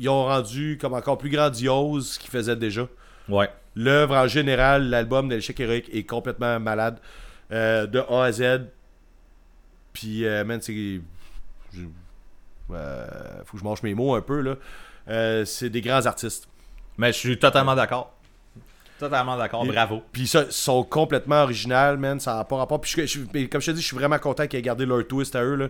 [0.00, 2.88] Ils ont rendu comme encore plus grandiose ce qu'ils faisaient déjà.
[3.28, 3.48] Ouais.
[3.76, 6.98] L'œuvre en général, l'album de l'échec héroïque est complètement malade.
[7.52, 8.66] Euh, de A à Z.
[9.92, 11.00] Puis, euh, man, c'est.
[12.70, 13.06] euh,
[13.44, 14.56] faut que je mange mes mots un peu, là.
[15.08, 16.48] Euh, c'est des grands artistes.
[16.98, 18.14] Mais je suis totalement d'accord.
[18.98, 20.02] Totalement d'accord, bravo.
[20.12, 22.18] Puis ça, ils sont complètement originales, man.
[22.18, 22.80] Ça n'a pas rapport.
[22.80, 24.84] Puis je- je- mais comme je te dis, je suis vraiment content qu'ils aient gardé
[24.86, 25.68] leur twist à eux, là.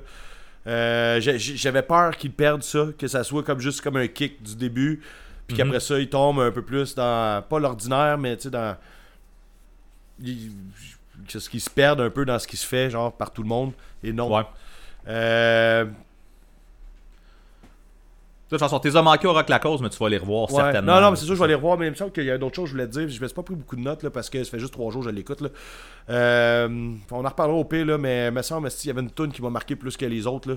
[0.67, 4.57] Euh, J'avais peur qu'ils perdent ça, que ça soit comme juste comme un kick du
[4.57, 5.01] début,
[5.47, 8.77] puis qu'après ça, ils tombent un peu plus dans, pas l'ordinaire, mais tu sais, dans...
[10.23, 10.51] ils-
[11.29, 13.49] ce qu'ils se perdent un peu dans ce qui se fait, genre, par tout le
[13.49, 13.73] monde,
[14.03, 14.35] et non.
[14.35, 14.43] Ouais.
[15.09, 15.85] Euh,
[18.51, 20.51] De toute façon, t'es as manqué au Rock la cause, mais tu vas les revoir
[20.51, 20.63] Ouais.
[20.63, 20.95] certainement.
[20.95, 22.31] Non, non, mais c'est sûr, je vais les revoir, mais il me semble qu'il y
[22.31, 23.09] a d'autres choses que je voulais te dire.
[23.09, 24.91] Je me suis pas pris beaucoup de notes là, parce que ça fait juste trois
[24.91, 25.43] jours que je l'écoute.
[25.43, 25.49] là.
[26.09, 29.31] Euh, on en reparlera au là, mais il me semble qu'il y avait une tune
[29.33, 30.49] qui m'a marqué plus que les autres.
[30.51, 30.57] Là.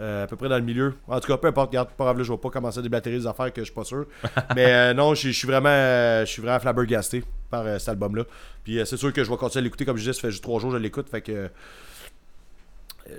[0.00, 0.94] Euh, à peu près dans le milieu.
[1.06, 3.16] En tout cas, peu importe, regarde, pas grave, là, je vais pas commencer à déblatérer
[3.16, 4.06] des affaires que je suis pas sûr.
[4.56, 8.24] mais euh, non, je suis vraiment, je suis vraiment flabbergasté par cet album-là.
[8.64, 10.42] Puis c'est sûr que je vais continuer à l'écouter, comme je disais, ça fait juste
[10.42, 11.48] trois jours que je l'écoute, fait que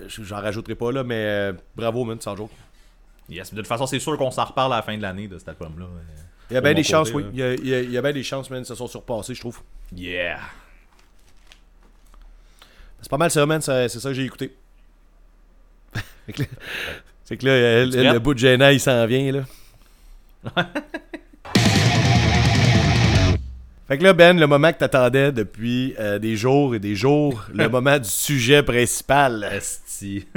[0.08, 2.52] je- j'en rajouterai pas là, mais bravo, man, sans joke.
[3.30, 5.38] Yes, de toute façon, c'est sûr qu'on s'en reparle à la fin de l'année de
[5.38, 5.86] cet album-là.
[6.50, 7.26] Il y a bien des chances, oui.
[7.32, 8.74] Il y a, il y a- il y a bien des chances, man, ils se
[8.76, 9.60] sont surpassés, je trouve.
[9.96, 10.40] Yeah.
[13.02, 13.62] C'est pas mal ça, man.
[13.62, 14.56] C'est ça que j'ai écouté.
[16.26, 16.48] Fait que là-
[17.24, 19.44] C'est que là, euh, le, bout de gênant, il s'en vient, là.
[23.88, 27.46] fait que là, Ben, le moment que t'attendais depuis euh, des jours et des jours,
[27.54, 29.48] le moment du sujet principal.
[29.52, 30.28] Esti.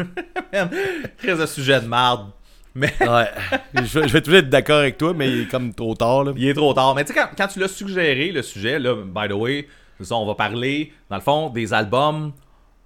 [0.53, 0.71] Man,
[1.19, 2.31] Crise de sujet de marde.
[2.75, 3.27] Mais Ouais.
[3.75, 6.25] je, vais- je vais toujours être d'accord avec toi, mais il est comme trop tard,
[6.25, 6.33] là.
[6.37, 6.95] il est trop tard.
[6.95, 9.69] Mais tu sais, quand, quand tu l'as suggéré, le sujet, là, by the way,
[10.01, 12.33] ça, on va parler, dans le fond, des albums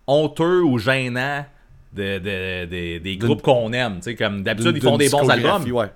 [0.07, 1.45] honteux ou gênants
[1.93, 3.97] de, de- de- des groupes qu'on aime.
[3.97, 5.63] Tu sais, comme d'habitude, ils font des bons albums.
[5.71, 5.91] Ouais.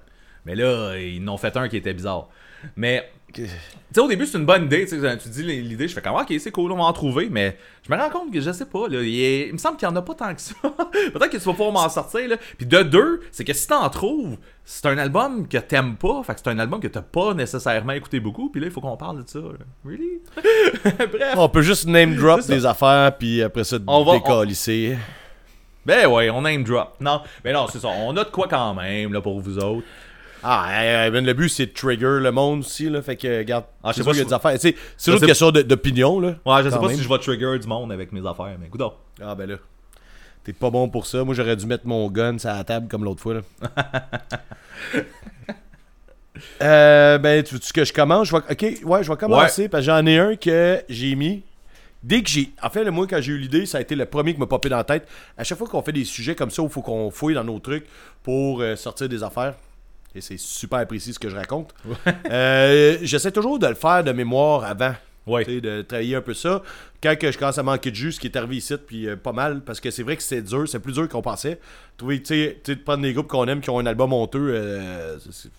[0.47, 2.29] Mais là, ils en ont fait un qui était bizarre.
[2.77, 3.47] Mais, tu
[3.93, 4.87] sais, au début, c'est une bonne idée.
[4.87, 7.29] Tu dis l'idée, je fais comme, ok, c'est cool, on va en trouver.
[7.31, 9.77] Mais je me rends compte que je sais pas, là, il, est- il me semble
[9.77, 10.55] qu'il y en a pas tant que ça.
[10.63, 12.37] Peut-être que tu vas pouvoir m'en sortir, là.
[12.59, 16.23] Puis de deux, c'est que si t'en trouves, c'est un album que t'aimes pas.
[16.25, 18.51] Fait que c'est un album que t'as pas nécessairement écouté beaucoup.
[18.51, 19.39] Puis là, il faut qu'on parle de ça.
[19.39, 19.65] là.
[19.85, 20.21] Really?
[20.85, 21.35] Bref.
[21.37, 24.97] On peut juste name drop des affaires, puis après ça, On va- décalisser.
[25.87, 26.95] Ben ouais, on name drop.
[27.01, 27.89] Non, mais non, c'est ça.
[27.89, 29.87] On a de quoi quand même, là, pour vous autres.
[30.43, 33.03] Ah, ben, le but, c'est de trigger le monde aussi, là.
[33.03, 34.57] Fait que, regarde, Ah, je sais pas qu'il y a si- des affaires.
[34.97, 36.35] C'est une question de- d'opinion, là.
[36.47, 36.97] Ouais, je sais pas même.
[36.97, 38.81] si je vais trigger du monde avec mes affaires, mais écoute.
[39.23, 39.57] Ah, ben là.
[40.43, 41.23] T'es pas bon pour ça.
[41.23, 43.41] Moi, j'aurais dû mettre mon gun sur la table comme l'autre fois, là.
[46.63, 48.29] Euh, ben, tu veux que je commence?
[48.29, 51.43] Je vais, ok, ouais, je vais commencer parce que j'en ai un que j'ai mis.
[52.03, 52.51] Dès que j'ai.
[52.63, 54.47] En fait, le moi, quand j'ai eu l'idée, ça a été le premier qui m'a
[54.47, 55.07] popé dans la tête.
[55.37, 57.59] À chaque fois qu'on fait des sujets comme ça il faut qu'on fouille dans nos
[57.59, 57.85] trucs
[58.23, 59.55] pour euh, sortir des affaires,
[60.15, 61.73] et c'est super précis ce que je raconte,
[62.31, 64.95] euh, j'essaie toujours de le faire de mémoire avant.
[65.27, 65.45] Ouais.
[65.45, 66.63] De travailler un peu ça.
[67.03, 69.17] Quand que je commence à manquer de jus, ce qui est arrivé ici, puis euh,
[69.17, 71.61] pas mal, parce que c'est vrai que c'est dur, c'est plus dur qu'on pensait.
[71.97, 75.19] Trouver, tu sais, de prendre des groupes qu'on aime, qui ont un album honteux, euh,
[75.31, 75.51] c'est-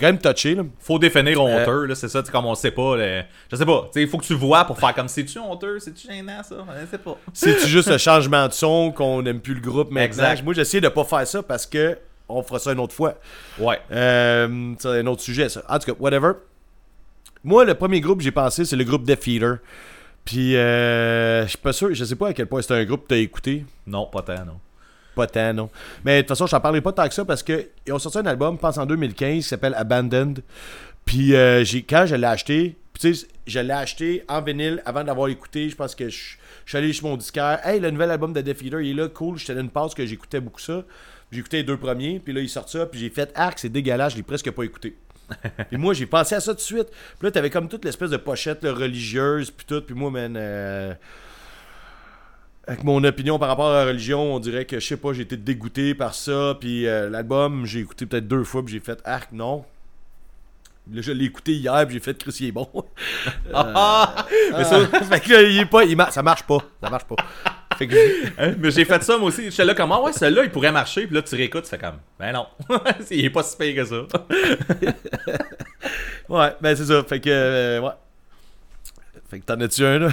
[0.00, 0.62] quand même touché, là.
[0.80, 2.96] Faut définir honteux, là, c'est ça, comme on sait pas.
[2.96, 3.24] là.
[3.50, 6.42] je sais pas, il faut que tu vois pour faire comme c'est-tu honteux, c'est-tu gênant
[6.42, 7.16] ça, je sais pas.
[7.32, 10.04] C'est juste un changement de son qu'on n'aime plus le groupe maintenant?
[10.04, 10.42] Exact.
[10.44, 11.96] Moi, j'essaie de pas faire ça parce que
[12.28, 13.14] on fera ça une autre fois.
[13.58, 13.80] Ouais.
[13.90, 15.62] Euh, c'est un autre sujet, ça.
[15.68, 16.32] En tout cas, whatever.
[17.44, 19.56] Moi, le premier groupe que j'ai pensé, c'est le groupe Death Eater.
[20.24, 23.02] Puis, euh, je suis pas sûr, je sais pas à quel point c'est un groupe
[23.02, 23.64] que t'as écouté.
[23.86, 24.60] Non, pas tant, non.
[25.14, 25.70] Pas tant, non.
[26.04, 27.98] Mais de toute façon, je t'en parlerai pas tant que ça parce que ils ont
[27.98, 30.42] sorti un album, je pense en 2015, qui s'appelle Abandoned.
[31.04, 35.02] Puis euh, j'ai, quand je l'ai acheté, tu sais, je l'ai acheté en vinyle avant
[35.04, 35.68] d'avoir écouté.
[35.68, 37.60] Je pense que je, je suis allé chez mon disquaire.
[37.66, 39.36] Hey, le nouvel album de Def Eater, il est là, cool.
[39.36, 40.84] J'étais dans une passe que j'écoutais beaucoup ça.
[41.32, 43.70] J'ai écouté les deux premiers, puis là, il sort ça, puis j'ai fait Arc, c'est
[43.70, 44.94] dégueulasse, je l'ai presque pas écouté.
[45.70, 46.88] Puis moi, j'ai pensé à ça tout de suite.
[46.90, 49.80] Puis là, t'avais comme toute l'espèce de pochette là, religieuse, puis tout.
[49.80, 50.92] Puis moi, man, euh,
[52.66, 55.22] avec mon opinion par rapport à la religion, on dirait que, je sais pas, j'ai
[55.22, 56.56] été dégoûté par ça.
[56.60, 59.64] Puis euh, l'album, j'ai écouté peut-être deux fois, puis j'ai fait Arc, non.
[60.90, 62.68] Là, je l'ai écouté hier, puis j'ai fait Chris, il est bon.
[63.54, 64.26] Ah!
[64.52, 66.58] Mais ça, fait que là, il est pas, il ça marche pas.
[66.82, 67.16] Ça marche pas.
[67.78, 67.94] Fait que
[68.38, 68.54] Hein?
[68.58, 69.50] Mais j'ai fait ça moi aussi.
[69.50, 71.06] J'étais là comme, ah ouais, celui-là, il pourrait marcher.
[71.06, 72.46] Puis là, tu réécoutes, tu fais comme, ben non.
[73.10, 74.06] il est pas si pire que ça.
[76.28, 77.02] Ouais, ben c'est ça.
[77.04, 77.30] Fait que.
[77.30, 77.92] euh, ouais.
[79.30, 80.08] Fait que t'en as-tu un, là?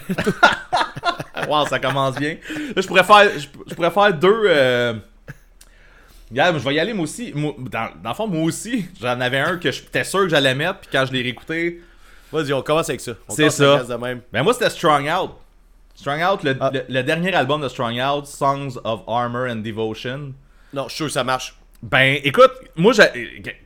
[1.47, 2.37] wow, ça commence bien.
[2.75, 4.43] Là, je pourrais faire, je, je pourrais faire deux.
[4.45, 4.93] Euh...
[6.31, 7.31] Regarde, je vais y aller moi aussi.
[7.33, 10.53] Moi, dans, dans le fond, moi aussi, j'en avais un que j'étais sûr que j'allais
[10.55, 10.79] mettre.
[10.81, 11.81] Puis quand je l'ai réécouté,
[12.31, 13.13] Vas-y, on commence avec ça.
[13.29, 13.83] C'est ça.
[13.83, 14.21] de même.
[14.31, 15.31] ben moi, c'était Strong Out.
[15.95, 16.69] Strong Out, le, Ah.
[16.71, 20.33] le- le dernier album de Strong Out, Songs of Armor and Devotion.
[20.71, 21.55] Non, je suis sûr que ça marche.
[21.81, 22.91] Ben, écoute, moi,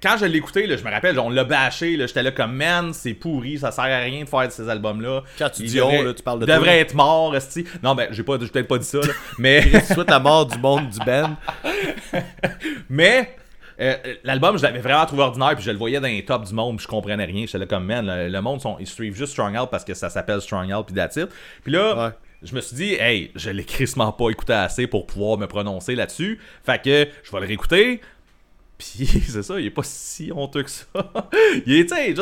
[0.01, 2.93] quand je l'ai écouté, là, je me rappelle, on l'a bâché, j'étais là comme, man,
[2.93, 5.23] c'est pourri, ça sert à rien de faire de ces albums-là.
[5.39, 6.55] Quand tu Il dis devrait- là, tu parles de toi.
[6.55, 7.65] devrait être mort, esti.
[7.81, 10.59] Non, ben, j'ai pas, peut-être pas dit ça, là, mais, Tu souhaites la mort du
[10.59, 11.35] monde du band.
[12.89, 13.35] mais,
[13.79, 16.53] euh, l'album, je l'avais vraiment trouvé ordinaire, puis je le voyais dans les tops du
[16.53, 17.45] monde, puis je comprenais rien.
[17.47, 19.95] J'étais là comme, man, le, le monde, sont, ils suivent juste Strong Out parce que
[19.95, 21.29] ça s'appelle Strong Out, puis that's it.
[21.63, 22.11] Puis là, Ouais.
[22.43, 25.95] Je me suis dit, hey, je l'ai crissement pas écouté assez pour pouvoir me prononcer
[25.95, 26.39] là-dessus.
[26.65, 28.01] Fait que je vais le réécouter.
[28.77, 30.85] Puis c'est ça, il est pas si honteux que ça.
[31.65, 32.21] il est, tu sais, je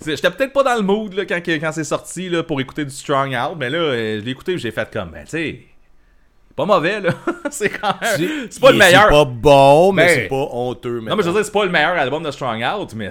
[0.00, 2.84] c'est- j'étais peut-être pas dans le mood là, quand, quand c'est sorti là, pour écouter
[2.84, 5.30] du Strong Out, mais là, euh, je l'ai écouté et j'ai fait comme, ben tu
[5.30, 5.60] sais,
[6.56, 7.10] pas mauvais là.
[7.50, 8.46] c'est quand même.
[8.50, 9.02] C'est pas le Il- meilleur.
[9.04, 11.00] C'est pas bon, mais Mais- c'est pas honteux.
[11.00, 13.10] Non, mais je veux dire, c'est pas le meilleur album de Strong Out, mais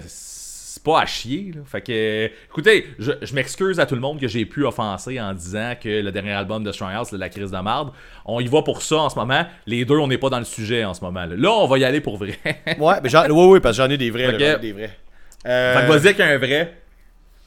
[0.82, 1.52] c'est pas à chier.
[1.56, 1.62] Là.
[1.66, 5.34] Fait que, écoutez, je, je m'excuse à tout le monde que j'ai pu offenser en
[5.34, 7.92] disant que le dernier album de Strong de la crise de marde.
[8.26, 9.46] On y va pour ça en ce moment.
[9.68, 11.26] Les deux, on n'est pas dans le sujet en ce moment.
[11.26, 12.32] Là, Là, on va y aller pour vrai.
[12.44, 13.28] fait Ouais, mais j'en...
[13.30, 14.32] ouais, ouais, parce que j'en ai des vrais.
[14.32, 14.40] là, Ok.
[14.40, 14.98] j'en ai des vrais.
[15.46, 16.78] Euh, que vas-y avec un vrai.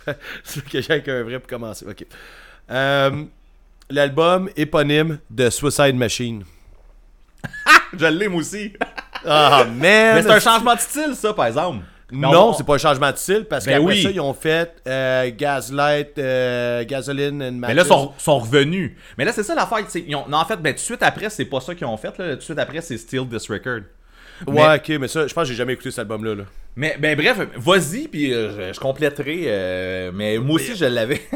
[0.45, 1.85] c'est que j'ai avec un vrai pour commencer?
[1.89, 2.05] Ok.
[2.71, 3.25] Euh,
[3.91, 6.45] L'album éponyme de Suicide Machine.
[7.99, 8.73] Je l'aime aussi.
[9.27, 9.77] Ah, man!
[10.17, 11.85] mais c'est un changement de style, ça, par exemple.
[12.13, 14.03] Mais on Non, c'est pas un changement de style parce Ben qu'après oui.
[14.03, 18.93] ça, ils ont fait euh, Gaslight, euh, Gasoline and Mais là, ils sont, sont revenus.
[19.17, 19.79] Mais là, c'est ça l'affaire.
[19.95, 21.97] Ils ont, non, en fait, ben, tout de suite après, c'est pas ça qu'ils ont
[21.97, 22.17] fait.
[22.19, 22.31] Là.
[22.33, 23.81] Tout de suite après, c'est Still This Record.
[24.47, 26.35] Ouais, ok, mais ça, je pense que j'ai jamais écouté cet album-là.
[26.35, 26.45] Là.
[26.77, 30.11] Mais ben bref, vas-y puis euh, je, je compléterai.
[30.13, 31.23] mais moi aussi je l'avais.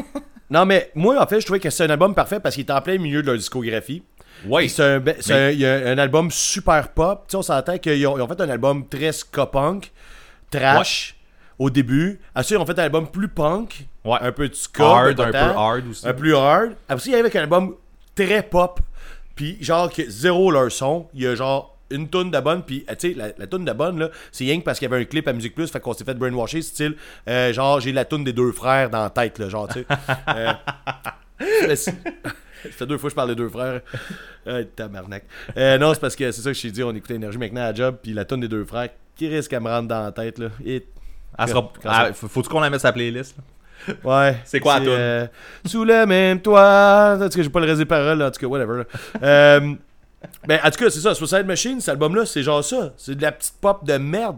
[0.51, 2.71] Non, mais moi, en fait, je trouvais que c'est un album parfait parce qu'il est
[2.71, 4.01] en plein milieu de leur discographie.
[4.47, 4.67] oui.
[4.67, 7.25] C'est un, c'est un- album super pop.
[7.27, 9.45] Tu sais, on s'entend qu'ils ont, ont fait un album très ska
[10.51, 11.15] trash
[11.57, 12.19] au début.
[12.35, 14.17] Ensuite, ils ont fait un album plus punk, Ouais.
[14.21, 16.07] un peu de ska, Hard, un peu hard aussi.
[16.07, 16.71] Un plus hard.
[16.87, 17.75] Après il y avait un album
[18.15, 18.79] très pop.
[19.35, 21.07] Puis genre que zéro leur son.
[21.13, 22.63] Il y a genre une tonne de bonne.
[22.63, 24.89] Puis euh, tu sais, la, la tonne de bonne, là, c'est rien que parce qu'il
[24.89, 25.69] y avait un clip à Musique Plus.
[25.71, 26.95] Fait qu'on s'est fait brainwasher, style.
[27.27, 29.85] euh, genre, j'ai la tonne des deux frères dans la tête, là, genre, tu sais.
[30.29, 30.53] Euh,
[32.63, 33.81] ça fait deux fois que je parle des deux frères.
[34.45, 35.23] Ah, tabarnak.
[35.57, 36.83] Euh, non, c'est parce que c'est ça que je t'ai dit.
[36.83, 37.97] On écoutait Énergie maintenant à job.
[38.01, 40.47] Puis la tonne des deux frères, qui risque à me rendre dans la tête, là?
[40.65, 40.85] Et-
[41.37, 43.35] Elle sera- quand ah, Faut-tu qu'on la mette la playlist?
[43.37, 43.93] là?
[44.03, 44.37] Ouais.
[44.45, 44.89] C'est quoi la toune?
[44.93, 45.27] euh,
[45.65, 47.17] Sous le même toit.
[47.19, 48.27] En tout cas, j'ai pas le reste des paroles, là.
[48.27, 48.83] en tout cas, whatever.
[49.23, 49.73] Euh,
[50.47, 51.15] ben, en tout cas, c'est ça.
[51.15, 52.93] Suicide Machine, cet album-là, c'est genre ça.
[52.97, 54.37] C'est de la petite pop de merde.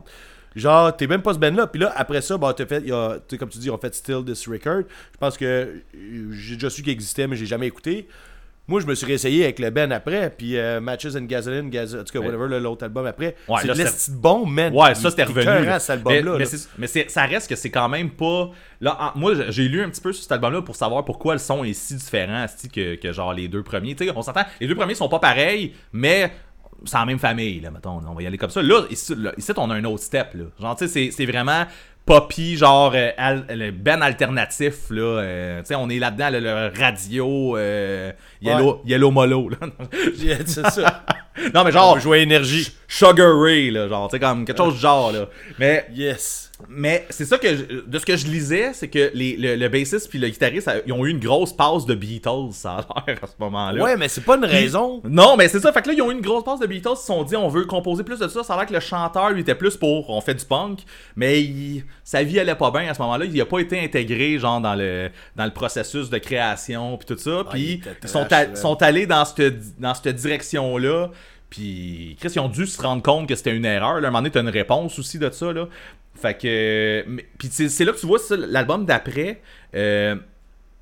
[0.56, 1.68] Genre, t'es même pas ce band-là.
[1.68, 3.78] Puis là, après ça, bah, t'as fait, y a, tu sais, comme tu dis, on
[3.78, 4.84] fait Still This Record.
[5.14, 8.08] Je pense que j'ai déjà su qu'il existait, mais j'ai jamais écouté.
[8.68, 11.96] Moi, je me suis réessayé avec le Ben après, puis euh, Matches and Gasoline, Gas-
[12.00, 13.36] en tout cas, whatever, l'autre album après.
[13.50, 14.74] Ouais, c'est de bon, man.
[14.74, 15.66] Ouais, ça c'était revenu.
[15.66, 15.80] là.
[15.80, 16.38] cet album-là.
[16.78, 17.04] Mais, là.
[17.10, 18.52] ça reste que c'est quand même pas.
[18.80, 21.40] Là, en- moi, j'ai lu un petit peu sur cet album-là pour savoir pourquoi le
[21.40, 23.96] son est si différent que, que genre les deux premiers.
[23.96, 26.32] Tu sais, on s'entend, les deux premiers sont pas pareils, mais
[26.86, 28.02] c'est en même famille, là, mettons.
[28.08, 28.62] On va y aller comme ça.
[28.62, 30.44] Là, ici, là, ici, on a un autre step, là.
[30.60, 31.66] Genre, tu sais, c'est- vraiment
[32.06, 35.02] poppy, genre euh, al- ben alternatif, là.
[35.02, 39.58] euh, tu sais, on est là-dedans, là, le radio, euh, Yellow, Yellow Molo, là.
[40.18, 41.04] Yeah, c'est ça.
[41.54, 42.72] non, mais genre, jouer énergie.
[42.88, 45.28] Sugar Ray, là, genre, tu sais, comme quelque chose du genre, là.
[45.60, 46.51] Mais Yes.
[46.70, 49.70] Mais c'est ça que je- de ce que je lisais, c'est que les, le, le
[49.70, 53.20] bassiste puis le guitariste, ils ont eu une grosse passe de Beatles, ça a l'air
[53.24, 53.84] à ce moment-là.
[53.84, 55.02] Ouais, mais c'est pas une raison.
[55.04, 55.72] Non, mais c'est ça.
[55.74, 56.90] Fait que là, ils ont eu une grosse passe de Beatles.
[56.94, 58.44] Ils se sont dit, on veut composer plus de ça.
[58.44, 60.80] Ça a l'air que le chanteur, lui, était plus pour on fait du punk.
[61.16, 63.26] Mais il- sa vie allait pas bien à ce moment-là.
[63.26, 67.18] Il a pas été intégré, genre, dans le, dans le processus de création, puis tout
[67.22, 67.44] ça.
[67.46, 68.56] Ah, Puis ils sont, trash, a- là.
[68.56, 71.10] sont allés dans cette, dans cette direction-là.
[71.52, 74.02] Puis, Chris, ils ont dû se rendre compte que c'était une erreur.
[74.02, 75.68] Là, à un moment donné, t'as une réponse aussi de ça, là.
[76.16, 77.06] Fait que...
[77.38, 79.40] Puis c'est là que tu vois l'album d'après...
[79.76, 80.16] euh,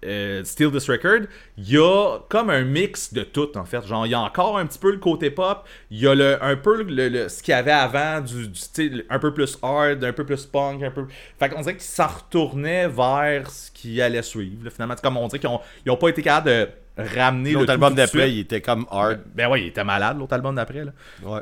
[0.05, 1.27] euh, Steal This Record,
[1.57, 3.85] il y a comme un mix de tout en fait.
[3.85, 6.41] Genre, il y a encore un petit peu le côté pop, il y a le,
[6.41, 10.01] un peu le, le- ce qu'il y avait avant, du, du un peu plus hard,
[10.01, 11.05] un peu plus punk, un peu.
[11.37, 14.63] Fait qu'on dirait qu'ils s'en retournaient vers ce qui allait suivre.
[14.63, 14.69] là.
[14.69, 16.69] Finalement, c'est comme on dirait qu'ils ont, ils ont pas été capables de
[17.03, 19.19] ramener L'autre album d'après, il était comme hard.
[19.35, 20.91] Ben ouais, il était malade l'autre album d'après là.
[21.23, 21.41] Ouais.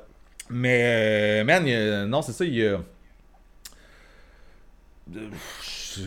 [0.49, 2.79] Mais, euh, man, il a- non, c'est ça, il a.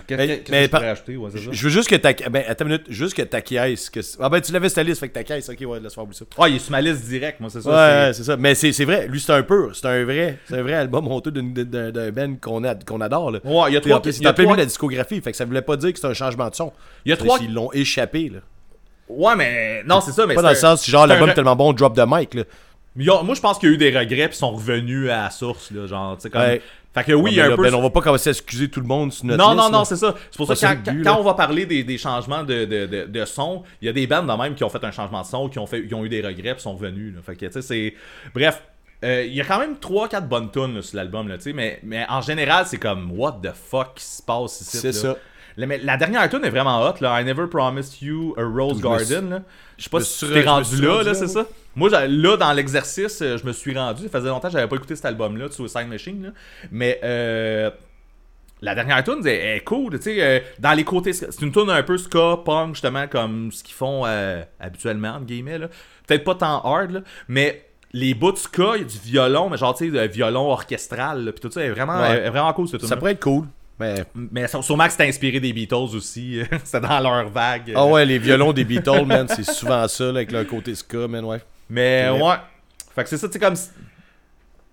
[0.06, 1.38] Qu'est-ce Mais- mais par- ajouter, ouais, ça.
[1.50, 2.12] Je veux juste que ta.
[2.12, 3.90] Ben, attends une minute, juste que ta caisse.
[3.90, 3.98] Que...
[4.20, 6.24] Ah, ben, tu l'avais cette liste, fait que ta caisse, ok, ouais, laisse faire ça.
[6.38, 7.70] Ah, il est sur ma liste direct, moi, c'est ça.
[8.06, 8.36] Ouais, c'est- ça.
[8.36, 9.72] Mais c'est c'est vrai, lui, c'est un peu.
[9.74, 10.38] C'est un vrai.
[10.46, 12.62] C'est un vrai album honteux d'un band qu'on
[13.00, 13.40] adore, là.
[13.42, 14.00] Ouais, il y a trois.
[14.04, 16.14] il a trois- de la discographie, fait que ça voulait pas dire que c'est un
[16.14, 16.72] changement de son.
[17.04, 17.38] Il y a trois.
[17.42, 18.40] Ils l'ont échappé, là.
[19.10, 19.82] Ouais, mais.
[19.84, 20.34] Non, c'est ça, mais.
[20.34, 22.42] Pas c'est dans le sens, genre, l'album tellement bon, drop the mic, là.
[22.42, 25.22] A- Moi, je pense qu'il y a eu des regrets, puis ils sont revenus à
[25.24, 25.86] la source, là.
[25.86, 26.40] Genre, tu sais, comme.
[26.42, 26.60] Ouais.
[26.92, 27.62] Fait que oui, il y a un là, peu.
[27.62, 29.78] ben, on va pas commencer à excuser tout le monde sur notre Non, liste, non,
[29.78, 30.12] non, c'est ça.
[30.28, 31.20] C'est pour ça ça que quand, but, quand là.
[31.20, 34.08] on va parler des, des changements de, de, de, de son, il y a des
[34.08, 36.04] bands de même qui ont fait un changement de son, qui ont, fait, qui ont
[36.04, 37.14] eu des regrets, puis sont revenus.
[37.14, 37.20] Là.
[37.24, 37.94] Fait que, tu sais, c'est.
[38.34, 38.60] Bref.
[39.04, 41.52] euh, Il y a quand même 3-4 bonnes tunes là, sur l'album, là, tu sais,
[41.52, 44.78] mais, mais en général, c'est comme What the fuck qui se passe ici.
[44.78, 45.14] C'est ça.
[45.56, 47.20] La, mais la dernière tune est vraiment hot, là.
[47.20, 49.42] I never promised you a rose Je garden, là.
[49.78, 51.46] Je sais pas si tu t'es rendu là, là, là, c'est ça?
[51.74, 54.02] Moi, là, dans l'exercice, euh, je me suis rendu.
[54.04, 56.28] Ça faisait longtemps que j'avais pas écouté cet album-là, de Suicide Machine, là.
[56.70, 57.70] Mais, euh,
[58.62, 61.70] la dernière tune est, est cool, tu sais, euh, dans les côtés, c'est une tune
[61.70, 65.68] un peu ska, punk, justement, comme ce qu'ils font euh, habituellement, entre guillemets, là.
[66.06, 69.48] Peut-être pas tant hard, là, mais les bouts de ska, il y a du violon,
[69.48, 72.18] mais genre, tu sais, violon orchestral, puis tout ça est vraiment, Ouais.
[72.18, 73.46] est vraiment cool, cette tune Ça pourrait être cool.
[73.80, 74.04] Mais.
[74.14, 76.40] mais sû- sûrement que c'était inspiré des Beatles aussi.
[76.64, 77.72] c'était dans leur vague.
[77.74, 81.08] Ah ouais, les violons des Beatles, man, c'est souvent ça, là, avec leur côté ska,
[81.08, 81.40] man, ouais.
[81.68, 82.34] Mais C'est ouais.
[82.94, 83.54] Fait que c'est ça, tu sais, comme.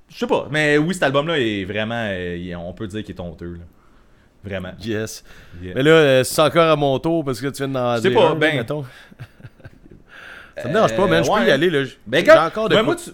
[0.09, 0.47] Je sais pas.
[0.51, 2.07] Mais oui, cet album-là est vraiment.
[2.09, 3.53] euh, on peut dire qu'il est honteux.
[3.53, 3.63] Là.
[4.43, 4.71] Vraiment.
[4.81, 5.23] Yes.
[5.61, 5.73] Yeah.
[5.75, 8.29] Mais là, euh, c'est encore à mon tour parce que tu viens d'en dire pas,
[8.29, 8.85] un, ben- mettons.
[10.57, 11.23] Ça me dérange pas, man.
[11.23, 11.83] Je Euh, peux y aller, là.
[12.05, 13.11] Ben, J'ai gars, encore de ben, quoi- moi, tu,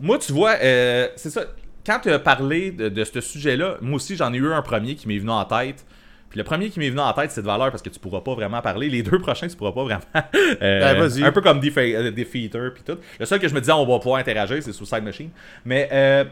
[0.00, 1.42] moi, tu vois, euh, c'est ça.
[1.84, 4.94] Quand tu as parlé de, de ce sujet-là, moi aussi, j'en ai eu un premier
[4.94, 5.84] qui m'est venu en tête.
[6.30, 8.20] Puis le premier qui m'est venu en tête, c'est de valeur parce que tu pourras
[8.22, 8.88] pas vraiment parler.
[8.88, 10.00] Les deux prochains, tu pourras pas vraiment.
[10.16, 11.22] euh, Ben, vas-y.
[11.24, 12.96] Un peu comme Defa- euh, Defeater puis tout.
[13.20, 15.28] Le seul que je me disais, on va pouvoir interagir, c'est Suicide Machine.
[15.66, 16.24] Mais euh,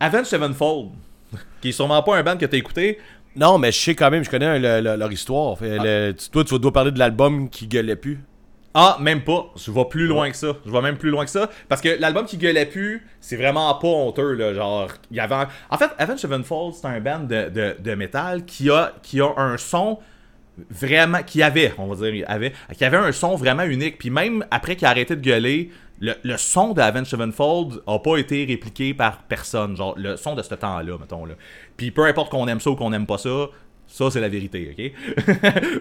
[0.00, 0.90] Avenged Sevenfold,
[1.60, 2.98] qui est sûrement pas un band que t'as écouté.
[3.36, 5.58] Non, mais je sais quand même, je connais le- le- leur histoire.
[5.58, 8.18] Fait, le- tu- toi, tu dois parler de l'album qui gueulait plus.
[8.78, 9.50] Ah, même pas.
[9.56, 10.48] Je vais plus loin que ça.
[10.66, 11.48] Je vais même plus loin que ça.
[11.66, 14.52] Parce que l'album qui gueulait plus, c'est vraiment pas honteux, là.
[14.52, 15.34] Genre, il y avait.
[15.34, 19.22] un- En fait, Avenged Sevenfold, c'est un band de, de, de métal qui a, qui
[19.22, 19.98] a un son
[20.70, 21.22] vraiment.
[21.22, 23.96] qui avait, on va dire, avait, qui avait un son vraiment unique.
[23.98, 25.70] Puis même après qu'il a arrêté de gueuler,
[26.00, 29.74] le, le son de Avenged Sevenfold a pas été répliqué par personne.
[29.74, 31.32] Genre, le son de ce temps-là, mettons, là.
[31.78, 33.46] Puis peu importe qu'on aime ça ou qu'on aime pas ça,
[33.86, 35.32] ça, c'est la vérité, ok?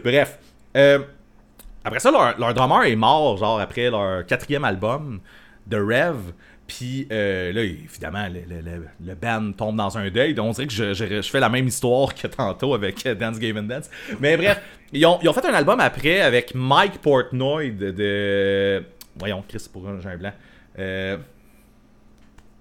[0.06, 0.40] Bref.
[0.78, 1.00] Euh,
[1.86, 5.22] après ça, leur, drummer est mort, genre, après leur quatrième album,
[5.70, 6.34] The Rev.
[6.68, 10.34] Puis euh, là, évidemment, le, le, le- band tombe dans un deuil.
[10.34, 13.14] Donc, on dirait que je, je- je fais la même histoire que tantôt avec euh,
[13.14, 13.88] Dance Game and Dance.
[14.20, 14.60] Mais bref,
[14.91, 17.91] ils ont, ils ont fait un album après avec Mike Portnoy de.
[17.91, 18.84] de-
[19.16, 20.34] Voyons, Chris, pour un, j'ai un blanc.
[20.80, 21.18] Euh,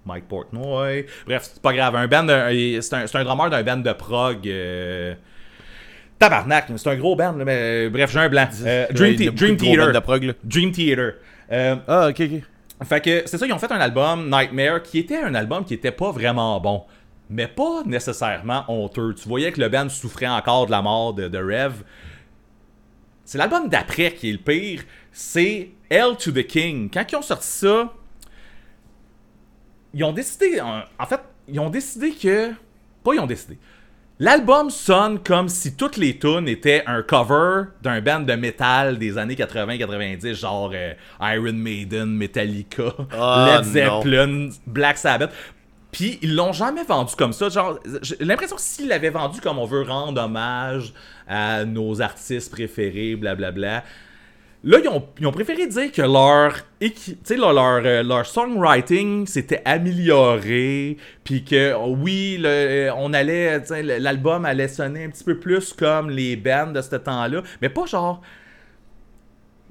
[0.04, 1.06] Mike Portnoy.
[1.26, 1.96] Bref, c'est pas grave.
[1.96, 4.46] Un band, c'est un, un drummer d'un band de prog.
[6.18, 8.48] Tabarnak, c'est un gros band, là, mais euh, bref, j'ai un blanc.
[8.64, 9.34] Euh, Dream, Theater.
[10.44, 11.14] Dream Theater.
[11.52, 12.86] Euh, Ah, ok, ok.
[12.86, 15.74] fait que c'est ça, ils ont fait un album, Nightmare, qui était un album qui
[15.74, 16.84] était pas vraiment bon.
[17.30, 19.14] Mais pas nécessairement honteux.
[19.14, 21.82] Tu voyais que le band souffrait encore de la mort de, de Rev.
[23.24, 24.82] c'est l'album d'après qui est le pire.
[25.10, 26.90] C'est L to the King.
[26.92, 27.92] Quand ils ont sorti ça,
[29.94, 30.60] ils ont décidé.
[30.60, 32.50] En fait, ils ont décidé que.
[33.02, 33.58] Pas ils ont décidé.
[34.20, 39.18] L'album sonne comme si toutes les tunes étaient un cover d'un band de métal des
[39.18, 45.32] années 80-90, genre euh, Iron Maiden, Metallica, Ah, Led Zeppelin, Black Sabbath.
[45.90, 47.48] Puis ils l'ont jamais vendu comme ça.
[47.48, 50.92] Genre, j'ai l'impression que s'ils l'avaient vendu comme on veut rendre hommage
[51.28, 53.82] à nos artistes préférés, blablabla.
[54.66, 61.44] Là, ils ont, préféré dire que leur, leur, leur, euh, leur songwriting s'était amélioré, puis
[61.44, 63.62] que oh, oui, le- euh, on allait,
[64.00, 67.84] l'album allait sonner un petit peu plus comme les bands de ce temps-là, mais pas
[67.84, 68.22] genre.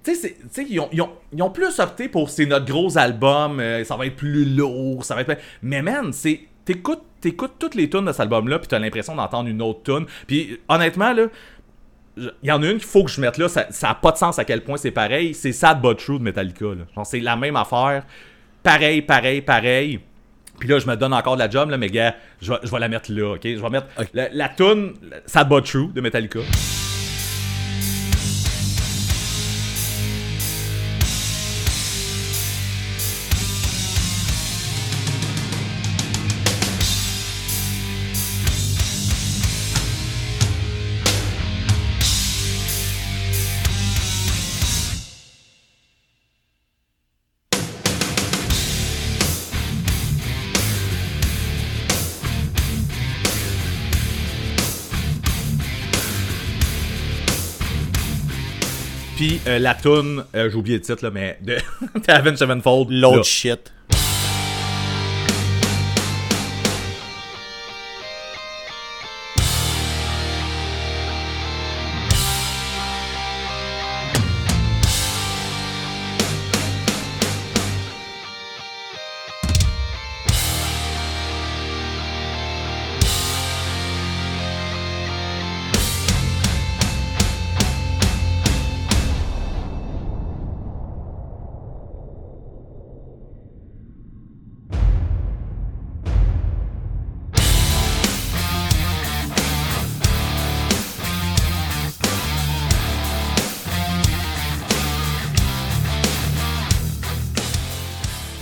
[0.04, 0.36] Tu sais,
[0.70, 3.96] ils ont, ils, ont, ils ont plus opté pour c'est notre gros album, euh, ça
[3.96, 5.38] va être plus lourd, ça va être.
[5.64, 6.42] Mais man, c'est.
[6.66, 10.06] T'écoutes, t'écoutes toutes les tunes de cet album-là, puis t'as l'impression d'entendre une autre tune.
[10.28, 11.26] Puis honnêtement, là,
[12.18, 14.12] il y en a une qu'il faut que je mette là, ça, ça a pas
[14.12, 15.34] de sens à quel point c'est pareil.
[15.34, 16.66] C'est Sad But True de Metallica.
[16.66, 16.86] Là.
[16.96, 18.04] Genre, c'est la même affaire.
[18.62, 20.00] Pareil, pareil, pareil.
[20.60, 22.72] Puis là, je me donne encore de la job, là, mais gars, je vais, je
[22.72, 23.42] vais la mettre là, ok?
[23.44, 24.94] Je vais mettre la, la tune
[25.26, 26.40] Sad But True de Metallica.
[59.46, 61.58] La tune, euh, j'ai oublié le titre, là, mais de
[62.08, 62.90] Avenged Sevenfold.
[62.92, 63.72] L'autre shit.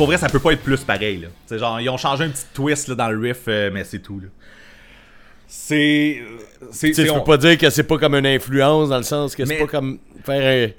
[0.02, 1.20] Pour vrai, ça peut pas être plus pareil.
[1.20, 1.28] Là.
[1.46, 4.00] C'est genre, ils ont changé un petit twist là, dans le riff, euh, mais c'est
[4.00, 4.20] tout.
[4.20, 4.28] là.
[5.48, 6.20] C'est.
[6.22, 6.38] euh,
[6.72, 8.90] c'est- Tu sais, c'est- tu on- peux pas dire que c'est pas comme une influence
[8.90, 10.68] dans le sens que c'est Mais- pas comme faire un.
[10.70, 10.74] Tu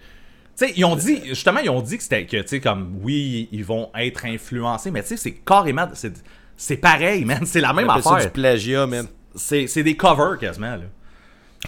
[0.66, 3.48] sais, ils ont dit, justement, ils ont dit que c'était que, tu sais, comme, oui,
[3.52, 6.12] ils vont être influencés, mais tu sais, c'est carrément, c'est,
[6.56, 8.32] c'est pareil, man, c'est la même on appelle ça du affaire.
[8.32, 9.06] plagiat, man.
[9.34, 10.82] C'est, c'est des covers quasiment, là.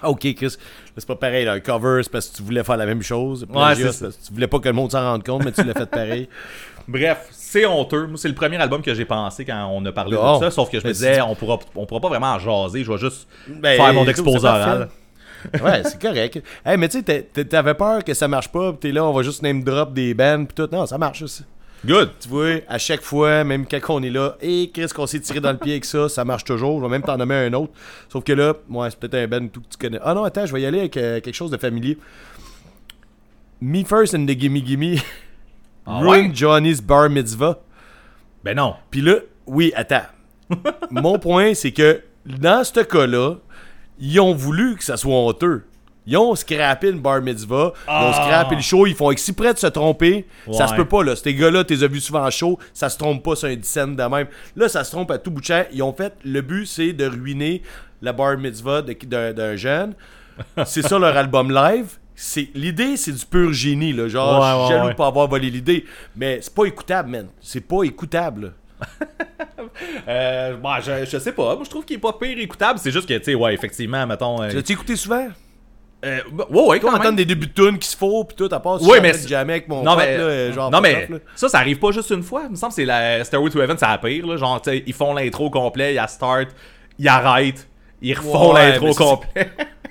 [0.02, 0.56] Ah, ok, Chris.
[0.96, 1.44] C'est pas pareil.
[1.44, 1.52] Là.
[1.52, 3.46] Un cover, c'est parce que tu voulais faire la même chose.
[3.50, 4.04] Plagiat, c'est c'est ça.
[4.06, 5.86] parce que tu voulais pas que le monde s'en rende compte, mais tu l'as fait
[5.88, 6.28] pareil.
[6.88, 8.08] Bref, c'est honteux.
[8.08, 10.70] Moi, c'est le premier album que j'ai pensé quand on a parlé de ça, sauf
[10.70, 13.28] que je me disais, on pourra, on pourra pas vraiment en jaser, je vais juste
[13.46, 14.88] Ben, faire mon exposé oral.
[15.62, 16.42] ouais, c'est correct.
[16.64, 19.22] Hey, mais tu sais, t'avais peur que ça marche pas, pis t'es là, on va
[19.22, 20.68] juste name drop des bands, pis tout.
[20.72, 21.44] Non, ça marche aussi.
[21.84, 22.10] Good.
[22.18, 25.40] Tu vois, à chaque fois, même quand on est là, et Chris, qu'on s'est tiré
[25.40, 26.78] dans le pied avec ça, ça marche toujours.
[26.80, 27.72] Je vais même t'en nommer un autre.
[28.08, 30.00] Sauf que là, moi, c'est peut-être un band tout que tu connais.
[30.02, 31.98] Ah non, attends, je vais y aller avec euh, quelque chose de familier.
[33.60, 34.96] Me First and the Gimme Gimme.
[35.86, 36.30] Ah Ruin ouais?
[36.34, 37.58] Johnny's Bar Mitzvah.
[38.42, 38.74] Ben non.
[38.90, 39.16] Puis là,
[39.46, 40.02] oui, attends.
[40.90, 43.36] Mon point, c'est que dans ce cas-là,
[43.98, 45.64] ils ont voulu que ça soit honteux.
[46.06, 48.12] Ils ont scrappé une bar mitzvah, ils ont Ah.
[48.12, 50.26] scrappé le show, ils font exprès de se tromper.
[50.52, 51.16] Ça se peut pas, là.
[51.16, 53.66] Ces gars-là, t'es as vus souvent en show, ça se trompe pas sur un 10
[53.66, 54.26] cents de même.
[54.54, 55.64] Là, ça se trompe à tout bout de champ.
[55.72, 57.62] Ils ont fait, le but, c'est de ruiner
[58.02, 59.94] la bar mitzvah d'un jeune.
[60.66, 61.96] C'est ça leur album live.
[62.16, 64.06] C'est L'idée, c'est du pur génie, là.
[64.08, 64.92] Genre, Ouais, je suis ouais, jaloux ouais.
[64.92, 65.84] de pas avoir volé l'idée.
[66.16, 67.26] Mais c'est pas écoutable, man.
[67.40, 68.52] C'est pas écoutable.
[70.06, 71.54] Euh, bon, je, je sais pas.
[71.56, 72.78] Moi, je trouve qu'il est pas pire écoutable.
[72.78, 74.40] C'est juste que, tu sais, ouais, effectivement, mettons.
[74.42, 75.26] euh, Tu écouté souvent?
[76.04, 76.20] euh,
[76.50, 77.16] ouais, ouais, Toi, quand entendre même.
[77.16, 79.54] des débuts de tunes qui se font, pis tout, à part si Ouais, mais jammer
[79.54, 82.10] avec mon non, pote, mais, là, euh, genre non, mais ça, ça arrive pas juste
[82.10, 82.42] une fois.
[82.44, 84.26] Il me semble que c'est la Stairway to Heaven, c'est la pire.
[84.26, 84.36] Là.
[84.36, 86.48] Genre, tu sais, ils font l'intro complet, ils start,
[86.98, 87.66] ils arrêtent,
[88.02, 89.50] ils refont Ouais, l'intro complet.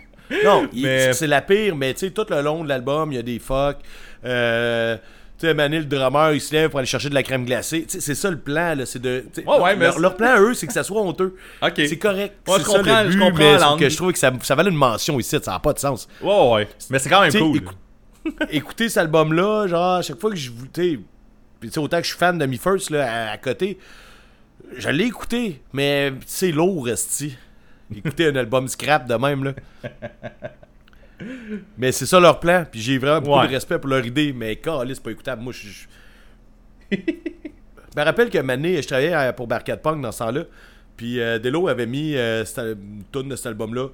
[0.44, 3.20] Non, Mais- c'est- la pire, mais tu sais, tout le long de l'album, il y
[3.20, 3.78] a des fuck.
[4.26, 4.98] Euh,
[5.40, 7.86] tu sais, Mané, le drummer, il se lève pour aller chercher de la crème glacée.
[7.88, 8.86] C'est ça le plan, là.
[8.86, 9.26] C'est de.
[9.46, 11.36] Ouais, mais leur, leur plan, eux, c'est que ça soit honteux.
[11.76, 12.36] C'est correct.
[12.48, 14.56] Ouais, c'est je ça comprends- le je comprends mais que je trouve que ça, ça
[14.56, 16.08] valait une mention ici, ça n'a pas de sens.
[16.22, 16.68] ouais, ouais.
[16.90, 17.58] Mais c'est quand même Tu sais, cool.
[17.58, 17.74] écou-
[18.52, 20.68] écouter cet album-là, genre, à chaque fois que je vous.
[20.68, 21.00] tu
[21.70, 23.78] sais, autant que je suis fan de Me First, là, à, à côté,
[24.78, 27.36] je l'ai écouté, mais c'est lourd, Esti.
[27.98, 29.54] Écouter un album scrap de même, là.
[31.78, 33.48] Mais c'est ça leur plan, puis j'ai vraiment beaucoup Ouais.
[33.48, 35.42] de respect pour leur idée, mais calé, c'est pas écoutable.
[35.42, 35.68] Moi, je.
[35.70, 35.88] je-
[36.92, 40.44] je me rappelle que Mané, je travaillais pour Barcade Punk dans ce temps-là,
[40.98, 43.88] puis euh, Delo avait mis euh, une tonne de cet album-là.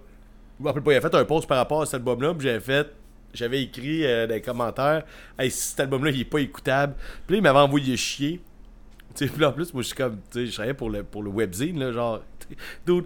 [0.58, 2.48] Je me rappelle pas, il a fait un post par rapport à cet album-là, puis
[2.48, 2.88] j'avais fait.
[3.32, 5.04] J'avais écrit euh, dans les commentaires
[5.38, 6.96] Hey, cet album-là il est pas écoutable.
[7.28, 8.42] Puis là, il m'avait envoyé chier.
[9.16, 10.16] Puis en plus, moi, je suis comme.
[10.32, 12.24] Tu sais, je travaillais pour le, pour le webzine, là, genre.
[12.88, 13.06] Dude,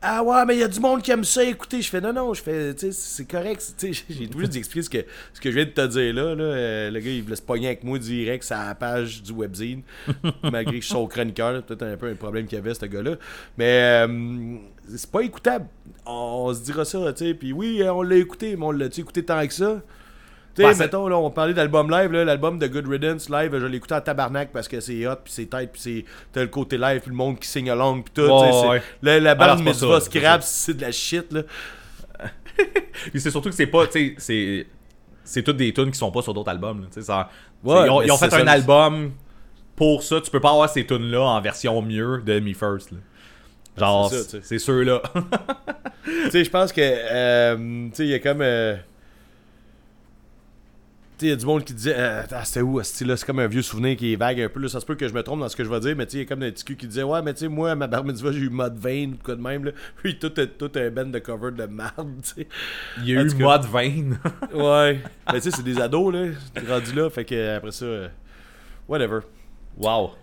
[0.00, 1.82] ah ouais, mais il y a du monde qui aime ça écouter.
[1.82, 3.74] Je fais non, non, je fais, tu sais, c'est correct.
[3.76, 5.04] Tu sais, j'ai voulu d'expliquer ce que,
[5.34, 6.34] ce que je viens de te dire là.
[6.36, 6.44] là.
[6.44, 9.82] Euh, le gars, il voulait se pogner avec moi direct sur la page du webzine.
[10.44, 11.62] malgré que je suis son chroniqueur.
[11.64, 13.16] Peut-être un peu un problème qu'il y avait, ce gars-là.
[13.56, 14.56] Mais euh,
[14.94, 15.66] c'est pas écoutable.
[16.06, 17.34] On, on se dira ça, tu sais.
[17.34, 19.82] Puis oui, on l'a écouté, mais on l'a-tu écouté tant que ça?
[20.62, 23.66] Tu sais, c'est- mettons, là, on parlait d'album live, l'album de Good Riddance live, je
[23.66, 26.48] l'ai écouté en tabarnak parce que c'est hot, puis c'est tight, puis c'est t'as le
[26.48, 28.22] côté live, puis le monde qui signe along, puis tout.
[28.68, 28.82] Ouais.
[29.02, 31.42] La, la bande Mitzvah ça, c'est Scrap, c'est de la shit, là.
[33.12, 34.66] Puis c'est surtout que c'est pas, tu sais, c'est.
[35.22, 36.82] C'est toutes des tunes qui sont pas sur d'autres albums.
[36.82, 37.28] là, ça-
[37.62, 39.12] Ouais, ils ont, mais ils ont fait ça, un album
[39.76, 40.20] pour ça.
[40.22, 42.90] Tu peux pas avoir ces tunes-là en version mieux de Me First.
[42.92, 42.98] là.
[43.78, 44.10] Genre,
[44.42, 45.02] c'est ceux-là.
[46.04, 47.56] tu sais, je pense que, euh,
[47.90, 48.40] tu sais, il y a comme.
[48.40, 48.74] euh,
[51.22, 51.94] il y a du monde qui disait.
[51.96, 53.16] euh, ah, c'était où, ce là?
[53.16, 54.60] C'est comme un vieux souvenir qui est vague un peu.
[54.60, 56.06] Là, ça se peut que je me trompe dans ce que je vais dire, mais
[56.06, 57.48] tu sais, il y a comme des petits culs qui disaient Ouais, mais tu sais,
[57.48, 59.64] moi, à ma bar mitzvah, j'ai eu mode vein ou quoi de même.
[59.64, 59.72] Là.
[60.02, 62.48] Puis tout, est- tout un band de cover de merde, tu sais.
[62.98, 63.34] Il y a En eu.
[63.34, 64.10] Mode Vein.
[64.54, 65.00] Ouais.
[65.32, 66.26] mais tu sais, c'est des ados, là.
[66.54, 67.84] T'es rendu là, fait que après ça.
[67.84, 68.08] euh,
[68.88, 69.20] whatever.
[69.76, 70.12] wow.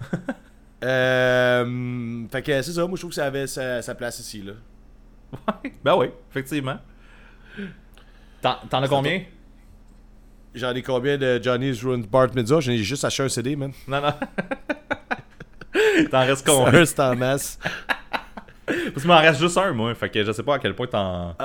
[0.84, 4.43] Euh, fait que c'est ça, moi je trouve que ça avait sa, sa place ici,
[4.43, 4.53] là.
[5.84, 6.77] ben oui, effectivement.
[8.41, 9.23] T'en as combien?
[10.56, 12.61] J'en ai combien de Johnny's Ruined Bart Mitzvah?
[12.61, 13.72] J'en ai juste acheté un CD, man.
[13.88, 14.14] Non, non.
[16.11, 16.82] T'en restes combien?
[16.82, 17.60] Un, c'est en masse.
[18.65, 19.94] Parce qu'il m'en reste juste un, moi.
[19.95, 21.36] Fait que je sais pas à quel point t'en.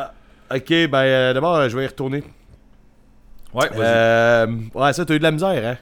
[0.53, 2.23] Ok, ben euh, d'abord, je vais y retourner.
[3.53, 3.81] Ouais, vas-y.
[3.81, 5.77] Euh, ouais, ça, t'as eu de la misère, hein?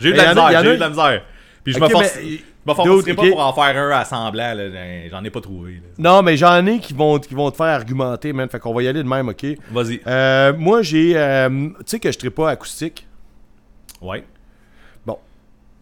[0.00, 1.22] J'ai eu de la misère, j'ai eu de la misère.
[1.64, 2.18] Puis je Ok, me force.
[2.66, 5.08] me forcerai pas pour en faire un à semblant, là.
[5.10, 5.74] J'en ai pas trouvé.
[5.74, 5.80] là.
[5.98, 8.48] Non, mais j'en ai qui vont, qui vont te faire argumenter, man.
[8.48, 9.46] Fait qu'on va y aller de même, ok?
[9.70, 10.00] Vas-y.
[10.06, 11.12] Euh, Moi, j'ai.
[11.16, 11.48] euh,
[11.78, 13.06] tu sais que je ne pas acoustique?
[14.00, 14.24] Ouais.
[15.06, 15.18] Bon.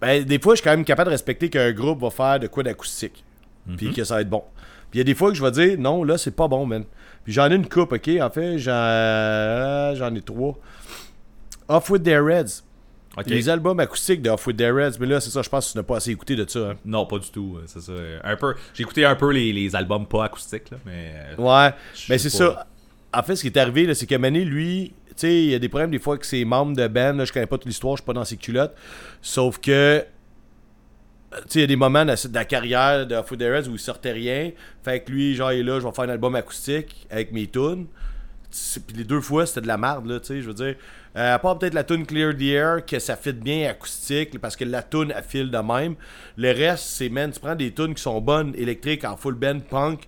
[0.01, 2.47] Ben, des fois, je suis quand même capable de respecter qu'un groupe va faire de
[2.47, 3.25] quoi d'acoustique.
[3.77, 4.43] Puis que ça va être bon.
[4.91, 6.67] Puis il y a des fois que je vais dire, non, là, c'est pas bon,
[6.67, 6.85] man.
[7.25, 8.11] Puis j'en ai une coupe, ok?
[8.21, 10.59] En fait, j'en, euh, j'en ai trois.
[11.69, 12.65] Off with their Reds.
[13.27, 14.99] Les albums acoustiques de Off with their Reds.
[15.01, 16.61] Mais là, c'est ça, je pense que tu n'as pas assez écouté de ça.
[16.71, 16.75] hein.
[16.85, 17.59] Non, pas du tout.
[17.67, 17.93] C'est ça.
[18.23, 18.55] Un peu.
[18.73, 21.13] J'ai écouté un peu les, les albums pas acoustiques, là, mais.
[21.39, 21.75] euh, Ouais.
[22.09, 22.67] Mais c'est ça.
[23.13, 25.55] En fait, ce qui est arrivé, là, c'est que Mané, lui, tu sais, il y
[25.55, 27.15] a des problèmes des fois avec ses membres de band.
[27.15, 28.75] Là, je connais pas toute l'histoire, je suis pas dans ses culottes.
[29.21, 30.05] Sauf que.
[31.33, 33.73] Tu sais, il y a des moments de, de la carrière de Food Reds où
[33.73, 34.51] il sortait rien.
[34.85, 37.47] Fait que lui, genre, il est là, je vais faire un album acoustique avec mes
[37.49, 37.87] tunes.
[38.87, 40.75] Puis les deux fois, c'était de la merde, là, tu sais, je veux dire.
[41.17, 44.55] Euh, à part peut-être la tune Clear the Air, que ça fit bien acoustique, parce
[44.57, 45.97] que la tune, elle file de même.
[46.37, 49.59] Le reste, c'est, man, tu prends des tunes qui sont bonnes, électriques, en full band,
[49.69, 50.03] punk,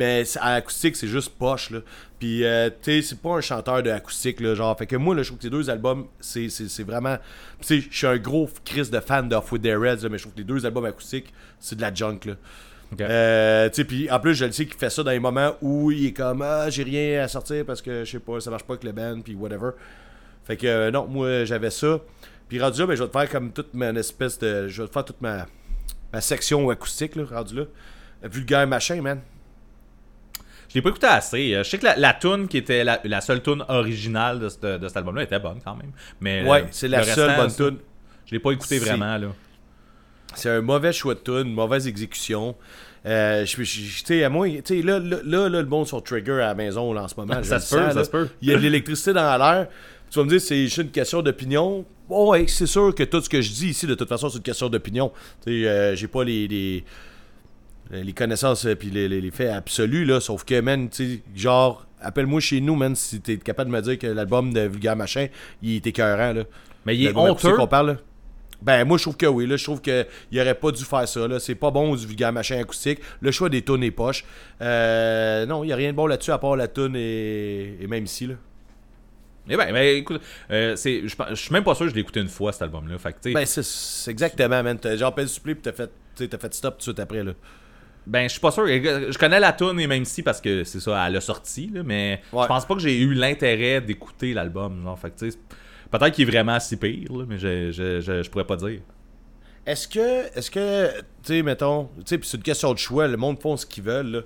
[0.00, 1.78] mais c'est- à acoustique, c'est juste poche, là.
[2.18, 4.76] Puis, euh, tu sais, c'est pas un chanteur de acoustique, là, genre.
[4.76, 7.16] Fait que moi, là, je trouve que les deux albums, c'est, c'est, c'est vraiment...
[7.60, 10.08] Tu sais, je suis un gros Chris de fan de Off With Their Reds, là,
[10.08, 12.32] mais je trouve que les deux albums acoustiques, c'est de la junk, là.
[12.92, 13.00] ok.
[13.00, 15.52] Euh, tu sais, puis en plus, je le sais qu'il fait ça dans les moments
[15.60, 18.50] où il est comme Ah, j'ai rien à sortir parce que je sais pas, ça
[18.50, 19.70] marche pas avec le band, puis whatever.
[20.44, 22.00] Fait que euh, non, moi j'avais ça.
[22.48, 24.68] Puis rendu là, ben, je vais te faire comme toute ma espèce de.
[24.68, 25.46] Je vais te faire toute ma,
[26.12, 27.64] ma section acoustique, là, rendu là.
[28.24, 29.20] Vulgaire machin, man.
[30.68, 31.54] Je l'ai pas écouté assez.
[31.54, 34.78] Euh, Je sais que la, la tune qui était la, la seule tune originale de,
[34.78, 35.90] de cet album-là était bonne quand même.
[36.20, 37.78] Mais Ouais, euh, c'est la le seule bonne tune.
[38.26, 39.28] Je l'ai pas écouté vraiment, là.
[40.34, 42.56] C'est un mauvais choix de tune, une mauvaise exécution.
[43.04, 45.66] Euh, je, je- je- tu sais, à moi, tu sais, là, là, là, là, le
[45.66, 47.34] monde sur Trigger à la maison, là, en ce moment.
[47.42, 48.28] Ça se peut, ça se peut.
[48.40, 49.66] Il y a de l'électricité dans l'air.
[50.12, 51.86] Tu vas me dire, c'est juste une question d'opinion.
[52.08, 54.36] Bon, ouais, c'est sûr que tout ce que je dis ici, de toute façon, c'est
[54.36, 55.10] une question d'opinion.
[55.44, 56.84] Tu sais, euh, j'ai pas les, les,
[57.90, 60.20] les connaissances et les, les- les faits absolus, là.
[60.20, 63.80] Sauf que, man, tu sais, genre, appelle-moi chez nous, man, si t'es capable de me
[63.80, 65.28] dire que l'album de Vulgaire Machin,
[65.62, 66.44] il est écœurant, là.
[66.84, 67.48] Mais il est honteux.
[67.56, 67.96] qu'on parle, là.
[68.60, 69.46] Ben, moi, je trouve que oui.
[69.46, 70.06] Là, je trouve qu'il
[70.40, 71.26] aurait pas dû faire ça.
[71.26, 71.40] Là.
[71.40, 73.00] C'est pas bon du vulgaire machin acoustique.
[73.20, 74.24] Le choix des tunes est poche.
[74.60, 77.86] Euh, non, il n'y a rien de bon là-dessus à part la tune et, et
[77.88, 78.26] même ici.
[78.28, 78.34] Là.
[79.48, 80.20] Eh ben, ben, écoute,
[80.50, 82.96] euh, c'est- je suis même pas sûr que je l'ai écouté une fois cet album-là.
[82.98, 84.78] Fait que, Ben, c'est, c'est exactement, man.
[84.78, 87.24] T'as genre peine supplé puis t'as fait, t'as fait stop tout de suite après.
[87.24, 87.32] Là.
[88.06, 88.66] Ben, je suis pas sûr.
[88.66, 91.82] Je connais la tune et même si parce que c'est ça, elle a sorti, là,
[91.84, 92.42] mais Ouais.
[92.42, 94.82] je pense pas que j'ai eu l'intérêt d'écouter l'album.
[94.84, 95.38] Genre, fait que, tu sais,
[95.90, 98.80] peut-être qu'il est vraiment si pire, là, mais je, je, je, je pourrais pas dire.
[99.66, 103.06] Est-ce que, est-ce que, tu sais, mettons, tu sais, c'est une question de choix.
[103.06, 104.10] Le monde font ce qu'ils veulent.
[104.10, 104.20] Là.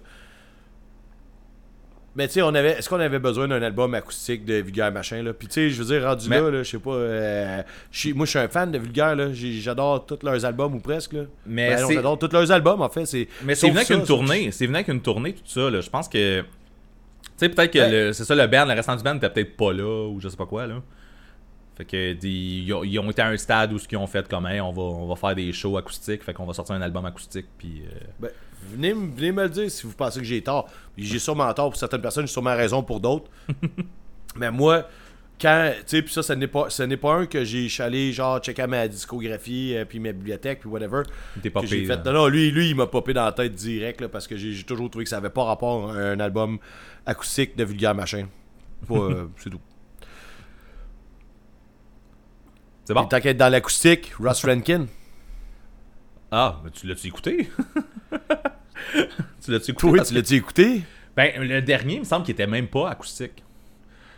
[2.16, 5.22] Mais tu sais, on avait, est-ce qu'on avait besoin d'un album acoustique de Vulgaire Machin,
[5.22, 5.32] là?
[5.34, 7.62] Puis tu sais, je veux dire, rendu Mais- là, là, je sais pas, euh,
[8.14, 9.28] moi je suis un fan de Vulgaire, là.
[9.32, 11.24] J'adore tous leurs albums ou presque, là.
[11.44, 13.05] Mais Ben j'adore tous leurs albums, en fait.
[13.05, 14.51] C'est, Mais c'est venu ça, avec une sauf- tournée.
[14.51, 15.68] C'est venu avec une tournée, tout ça.
[15.70, 15.80] Là.
[15.82, 16.40] Je pense que.
[16.40, 16.47] Tu
[17.36, 18.12] sais, peut-être que Ouais.
[18.14, 20.36] c'est ça, le band, le restant du band était peut-être pas là, ou je sais
[20.38, 20.82] pas quoi, là.
[21.76, 24.06] Fait que des- ils, ont, ils ont été à un stade où ce qu'ils ont
[24.06, 26.74] fait comme hey, on va on va faire des shows acoustiques, fait qu'on va sortir
[26.74, 28.30] un album acoustique puis euh, Ben,
[28.62, 30.68] venez, venez me le dire si vous pensez que j'ai tort.
[30.96, 33.30] J'ai sûrement tort pour certaines personnes, j'ai sûrement raison pour d'autres.
[34.36, 34.86] Mais moi,
[35.40, 35.72] quand.
[35.80, 38.66] Tu sais, puis ça, ce n'est pas, ce pas un que j'ai allé, genre, checker
[38.66, 41.02] ma discographie, euh, puis ma bibliothèque, puis whatever.
[41.42, 41.86] T'es popé, fait.
[41.86, 42.02] là.
[42.04, 44.52] Non, non, lui, lui, il m'a popé dans la tête direct, là, parce que j'ai
[44.52, 46.58] j'ai toujours trouvé que ça avait pas rapport à un album
[47.04, 48.26] acoustique de vulgaire machin.
[48.90, 49.60] Euh, c'est tout.
[52.84, 53.06] C'est bon.
[53.06, 54.86] Qu'être dans l'acoustique, Ross Rankin.
[56.38, 57.48] Ah, mais tu l'as-tu écouté?
[59.44, 59.86] Tu l'as-tu écouté?
[59.90, 60.82] Oui, Parce tu l'as-tu écouté?
[61.16, 63.42] Ben le dernier, il me semble qu'il était même pas acoustique.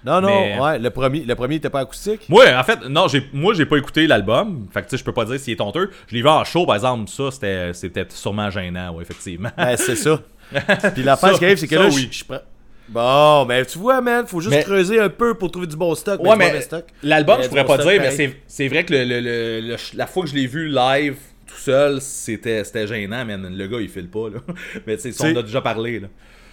[0.05, 2.28] Non, non, Mais- ouais, le premier, le premier était pas acoustique?
[2.28, 4.66] Moi, en fait, non, j'ai, moi, j'ai pas écouté l'album.
[4.73, 5.90] Fait que, tu sais, je peux pas dire s'il est honteux.
[6.09, 7.09] Je l'ai vu en show, par exemple.
[7.09, 9.51] Ça, c'était, c'était sûrement gênant, ouais, effectivement.
[9.57, 10.20] Ben, c'est ça.
[10.95, 12.09] Puis l'affaire Ça- qui arrive, c'est que ça, là, oui.
[12.11, 12.40] je, prends.
[12.89, 15.95] Bon, mais tu vois, man, faut juste Mais- creuser un peu pour trouver du bon
[15.95, 16.20] stock.
[16.23, 16.85] Ouais, du mais stock.
[17.03, 19.77] l'album, Mais je pourrais pas dire, mais c'est, c'est vrai que le, le- le- le-
[19.95, 21.16] la fois que je l'ai vu live
[21.49, 23.57] tout seul, c'était, gênant, man.
[23.57, 24.39] Le gars, il file pas, là.
[24.87, 26.09] Mais tu sais, on a déjà parlé, là.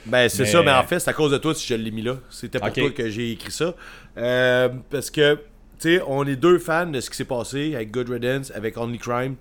[0.05, 1.89] Ben, c'est Mais- ça, mais en fait, c'est à cause de toi si je l'ai
[1.89, 2.17] mis là.
[2.29, 3.73] C'était pour toi que j'ai écrit ça.
[4.17, 5.33] Euh, parce que,
[5.79, 8.77] tu sais, on est deux fans de ce qui s'est passé avec Good Riddance, avec
[8.77, 9.35] Only Crime.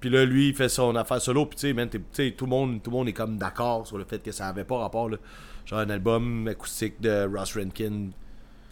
[0.00, 1.44] Puis là, lui, il fait son affaire solo.
[1.44, 4.04] Puis, tu sais, tu tout le monde, tout le monde est comme d'accord sur le
[4.04, 5.18] fait que ça avait pas rapport, là.
[5.66, 8.08] Genre un album acoustique de Ross Rankin.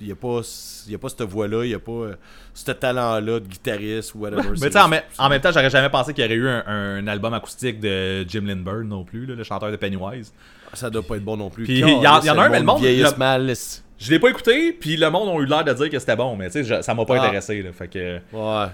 [0.03, 0.41] Il n'y a, pas-
[0.89, 2.15] y a pas cette voix-là, il n'y a pas euh,
[2.53, 4.43] ce talent-là de guitariste ou whatever.
[4.51, 4.91] Mais C'est tu sais, en,
[5.25, 8.25] en même temps, j'aurais jamais pensé qu'il y aurait eu un, un album acoustique de
[8.29, 10.33] Jim Lindbergh non plus, là, le chanteur de Pennywise.
[10.75, 11.65] Ça doit pas être bon non plus.
[11.65, 13.53] Puis, il y en- a un, mais le monde- le- mal.
[13.99, 16.35] Je l'ai pas écouté, puis le monde a eu l'air de dire que c'était bon,
[16.35, 17.23] mais tu sais, ça m'a pas Ah.
[17.27, 17.71] intéressé, là.
[17.73, 18.67] Fait que, Ouais.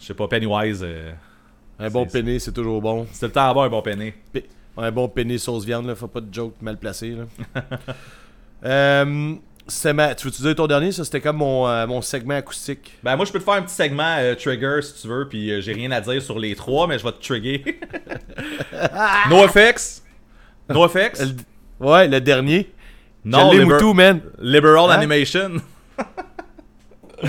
[0.00, 1.10] je sais pas, Pennywise, euh,
[1.82, 3.06] Un bon C'est- penny, c'est toujours bon.
[3.10, 4.12] c'était le temps d'avoir un bon penny.
[4.32, 4.44] Pe-
[4.76, 5.94] Un bon penny sauce viande, là.
[5.94, 7.24] Faut pas de joke mal placé, là.
[8.64, 9.34] euh,
[9.70, 10.14] c'est ma...
[10.14, 10.92] Tu veux-tu dire ton dernier?
[10.92, 12.98] Ça, c'était comme mon, euh, mon segment acoustique.
[13.02, 15.50] Ben moi je peux te faire un petit segment euh, trigger si tu veux puis
[15.50, 17.64] euh, j'ai rien à dire sur les trois mais je vais te trigger.
[19.30, 20.02] no effects?
[20.68, 21.20] No effects?
[21.20, 22.70] Le- Ouais, le dernier.
[23.24, 24.20] Non, liber- Moutou, man.
[24.38, 24.94] Liberal Hein?
[24.98, 25.52] Animation.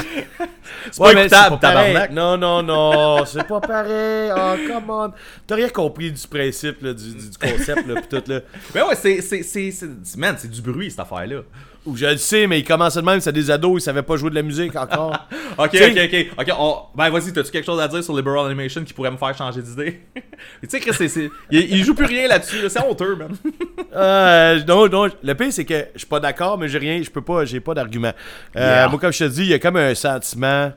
[0.92, 2.12] c'est Ouais, pas mais écoutable, tabarnak.
[2.12, 4.32] Non, non, non, c'est pas pareil.
[4.36, 5.14] Oh, come on.
[5.48, 7.04] T'as rien compris du principe, là, du,
[7.40, 8.40] concept, là, pis tout, là.
[8.76, 11.42] Mais ouais, c'est c'est c'est c'est- man, c'est du bruit cette affaire là.
[11.86, 14.16] Ou je le sais, mais il commençait de même, c'est des ados, ils savaient pas
[14.16, 15.12] jouer de la musique encore.
[15.58, 16.28] OK, OK, OK.
[16.38, 16.78] OK, on...
[16.96, 19.62] ben vas-y, t'as-tu quelque chose à dire sur Liberal Animation qui pourrait me faire changer
[19.62, 20.02] d'idée?
[20.64, 22.70] Tu sais Chris, c'est c'est il, il joue plus rien là-dessus, là.
[22.70, 23.32] c'est honteux, man.
[23.94, 27.10] Euh, non, non, le pire c'est que je suis pas d'accord, mais j'ai rien, je
[27.10, 28.14] peux pas, j'ai pas d'argument.
[28.56, 28.88] Euh, Yeah.
[28.88, 30.72] Moi, comme je te dis, il y a comme un sentiment.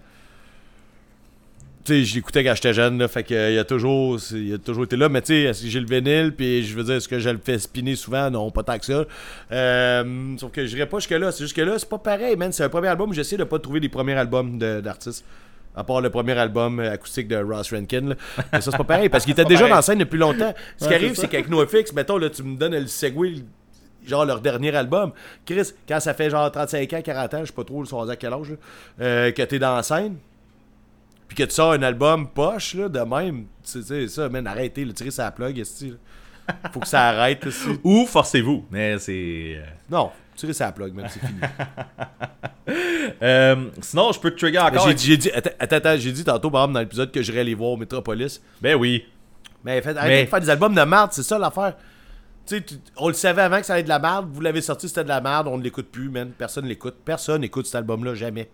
[1.85, 4.55] Tu sais, je l'écoutais quand j'étais jeune, là, fait que euh, il a toujours, il
[4.55, 6.82] a toujours été là, mais tu sais, est-ce que j'ai le vinyle, puis je veux
[6.82, 8.31] dire, est-ce que je le fais spinner souvent?
[8.31, 9.05] Non, pas tant que ça.
[9.52, 12.65] Euh, sauf que je dirais pas jusque-là, c'est jusque là, c'est pas pareil, man, c'est
[12.65, 15.27] un premier album, j'essaie de pas trouver des premiers albums d'artistes.
[15.77, 18.09] À part le premier album euh, acoustique de Ross Rankin.
[18.11, 18.15] là.
[18.52, 19.70] Mais ça, c'est pas pareil, parce qu'il était déjà pareil.
[19.73, 20.55] dans la scène depuis longtemps.
[20.78, 23.35] Ce qui arrive, c'est qu'avec NoFX, mettons, là, tu me donnes le segway,
[24.06, 25.12] genre leur dernier album.
[25.44, 28.16] Chris, quand ça fait genre 35 ans, 40 ans, je sais pas trop, rendus à
[28.16, 28.56] quel âge, là,
[29.01, 30.16] euh, que t'es dans la scène,
[31.28, 34.84] puis que tu sors un album poche, là, de même, tu sais, ça, man, arrêtez,
[34.84, 35.64] le tirer sa plug, là.
[36.72, 37.46] Faut que ça arrête.
[37.84, 41.40] Ou forcez-vous, mais c'est euh, Non, tirer sa plug, man, c'est fini.
[43.22, 44.88] euh, sinon, je peux te trigger encore.
[44.96, 47.78] j'ai dit, attends, attends, j'ai dit tantôt, par exemple, dans l'épisode que j'irais aller voir
[47.78, 48.42] Metropolis.
[48.60, 49.06] Ben oui.
[49.64, 51.76] Mais faites, Mais- arrêtez de faire des albums de merde, c'est ça l'affaire.
[52.46, 52.64] Tu sais,
[52.98, 55.05] on le savait avant que ça allait être de la merde, vous l'avez sorti, c'était
[55.05, 56.30] de la merde, on ne l'écoute plus, man.
[56.36, 56.96] Personne l'écoute.
[57.02, 58.51] Personne n'écoute cet album-là, jamais.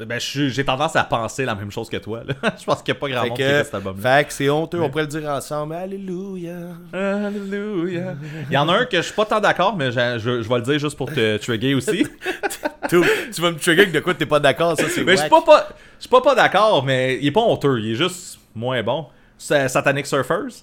[0.00, 2.22] Ben, j'ai tendance à penser la même chose que toi.
[2.24, 2.34] là.
[2.60, 4.16] je pense qu'il n'y a pas grand Fait monde qui écoute cet album-là.
[4.18, 5.74] fait que c'est honteux, on pourrait le dire ensemble.
[5.74, 6.54] Alléluia.
[6.92, 8.14] Alléluia.
[8.48, 10.48] Il y en a un que je suis pas tant d'accord, mais je, je- je
[10.48, 12.06] vais le dire juste pour te trigger aussi.
[12.88, 13.00] tu,
[13.34, 15.28] tu vas me trigger que de quoi t'es pas d'accord, ça c'est mais je suis
[15.30, 15.68] pas, pas,
[16.08, 17.80] pas, pas d'accord, mais il est pas honteux.
[17.80, 19.06] Il est juste moins bon.
[19.36, 20.62] Satanic Surfers.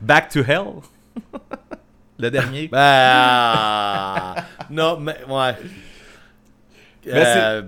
[0.00, 0.80] Back to Hell.
[2.18, 2.66] le dernier.
[2.66, 4.34] Bah.
[4.70, 5.54] non, mais ouais.
[7.06, 7.66] Mais Euh, c'est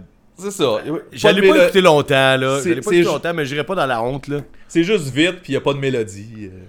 [0.51, 0.65] ça.
[1.13, 2.61] je l'ai pas écouté longtemps, là.
[2.61, 4.39] C'est- l'ai pas c'est ju- longtemps, mais j'irai pas dans la honte, là.
[4.69, 6.51] C'est juste vite, puis il n'y a pas de mélodie.
[6.53, 6.61] euh,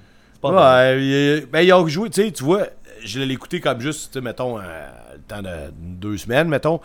[0.42, 0.50] C'est.
[0.56, 1.04] Ouais,
[1.42, 2.68] il- ben, ils ont joué, tu sais, tu vois,
[3.04, 4.62] je l'ai écouté comme juste, tu sais, mettons, euh,
[5.16, 6.80] le temps de deux semaines, mettons.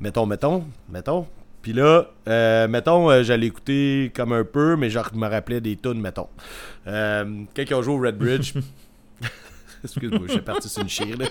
[0.00, 1.26] Mettons, mettons, mettons.
[1.60, 5.60] Puis là, euh, mettons, euh, j'allais écouter comme un peu, mais genre, je me rappelais
[5.60, 6.28] des tunes, mettons.
[6.86, 7.24] Euh,
[7.54, 8.54] quand ils ont joué au Red Bridge.
[9.84, 11.26] Excuse-moi, je suis parti sur une chire, là.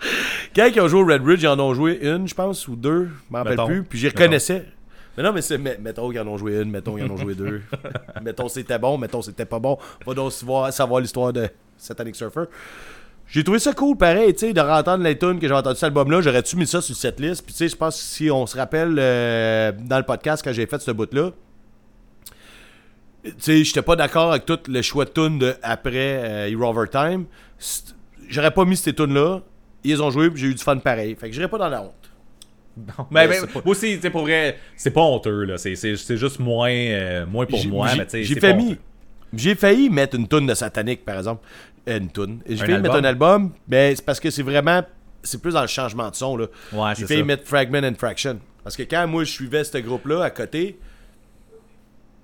[0.56, 2.76] Quand ils ont joué au Red Ridge, ils en ont joué une, je pense, ou
[2.76, 3.82] deux, je m'en rappelle plus.
[3.84, 4.64] Puis j'y reconnaissais.
[5.16, 5.58] Mais non, mais c'est.
[5.58, 7.62] Mettons qu'ils en ont joué une, mettons qu'ils en ont joué deux.
[8.22, 9.76] mettons c'était bon, mettons c'était pas bon.
[10.06, 12.44] Va donc savoir, savoir l'histoire de Satanic Surfer.
[13.26, 15.84] J'ai trouvé ça cool, pareil, tu sais, de entendre les tunes que j'ai entendu cet
[15.84, 16.22] album-là.
[16.22, 17.44] J'aurais-tu mis ça sur cette liste?
[17.44, 20.52] Puis, tu sais, je pense que si on se rappelle euh, dans le podcast quand
[20.52, 21.32] j'ai fait ce bout-là,
[23.24, 26.64] tu sais, j'étais pas d'accord avec tout le choix de tunes de après euh, Hero
[26.70, 27.26] Overtime.
[27.58, 27.94] C'est-
[28.28, 29.40] J'aurais pas mis ces tunes-là.
[29.84, 31.14] Ils ont joué, j'ai eu du fun pareil.
[31.14, 31.94] Fait que j'irais pas dans la honte.
[32.76, 35.58] Mais, Mais mais c'est pas- moi aussi, tu pour vrai, c'est pas honteux, là.
[35.58, 35.74] C'est,
[36.16, 38.78] juste moins, euh, moins pour moi, j'ai- mais tu sais.
[39.34, 41.46] J'ai failli mettre une toune de Satanic, par exemple.
[41.88, 42.40] Euh, une toune.
[42.48, 43.04] J'ai failli mettre album?
[43.04, 44.82] un album, mais c'est parce que c'est vraiment.
[45.22, 46.46] C'est plus dans le changement de son, là.
[46.72, 47.26] Ouais, J'ai failli ça.
[47.26, 48.38] mettre Fragment and Fraction.
[48.62, 50.78] Parce que quand moi je suivais ce groupe-là à côté,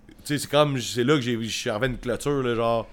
[0.08, 0.80] tu sais, c'est comme.
[0.80, 2.88] C'est là que j'ai- à une clôture, là, genre.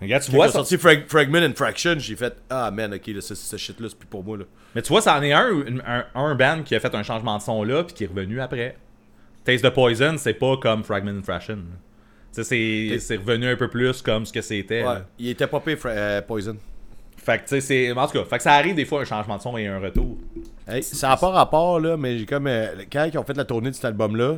[0.00, 3.06] Regarde, tu Quand vois, ça, sorti Frag- Fragment and Fraction, j'ai fait Ah man, ok,
[3.08, 4.44] là, ce, ce shit-là, c'est plus pour moi, là.
[4.74, 5.50] mais tu vois, ça en est un,
[5.86, 8.40] un, un band qui a fait un changement de son là, puis qui est revenu
[8.40, 8.76] après.
[9.44, 11.56] Taste the Poison, c'est pas comme Fragment and Fraction.
[11.56, 11.62] là.
[12.34, 14.84] Tu sais, c'est, revenu un peu plus comme ce que c'était.
[14.84, 16.56] Ouais, il était pas payé Fra- euh, Poison.
[17.16, 17.92] Fait que, tu sais, c'est.
[17.92, 19.78] En tout cas, fait que ça arrive des fois un changement de son et un
[19.80, 20.16] retour.
[20.68, 22.46] Hey, ça n'a pas rapport, là, mais j'ai comme.
[22.46, 24.36] euh, quand ils ont fait la tournée de cet album-là,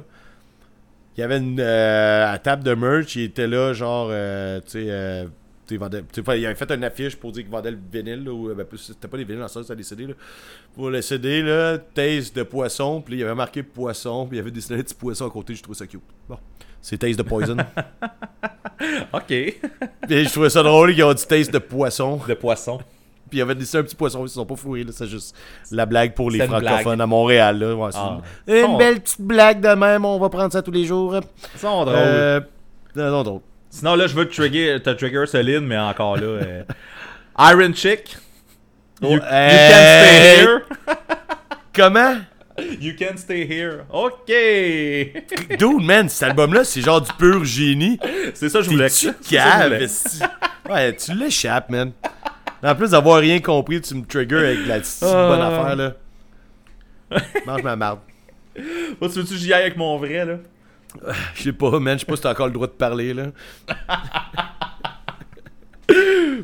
[1.16, 1.60] il y avait une.
[1.60, 4.08] euh, à table de merch, il était là, genre.
[4.10, 5.26] euh, tu sais.
[5.72, 6.04] Il vendait-
[6.46, 9.08] avait fait une affiche pour dire qu'il vendait le vinyle, là, ou, euh, ben, c'était
[9.08, 10.14] pas des vinyles, dans ça, c'était des CD, là.
[10.74, 14.40] Pour le CD, là, taste de poisson, puis il avait marqué poisson, puis il y
[14.40, 16.00] avait dessiné un petit poisson à côté, je trouvais ça cute.
[16.28, 16.38] Bon,
[16.80, 17.56] c'est taste de poison.
[19.12, 19.26] Ok.
[20.08, 22.78] puis je trouvais ça drôle qu'ils ont dit taste de poisson, de poisson.
[23.28, 25.36] puis il y avait dessiné un petit poisson, ils se sont pas fourrés, c'est juste
[25.70, 27.74] la blague pour les francophones à Montréal, là.
[27.76, 28.18] Ouais, Ah.
[28.48, 31.14] une, une belle petite blague de même, on va prendre ça tous les jours.
[31.54, 31.94] Ils sont drôles.
[31.96, 32.40] Euh,
[32.96, 33.42] non, non, non.
[33.74, 36.22] Sinon, là, je veux te trigger, te trigger solide, mais encore là.
[36.22, 36.62] euh,
[37.38, 38.16] Iron Chick.
[39.00, 40.62] You, you can stay here.
[41.74, 42.16] Comment?
[42.80, 43.84] You can stay here.
[43.90, 44.28] Ok.
[45.58, 47.98] Dude, man, cet album-là, c'est genre du pur génie.
[48.34, 48.88] C'est ça que je voulais.
[48.88, 48.94] Que
[49.24, 49.64] je cave?
[49.72, 49.84] voulais.
[49.84, 50.20] esti?
[50.68, 51.92] Ouais, tu l'échappes, man.
[52.62, 55.28] En plus d'avoir rien compris, tu me triggers avec la petite Ah.
[55.28, 55.92] bonne affaire, là.
[57.46, 58.00] Mange ma marde.
[59.00, 60.34] Oh, tu veux-tu que j'y aille avec mon vrai, là?
[61.34, 63.26] Je sais pas, man, je sais pas si t'as encore le droit de parler, là.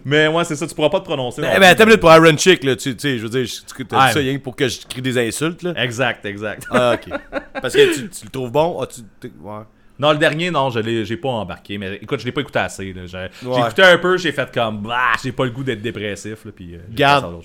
[0.04, 1.40] Mais moi, c'est ça, tu pourras pas te prononcer.
[1.40, 1.60] non Eh plus.
[1.60, 2.76] ben, attends une minute pour Iron Chick, là.
[2.76, 4.86] Tu sais, je veux dire, tu t'as dit ça mais- rien que pour que je
[4.86, 5.72] crie des insultes, là.
[5.82, 6.66] Exact, exact.
[6.70, 7.18] Ah, ok.
[7.60, 8.78] Parce que tu, tu le trouves bon?
[8.82, 9.00] Ah, tu.
[9.40, 9.60] Ouais.
[9.98, 11.76] Non, le dernier, non, je l'ai, j'ai pas embarqué.
[11.78, 12.94] Mais écoute, je l'ai pas écouté assez.
[13.06, 13.18] J'ai,
[13.48, 13.60] Ouais.
[13.60, 16.44] écouté un peu, j'ai fait comme, bah, j'ai pas le goût d'être dépressif.
[16.44, 17.40] Là, puis, euh, Garde.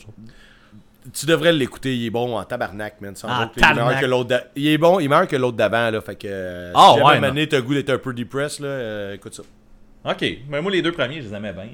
[1.11, 3.15] Tu devrais l'écouter, il est bon en tabarnak, man.
[3.15, 4.01] Sans En joke, là, il est meilleur tabarnak.
[4.01, 5.99] que l'autre Il est bon, il est meilleur que l'autre d'avant, là.
[6.01, 6.27] Fait que.
[6.29, 9.43] euh, Ah, si jamais ouais, t'as goût d'être un peu depressed, là, euh, écoute ça.
[10.05, 11.67] Ok, mais moi, les deux premiers, je les aimais bien.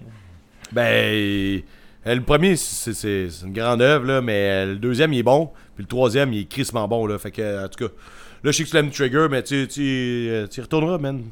[0.71, 0.83] Ben.
[2.07, 5.51] euh, le premier, c'est une grande œuvre, là, mais le deuxième, il est bon.
[5.75, 7.17] Puis le troisième, il est crissement bon, là.
[7.19, 7.93] Fait que, en tout cas,
[8.43, 11.23] là, je sais que tu l'aimes Trigger, mais tu, tu, tu y retourneras, man.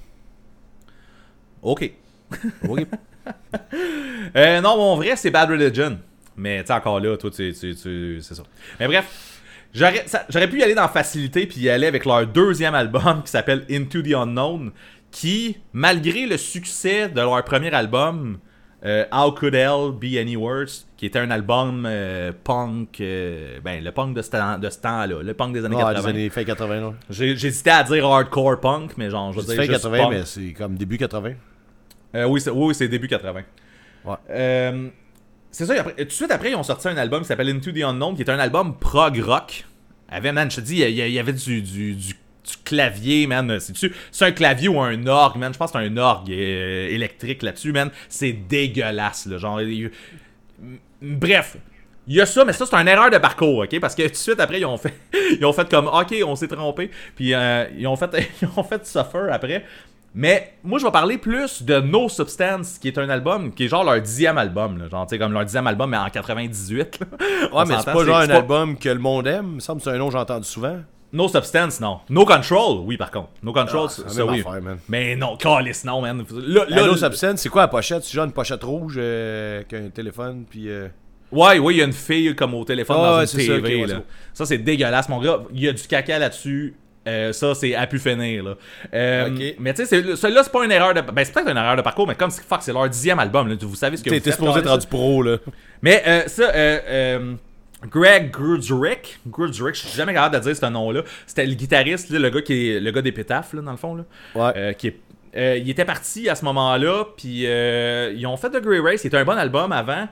[1.61, 1.91] Ok.
[2.68, 2.86] Ok.
[4.38, 5.99] Euh, non, mon vrai, c'est Bad Religion.
[6.38, 8.44] Mais tu encore là, toi, tu, tu, tu- c'est ça.
[8.80, 9.42] Mais bref,
[9.74, 13.66] j'aurais, pu y aller dans Facilité puis y aller avec leur deuxième album qui s'appelle
[13.70, 14.72] Into the Unknown,
[15.12, 18.38] qui, malgré le succès de leur premier album,
[18.86, 23.84] euh, How Could Hell Be Any Worse, qui était un album euh, punk, euh, ben
[23.84, 26.02] le punk de ce, temps, de ce temps-là, le punk des années Ah, 80.
[26.04, 26.94] des années fin 80, là.
[27.10, 30.12] J'ai- J'hésitais à dire hardcore punk, mais genre, je veux dire fin juste 80, punk.
[30.12, 31.32] mais c'est comme début 80.
[32.16, 33.42] Euh, oui, c'est oui, c'est début 80.
[34.06, 34.16] Ouais.
[35.58, 37.82] C'est ça, tout de suite après, ils ont sorti un album qui s'appelle Into the
[37.82, 39.66] Unknown, qui est un album prog rock.
[40.08, 41.64] Avait, man, je te dis, il y, avait du,
[42.64, 43.60] clavier, man.
[43.60, 45.52] C'est-tu- C'est un clavier ou un orgue, man?
[45.52, 47.90] Je pense que c'est un orgue euh, électrique là-dessus, man.
[48.08, 49.40] C'est dégueulasse, là.
[49.40, 49.60] Genre,
[51.02, 51.58] bref.
[52.06, 53.80] Il y a ça, mais ça, c'est une erreur de parcours, ok?
[53.80, 54.94] Parce que tout de suite après, ils ont fait,
[55.40, 56.92] ils ont fait comme, ok, on s'est trompé.
[57.16, 58.12] Puis euh, ils, ont fait,
[58.44, 59.66] ils ont fait Suffer après.
[60.19, 63.68] Mais moi, je vais parler plus de No Substance, qui est un album, qui est
[63.68, 64.80] genre leur dixième album.
[64.80, 66.99] Là, genre, tu sais, comme leur dixième album, mais en 98.
[66.99, 67.06] là.
[67.52, 69.45] On Ouais, mais c'est pas genre un album que le monde aime.
[69.52, 70.77] Il me semble que c'est un nom que j'ai entendu souvent.
[71.14, 71.99] No Substance, non.
[72.10, 73.30] No Control, oui, par contre.
[73.44, 74.39] No Control, Ah, c'est ça, oui.
[74.41, 74.80] affaire, man.
[74.89, 76.18] Mais non, calice, non, man.
[76.18, 78.03] No le- Substance, c'est quoi la pochette?
[78.03, 80.68] C'est genre une pochette rouge euh, avec un téléphone, puis...
[80.68, 80.88] euh,
[81.31, 83.85] Ouais, ouais, il y a une fille comme au téléphone Ah, dans une ça, TV.
[83.85, 83.95] là.
[83.98, 84.03] bon.
[84.34, 85.41] Ça, c'est dégueulasse, mon gars.
[85.53, 86.76] Il y a du caca là-dessus.
[87.08, 88.44] Euh, ça, c'est à pu finir.
[88.44, 88.56] Là.
[88.94, 89.52] Euh.
[89.60, 91.02] Mais tu sais, celui-là, c'est pas une erreur de.
[91.02, 93.48] Ben, c'est peut-être une erreur de parcours, mais comme c'est fuck, c'est leur dixième album.
[93.48, 93.56] Là.
[93.60, 95.38] Vous savez ce que vous t'es supposé être rendu pro, là.
[95.82, 97.34] Mais euh, ça, euh,
[97.90, 101.04] Greg Grudrick, Grudrick, je suis jamais capable de dire ce nom-là.
[101.26, 103.96] C'était le guitariste, là, le gars qui est le gars d'Épitaphe, là, dans le fond.
[103.96, 104.04] Là.
[104.36, 104.76] Ouais.
[104.76, 105.00] Qui est-
[105.36, 109.02] euh, il était parti à ce moment-là, puis euh, ils ont fait The Grey Race,
[109.02, 110.08] qui était un bon album avant.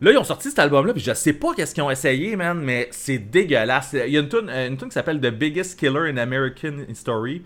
[0.00, 2.60] Là, ils ont sorti cet album-là, puis je sais pas qu'est-ce qu'ils ont essayé, man,
[2.60, 3.94] mais c'est dégueulasse.
[4.06, 6.78] Il y a une tune, euh, une tune qui s'appelle The Biggest Killer in American
[6.88, 7.42] History.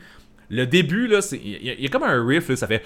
[0.48, 2.66] Le début, là, c'est- il y, a- il y a comme un riff, là, ça
[2.66, 2.82] fait.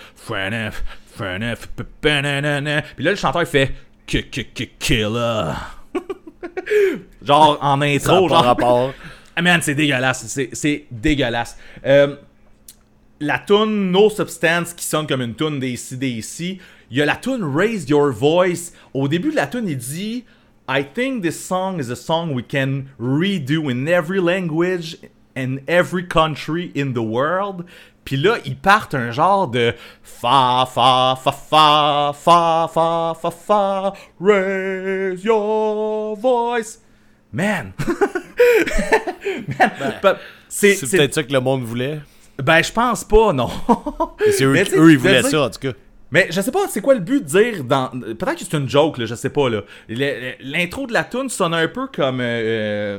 [2.95, 3.73] Puis là, le chanteur, il fait.
[4.07, 5.53] Killer.
[7.25, 8.45] genre en intro, genre.
[8.45, 8.93] rapport.
[9.37, 10.27] Ah man, c'est dégueulasse.
[10.27, 11.57] C'est, c'est dégueulasse.
[11.87, 12.17] Euh,
[13.21, 16.59] la tune No Substance qui sonne comme une tune des CDC.
[16.95, 18.73] Il y a la tune Raise Your Voice.
[18.95, 20.25] Au début de la tune, il dit
[20.69, 24.99] I think this song is a song we can redo in every language
[25.37, 27.65] and every country in the world.
[28.05, 33.93] Puis là, ils partent un genre de fa fa fa fa fa fa fa fa
[34.21, 36.79] raise your voice.
[37.33, 37.73] Man,
[39.59, 40.19] Man, pa-
[40.49, 41.99] c'est peut-être ça que le monde voulait.
[42.41, 43.51] ben je pense pas non.
[44.31, 45.73] C'est eux, eux, ils voulaient ça, en tout cas.
[46.15, 47.89] Mais je sais pas, c'est quoi le but de dire dans.
[47.89, 49.63] Peut-être que c'est une joke, là, je sais pas, là.
[50.41, 52.21] L'intro de la tune sonne un peu comme.
[52.21, 52.99] euh, euh,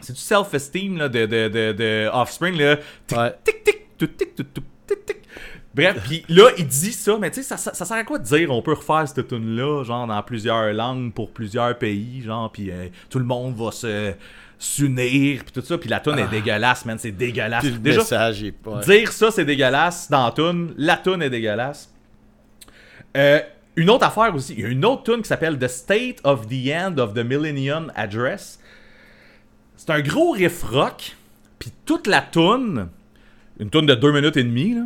[0.00, 2.76] c'est du self-esteem, là, de, de, de, de Offspring, là.
[3.06, 3.32] Tic, Ouais.
[3.44, 4.44] tic, tic, tout, tic, tout,
[4.86, 5.16] tic, tic.
[5.74, 8.18] Bref, puis là, il dit ça, mais tu sais, ça, ça, ça sert à quoi
[8.18, 12.50] de dire on peut refaire cette tune-là, genre dans plusieurs langues pour plusieurs pays, genre,
[12.52, 14.12] puis euh, tout le monde va se
[14.58, 17.62] s'unir, puis tout ça, puis la tune est dégueulasse, man, c'est dégueulasse.
[17.64, 18.80] Puis le Déjà, message est pas.
[18.80, 20.74] Dire ça, c'est dégueulasse dans la tune.
[20.76, 21.90] La tune est dégueulasse.
[23.16, 23.40] Euh,
[23.76, 26.46] une autre affaire aussi, il y a une autre tune qui s'appelle The State of
[26.46, 28.60] the End of the Millennium Address.
[29.76, 31.16] C'est un gros riff rock,
[31.58, 32.88] puis toute la tune,
[33.58, 34.82] une tune de deux minutes et demie, là.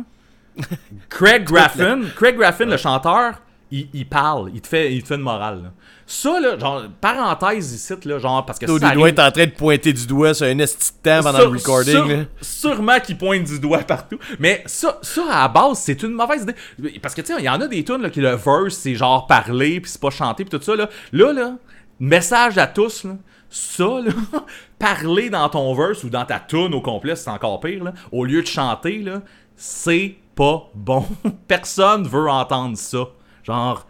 [1.09, 3.41] Craig Graffin, Craig Graffin, le chanteur,
[3.71, 5.63] il, il parle, il te fait, il te fait une morale.
[5.63, 5.71] là.
[6.11, 9.29] Ça, là, genre, parenthèse ici, là, genre, parce que ça il doit arrive- être en
[9.29, 12.07] train de pointer du doigt sur un esti de temps pendant le recording.
[12.07, 12.23] là.
[12.41, 14.17] sûrement qu'il pointe du doigt partout.
[14.39, 16.99] Mais ça, ça à la base, c'est une mauvaise idée.
[16.99, 18.95] Parce que, tu sais, il y en a des tunes là, qui le verse, c'est
[18.95, 20.75] genre parler, puis c'est pas chanter, puis tout ça.
[20.75, 21.53] Là, là, là
[21.99, 23.11] message à tous, là,
[23.47, 24.11] ça, là,
[24.79, 28.25] parler dans ton verse ou dans ta tune au complet, c'est encore pire, là, au
[28.25, 29.21] lieu de chanter, là,
[29.55, 31.05] c'est pas bon.
[31.47, 33.09] Personne veut entendre ça.
[33.43, 33.85] Genre,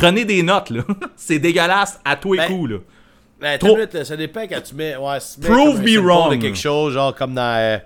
[0.00, 0.82] prenez des notes, là.
[1.16, 2.76] c'est dégueulasse à tous les Ben, coups, là.
[3.40, 4.96] Ben, Trop- minute, ça dépend quand tu mets.
[4.96, 6.30] Ouais, si tu mets Prove me wrong.
[6.36, 7.56] de quelque chose, genre comme dans.
[7.58, 7.78] euh,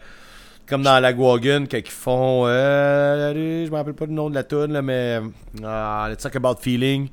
[0.69, 1.39] comme dans la quand
[1.73, 2.45] ils font.
[2.47, 5.21] Euh, allez, je me rappelle pas le nom de la tune, là, mais.
[5.65, 7.09] Ah, let's talk about feeling.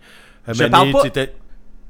[0.47, 1.03] Un Je parle pas-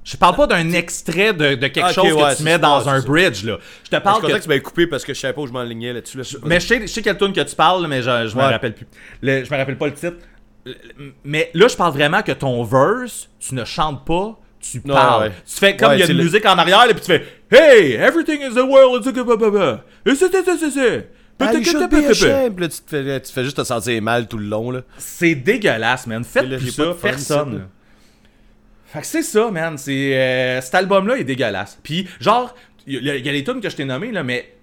[0.06, 2.88] Je parle pas d'un extrait de, de quelque chose que ouais, tu c'est mets dans
[2.88, 3.58] un bridge, là.
[3.84, 4.38] Je te Je parle content que...
[4.38, 6.18] que tu m'avais coupé parce que je savais pas où je m'enlignais là-dessus.
[6.18, 6.24] Là.
[6.46, 8.74] Mais je sais, je sais quelle tune que tu parles, mais je, je me rappelle
[8.74, 8.88] plus.
[9.22, 10.16] Le- je me rappelle pas le titre.
[11.24, 15.24] Mais là, je parle vraiment que ton verse, tu ne chantes pas, tu parles.
[15.30, 15.32] ouais.
[15.46, 17.08] Tu fais comme Ouais, il y a une le- musique en arrière, et puis tu
[17.08, 21.10] fais Hey, everything is the world, it's a good Et c'est, c'est, c'est, c'est, c'est.
[21.40, 22.52] Ah, tu te fais,
[23.22, 24.72] tu te fais juste te sentir mal tout le long.
[24.72, 24.82] Là.
[24.98, 26.24] C'est dégueulasse, man.
[26.24, 27.68] Faites plus ça, de personne.
[28.86, 29.78] Fait que c'est ça, man.
[29.78, 31.78] C'est euh, cet album-là est dégueulasse.
[31.84, 32.56] Puis genre,
[32.88, 34.56] il y, y a les tunes que je t'ai nommées là, mais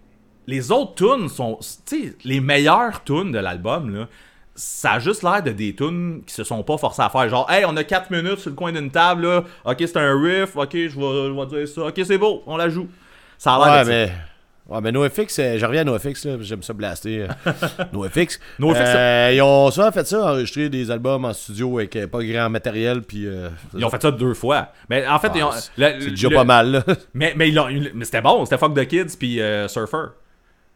[0.47, 4.09] les autres tunes sont, tu sais, les meilleures tunes de l'album là.
[4.57, 7.29] Ça a juste l'air de des tunes qui se sont pas forcés à faire.
[7.29, 9.45] Genre, hey, on a 4 minutes sur le coin d'une table, là.
[9.65, 10.57] Ok, c'est un riff.
[10.57, 11.83] Ok, je vais, je vais dire ça.
[11.87, 12.87] Ok, c'est beau, on la joue.
[13.37, 13.91] Ça a l'air Ouais, de ça.
[13.91, 14.13] mais.
[14.67, 17.27] Ouais, mais NoFX, euh, je reviens à NoFX, là, j'aime ça blaster.
[17.47, 17.53] euh,
[17.93, 18.41] NoFX.
[18.59, 22.49] NoFX, Euh, ils ont souvent fait ça, enregistrer des albums en studio avec pas grand
[22.49, 23.27] matériel, puis.
[23.27, 24.69] euh, Ils ont fait ça deux fois.
[24.89, 26.83] Mais en fait, Ah, ils ont- c'est- déjà le- pas mal, là.
[27.13, 27.53] Mais, mais,
[27.93, 30.07] mais c'était bon, c'était Fuck the Kids puis euh, Surfer.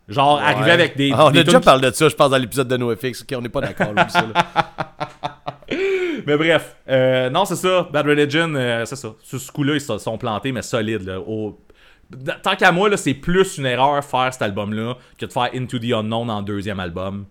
[0.09, 1.12] Genre, arriver avec des.
[1.14, 3.22] Ah, on des a déjà parlé de ça, je pense, dans l'épisode de NoFX.
[3.22, 4.24] Ok, on n'est pas d'accord, là, ça.
[6.26, 7.89] Mais bref, euh, non, c'est ça.
[7.93, 9.14] Bad Religion, euh, c'est ça.
[9.22, 11.02] Sur ce coup-là, ils se sont plantés, mais solides.
[11.06, 11.59] Là, au...
[12.43, 15.93] Tant qu'à moi, c'est plus une erreur faire cet album-là que de faire Into the
[15.93, 17.26] Unknown en deuxième album,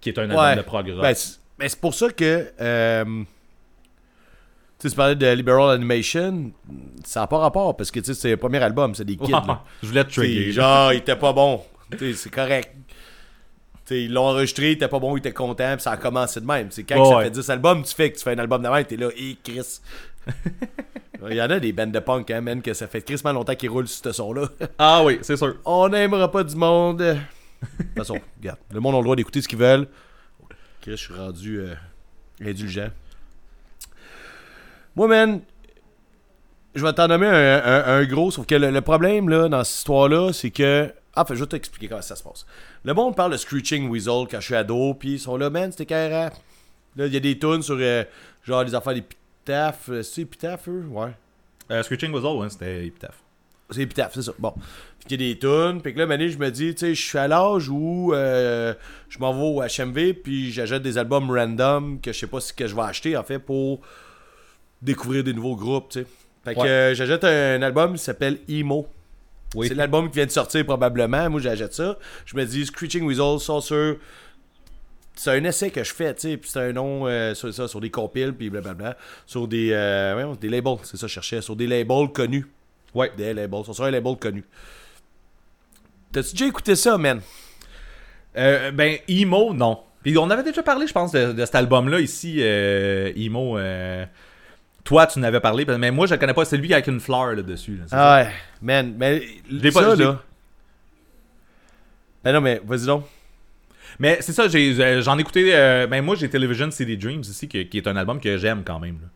[0.00, 0.56] qui est un album Ouais.
[0.56, 1.02] de prog rock.
[1.02, 2.50] Ben, c'est ben, c'est pour ça que.
[2.60, 3.04] euh,
[4.78, 6.52] tu sais, tu parlais de Liberal Animation,
[7.04, 9.30] ça n'a pas rapport, parce que tu sais, c'est le premier album, c'est des kids.
[9.32, 9.62] là.
[9.82, 10.52] Je voulais te trigger.
[10.52, 11.62] genre, il était pas bon.
[11.98, 12.74] C'est correct.
[13.84, 16.40] T'sais, ils l'ont enregistré, il était pas bon, il était content, puis ça a commencé
[16.40, 16.70] de même.
[16.70, 17.24] C'est quand Ouais, ça ouais.
[17.24, 19.36] fait 10 albums, tu fais que tu fais un album de même, t'es là, et
[19.42, 19.80] Chris.
[21.28, 23.54] Il y en a des bandes de punk, hein, man, que ça fait crissement longtemps
[23.54, 24.48] qu'ils roulent sur ce son-là.
[24.78, 25.56] Ah oui, c'est sûr.
[25.66, 26.98] On n'aimera pas du monde.
[26.98, 27.14] De
[27.78, 29.86] toute façon, regarde, le monde a le droit d'écouter ce qu'ils veulent.
[30.80, 31.74] Chris, je suis rendu euh,
[32.42, 32.90] indulgent.
[34.96, 35.40] Moi, man,
[36.74, 37.32] je vais t'en nommer un,
[37.64, 40.90] un- un gros, sauf que le, le problème, là, dans cette histoire-là, c'est que...
[41.14, 42.46] Ah, fait, je vais t'expliquer comment ça se passe.
[42.84, 45.70] Le monde parle de Screeching Weasel quand je suis ado, puis ils sont là, man,
[45.72, 46.30] c'était carré.
[46.96, 48.04] Là, il y a des tunes sur, euh,
[48.44, 49.88] genre, les affaires d'épitaphe.
[49.90, 50.84] euh, C'est épitaphe, eux?
[50.90, 51.10] Ouais.
[51.70, 53.16] Euh, Screeching All, hein, c'était Epitaph.
[53.70, 54.32] C'est épitaphe, c'est ça.
[54.38, 54.52] Bon.
[55.06, 55.80] Puis il y a des tunes.
[55.82, 58.74] Puis que là, Mané, je me dis, tu sais, je suis à l'âge où euh,
[59.08, 62.52] je m'en vais au HMV, puis j'achète des albums random que je sais pas ce
[62.52, 63.80] que je vais acheter, en fait, pour
[64.82, 66.06] découvrir des nouveaux groupes, tu sais.
[66.44, 66.94] Fait que Ouais.
[66.94, 68.88] j'achète un album qui s'appelle Emo.
[69.54, 69.68] Oui.
[69.68, 71.28] C'est l'album qui vient de sortir probablement.
[71.28, 71.98] Moi, j'achète ça.
[72.24, 73.98] Je me dis Screeching Weasel, Saucer.
[75.16, 76.36] C'est un essai que je fais, tu sais.
[76.36, 78.96] Puis c'est un nom euh, sur ça, sur des compiles, puis blablabla.
[79.26, 81.42] Sur des, euh, des labels, c'est ça que je cherchais.
[81.42, 82.46] Sur des labels connus.
[82.94, 83.10] Ouais.
[83.16, 83.64] Des labels.
[83.64, 84.44] Sur un label connu.
[86.12, 87.20] T'as-tu déjà écouté ça, man?
[88.36, 89.80] Euh, ben, Emo, non.
[90.02, 93.58] Puis on avait déjà parlé, je pense, de, de cet album-là ici, euh, Emo.
[94.84, 96.44] Toi, tu n'avais parlé, mais moi, je le connais pas.
[96.44, 97.76] C'est lui avec une fleur là, dessus.
[97.76, 97.84] là?
[97.92, 98.30] Ah ouais,
[98.62, 98.94] man.
[98.98, 99.20] Mais
[99.70, 100.22] ça, pas- là.
[102.24, 103.04] Ben non, mais vas-y donc.
[103.98, 105.54] Mais c'est ça, j'ai- euh, j'en ai écouté.
[105.54, 108.62] euh, ben, moi, j'ai Television City Dreams ici, qui, qui est un album que j'aime
[108.64, 108.98] quand même.
[109.02, 109.08] là.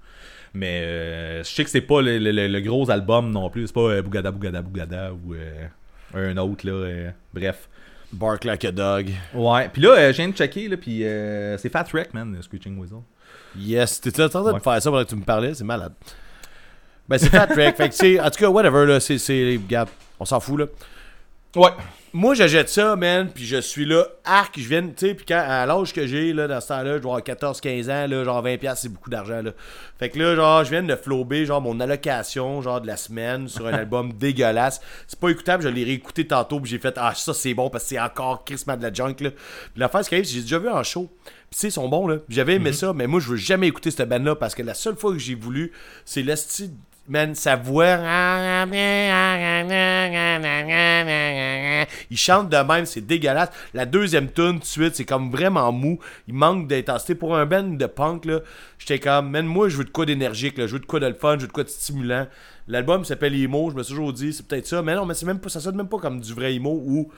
[0.53, 3.67] Mais euh, je sais que c'est pas le, le- gros album non plus.
[3.67, 5.67] C'est pas euh, Bougada Bougada Bougada ou euh,
[6.15, 6.73] un autre, là.
[6.73, 7.69] euh, bref.
[8.13, 9.11] Bark like a dog.
[9.33, 9.69] Ouais.
[9.73, 12.79] Puis là, euh, je viens de checker, là, puis euh, c'est Fat Wreck, man, Screeching
[12.79, 12.99] Weasel.
[13.59, 15.93] Yes, t'étais en train de faire ça pendant que tu me parlais, c'est malade.
[17.09, 19.61] Ben c'est Fat Wreck, fait que c'est, en tout cas, whatever, là, c'est,
[20.19, 20.67] on s'en fout, là.
[21.57, 21.71] Ouais.
[22.17, 25.45] Moi, j'achète ça, man, puis je suis là, arc, je viens, tu sais, puis quand,
[25.45, 28.41] à l'âge que j'ai, là, dans ce temps-là, je dois avoir 14-15 ans, là, genre
[28.41, 29.51] 20$, piastres, c'est beaucoup d'argent, là.
[29.99, 33.49] Fait que là, genre, je viens de flober, genre, mon allocation, genre, de la semaine
[33.49, 34.81] sur un album dégueulasse.
[35.09, 37.83] C'est pas écoutable, je l'ai réécouté tantôt, puis j'ai fait, ah, ça, c'est bon, parce
[37.83, 39.31] que c'est encore Christmas de la junk, là.
[39.33, 41.11] Puis l'affaire, c'est que j'ai déjà vu en show.
[41.25, 42.19] Puis tu sais, ils sont bons, là.
[42.29, 44.95] J'avais aimé ça, mais moi, je veux jamais écouter cette band-là, parce que la seule
[44.95, 45.73] fois que j'ai voulu,
[46.05, 46.71] c'est l'esti...
[47.07, 47.99] Man, sa voix.
[52.11, 53.51] Il chante de même, c'est dégueulasse.
[53.75, 55.99] La deuxième tune, tout de suite, c'est comme vraiment mou.
[56.29, 57.15] Il manque d'intensité.
[57.15, 58.41] Pour un band de punk, là,
[58.79, 60.67] j'étais comme, man, moi, je veux de quoi d'énergique, là.
[60.67, 62.27] Je veux de quoi de fun, je veux de quoi de stimulant.
[62.69, 64.81] L'album s'appelle Emo, je me suis toujours dit, c'est peut-être ça.
[64.81, 67.13] Mais non, mais c'est même pas, ça sonne même pas comme du vrai emo où.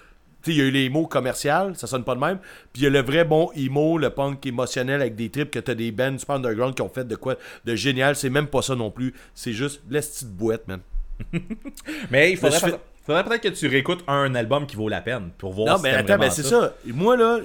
[0.53, 2.39] Il y a eu les emo commercial, ça sonne pas de même.
[2.73, 5.59] Puis il y a le vrai bon emo, le punk émotionnel avec des trips que
[5.59, 8.17] t'as des bands super underground qui ont fait de quoi de génial.
[8.17, 9.15] C'est même pas ça non plus.
[9.35, 10.81] C'est juste l'esti de boîte, man.
[12.11, 15.53] Mais il faudrait, faudrait peut-être que tu réécoutes un album qui vaut la peine pour
[15.53, 16.75] voir Non, si mais attends, ben c'est ça.
[16.87, 17.41] Moi, là,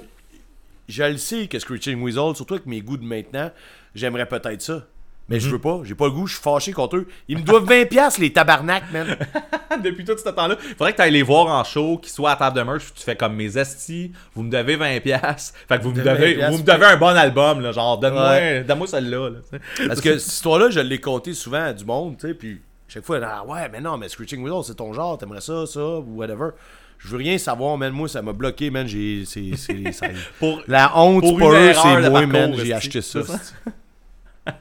[0.88, 3.50] je le sais que Screeching Weasel, surtout avec mes goûts de maintenant,
[3.94, 4.86] j'aimerais peut-être ça.
[5.32, 5.44] Mais Mhm.
[5.44, 7.08] je veux pas, j'ai pas le goût, je suis fâché contre eux.
[7.26, 9.16] Ils me doivent 20$ piastres, les tabarnak, man.
[9.82, 10.56] Depuis tout ce temps-là.
[10.76, 13.02] Faudrait que tu ailles les voir en show, qu'ils soient à table de merch, tu
[13.02, 15.00] fais comme mes estis, vous me devez 20$.
[15.00, 15.58] piastres.
[15.68, 17.98] Fait que vous me, De devez, 20$, vous me devez un bon album, là, genre,
[17.98, 18.62] donne-moi Ouais.
[18.64, 19.30] donne-moi celle-là.
[19.30, 19.58] là.
[19.88, 23.04] Parce que cette histoire-là, je l'ai conté souvent à du monde, tu sais, puis chaque
[23.04, 26.04] fois, ah ouais, mais non, mais Screeching Weasel, c'est ton genre, t'aimerais ça, ça, ou
[26.16, 26.50] whatever.
[26.98, 27.92] Je veux rien savoir, man.
[27.92, 28.86] Moi, ça m'a bloqué, man.
[28.86, 29.24] J'ai.
[29.24, 29.50] c'est-
[30.38, 32.54] Pour- La honte, pour eux, c'est moi, man.
[32.56, 33.20] J'ai acheté ça.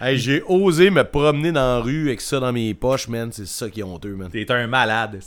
[0.00, 3.32] Hey, j'ai osé me promener dans la rue avec ça dans mes poches, man.
[3.32, 4.30] C'est ça qui est honteux, man.
[4.30, 5.20] T'es un malade.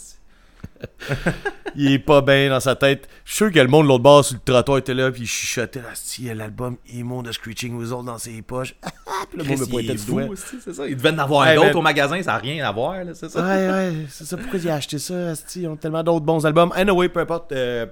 [1.75, 3.07] Il est pas bien dans sa tête.
[3.25, 5.23] Je suis sûr que le monde de l'autre bord sur le trottoir était là, puis
[5.23, 5.81] il chuchotait.
[5.93, 8.75] Si, il y a l'album Emo de Screeching Weasel dans ses poches.
[9.29, 10.87] puis le monde me pointait c'est ça.
[10.87, 13.29] Il devait en avoir Hey, d'autres au magasin, ça n'a rien à voir, là, c'est
[13.29, 13.41] ça?
[13.41, 14.37] Ouais, ouais, c'est ça.
[14.37, 15.61] Pourquoi il a acheté ça, asti?
[15.61, 16.71] Ils ont tellement d'autres bons albums.
[16.75, 17.51] Anyway, peu importe.
[17.53, 17.85] euh,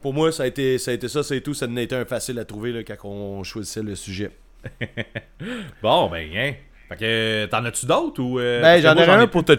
[0.00, 1.54] pour moi, ça a été ça, a été ça c'est tout.
[1.54, 4.32] Ça n'a été un facile à trouver là, quand on choisissait le sujet.
[5.82, 6.52] Bon, ben, hein.
[6.88, 8.38] Fait que, t'en as-tu d'autres ou.
[8.38, 9.52] euh, Ben, j'en ai un pour te.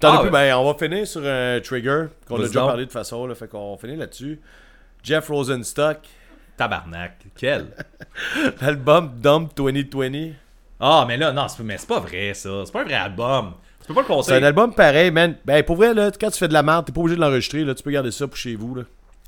[0.00, 0.24] T'en Ah, as plus?
[0.26, 0.30] ouais.
[0.30, 3.26] Ben, on va finir sur un trigger qu'on a déjà parlé de façon.
[3.26, 4.40] Là, fait qu'on finit là-dessus.
[5.02, 5.98] Jeff Rosenstock,
[6.56, 7.18] Tabarnak.
[7.36, 7.66] Quel?
[8.60, 10.32] l'album Dump 2020.
[10.80, 12.62] Ah, mais là, non, c'est mais c'est pas vrai, ça.
[12.64, 13.52] C'est pas un vrai album.
[13.80, 14.44] Tu peux pas le C'est un conseiller.
[14.46, 15.36] album pareil, man.
[15.44, 17.64] Ben, pour vrai, là, quand tu fais de la merde, t'es pas obligé de l'enregistrer.
[17.64, 18.74] Là, tu peux garder ça pour chez vous.
[18.74, 18.82] Là.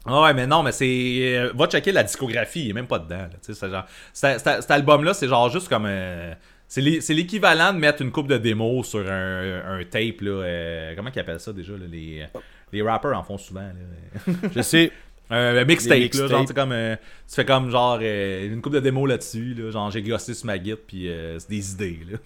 [0.05, 0.85] Ah ouais, mais non, mais c'est.
[0.87, 3.29] euh, va checker la discographie, il est même pas dedans.
[3.41, 3.85] c'est genre.
[4.13, 5.85] Cet album-là, c'est genre juste comme.
[5.87, 6.35] euh,
[6.67, 10.31] c'est l'é- c'est l'équivalent de mettre une coupe de démos sur un, un tape, là.
[10.31, 12.27] euh, comment ils appellent ça déjà, là, les,
[12.73, 14.33] les rappers en font souvent, là.
[14.55, 14.91] Je sais.
[15.35, 16.27] Un mixtape, Les là.
[16.27, 16.73] Genre, c'est comme.
[16.73, 16.95] euh,
[17.27, 19.71] tu fais comme genre euh, une coupe de démos là-dessus, là.
[19.71, 22.19] Genre, j'ai gossé sur ma guide, puis euh, c'est des idées, là.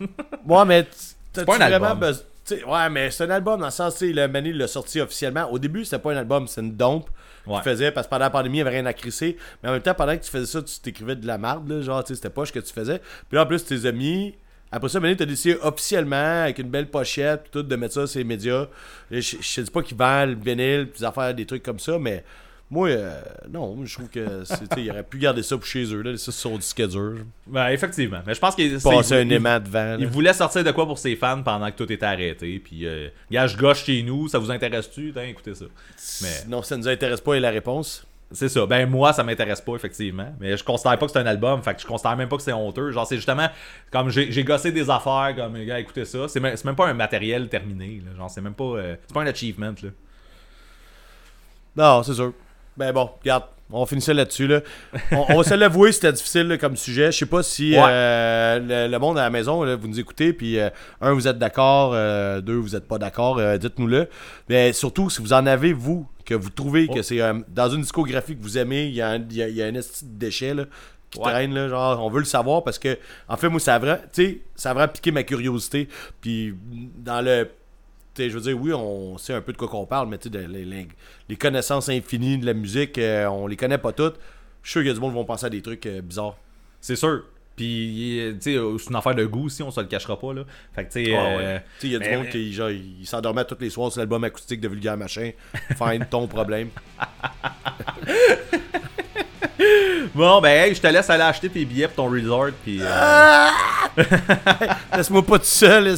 [0.46, 0.86] Ouais, mais
[1.32, 1.98] t'as pas un vraiment album.
[2.00, 2.24] besoin-
[2.66, 5.48] Ouais, mais c'est un album dans le sens, tu sais, le Manny l'a sorti officiellement.
[5.52, 7.08] Au début, c'était pas un album, c'est une dompe
[7.46, 7.54] Ouais.
[7.54, 9.36] qu'il faisait parce que pendant la pandémie, il n'y avait rien à crisser.
[9.62, 11.80] Mais en même temps, pendant que tu faisais ça, tu t'écrivais de la merde, là,
[11.80, 12.98] genre, tu sais, c'était pas ce que tu faisais.
[12.98, 14.34] Puis là, en plus, tes amis.
[14.72, 18.18] Après ça, Manny, t'as décidé officiellement, avec une belle pochette, tout, de mettre ça sur
[18.18, 18.66] les médias.
[19.10, 21.98] Je, je te dis pas qu'ils vendent le vinyle, des affaires, des trucs comme ça,
[22.00, 22.24] mais
[22.70, 24.42] moi, euh, non, je trouve que,
[24.76, 27.18] ils auraient pu garder ça pour chez eux, là, ça sur le disque dur.
[27.46, 28.20] Ben, effectivement.
[28.26, 30.32] Mais je pense qu'il Passer un il- aimant devant.
[30.32, 32.58] sortir de quoi pour ses fans pendant que tout était arrêté.
[32.58, 35.12] Puis, euh, gars, je gauche chez nous, ça vous intéresse-tu?
[35.12, 35.66] Tiens, écoutez ça.
[36.22, 38.04] Mais Non, ça nous intéresse pas, et la réponse?
[38.32, 38.66] c'est ça.
[38.66, 40.34] Ben, moi, ça m'intéresse pas, effectivement.
[40.40, 41.62] Mais je considère pas que c'est un album.
[41.62, 42.90] Fait que je considère même pas que c'est honteux.
[42.90, 43.48] Genre, c'est justement
[43.92, 46.26] comme j'ai gossé des affaires, comme, gars, écoutez ça.
[46.26, 48.02] C'est même, c'est même pas un matériel terminé.
[48.04, 48.16] là.
[48.16, 48.64] Genre, c'est même pas.
[48.64, 49.90] euh, c'est pas un achievement, là.
[51.76, 52.32] Non, c'est sûr.
[52.76, 53.44] Ben bon, regarde.
[53.72, 54.46] On finit ça là-dessus.
[54.46, 54.60] Là.
[55.10, 57.10] On, on va se l'avouer, c'était difficile là, comme sujet.
[57.10, 57.82] Je sais pas si Ouais.
[57.84, 60.70] euh, le, le monde à la maison, là, vous nous écoutez, puis euh,
[61.00, 64.08] un, vous êtes d'accord, euh, deux, vous êtes pas d'accord, dites-nous-le.
[64.48, 66.94] Mais surtout, si vous en avez, vous, que vous trouvez Oh.
[66.94, 69.62] que c'est dans une discographie que vous aimez, il y a un, y a- y
[69.62, 69.72] un
[70.04, 70.64] déchet là,
[71.10, 71.24] qui Ouais.
[71.32, 72.96] traîne, là, genre, on veut le savoir parce que,
[73.28, 73.98] en fait, moi, ça a vraiment,
[74.54, 75.88] ça a vraiment piqué ma curiosité.
[76.20, 76.54] Puis,
[76.98, 77.48] dans le
[78.18, 80.46] je veux dire, oui, on sait un peu de quoi qu'on parle, mais tu sais,
[80.48, 80.88] les, les-
[81.28, 84.16] les connaissances infinies de la musique, euh, on les connaît pas toutes.
[84.62, 86.00] Je suis sûr qu'il y a du monde qui vont penser à des trucs euh,
[86.00, 86.36] bizarres.
[86.80, 87.22] C'est sûr.
[87.56, 90.34] Puis, euh, tu sais, c'est une affaire de goût, si on se le cachera pas,
[90.34, 90.42] là.
[90.74, 91.14] Fait que, tu sais.
[91.16, 91.64] Ah ouais.
[91.82, 94.22] Il y a du mais- monde qui genre, il s'endormait tous les soirs sur l'album
[94.24, 95.30] acoustique de Vulgaire Machin.
[95.78, 96.68] Fine, ton problème.
[100.14, 102.78] Bon, ben, hey, je te laisse aller acheter tes billets pour ton resort, puis.
[102.80, 103.52] euh, Ah!
[104.96, 105.94] Laisse-moi pas tout seul.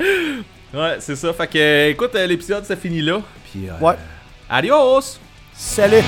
[0.00, 1.32] Ouais, c'est ça.
[1.32, 3.20] Fait que, écoute, euh, l'épisode, ça finit là.
[3.50, 3.94] Puis, euh, Ouais.
[4.50, 5.18] adios!
[5.54, 6.02] Salut!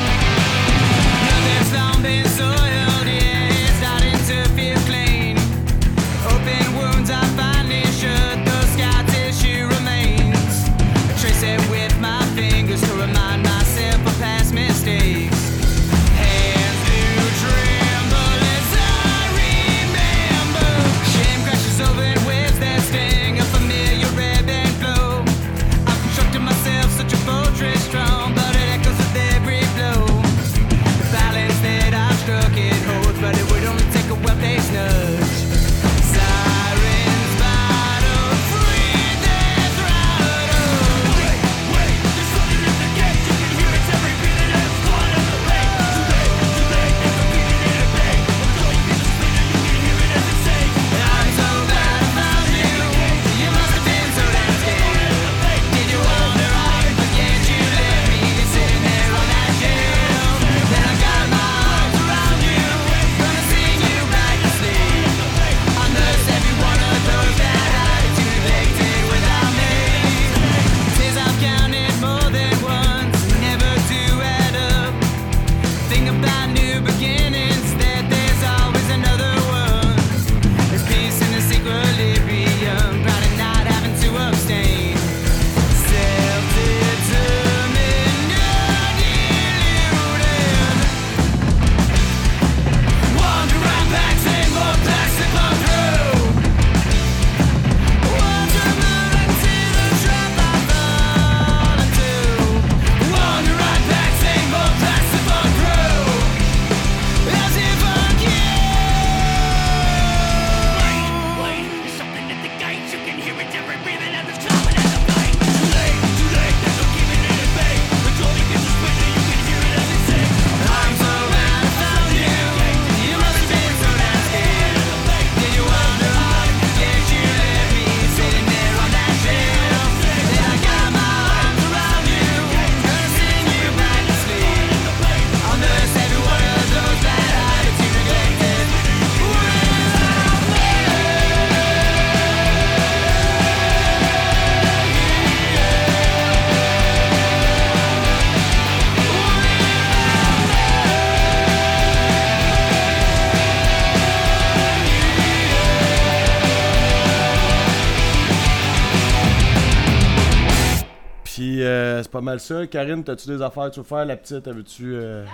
[162.29, 162.67] Mal ça.
[162.67, 164.05] Karine, t'as-tu des affaires veux faire?
[164.05, 164.95] La petite, veux-tu.
[164.95, 165.25] euh,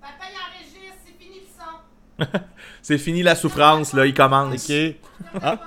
[0.00, 2.40] Papa, il enregistre, c'est fini le son.
[2.82, 4.70] C'est fini la souffrance, là, il commence.
[4.70, 4.76] Ok.
[5.42, 5.58] Ah.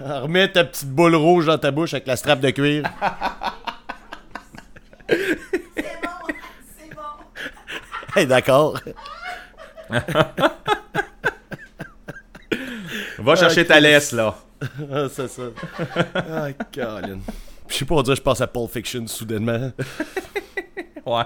[0.22, 2.82] Remets ta petite boule rouge dans ta bouche avec la strap de cuir.
[5.08, 5.16] C'est
[6.02, 6.34] bon,
[6.76, 8.16] c'est bon.
[8.16, 8.80] Hey, d'accord.
[13.18, 14.34] Va chercher ta laisse, là.
[14.92, 15.42] Ah, c'est ça.
[16.16, 17.20] Ah, Colin.
[17.68, 19.70] Je sais pas, on dirait je pense à Pulp Fiction soudainement.
[21.06, 21.24] Ouais.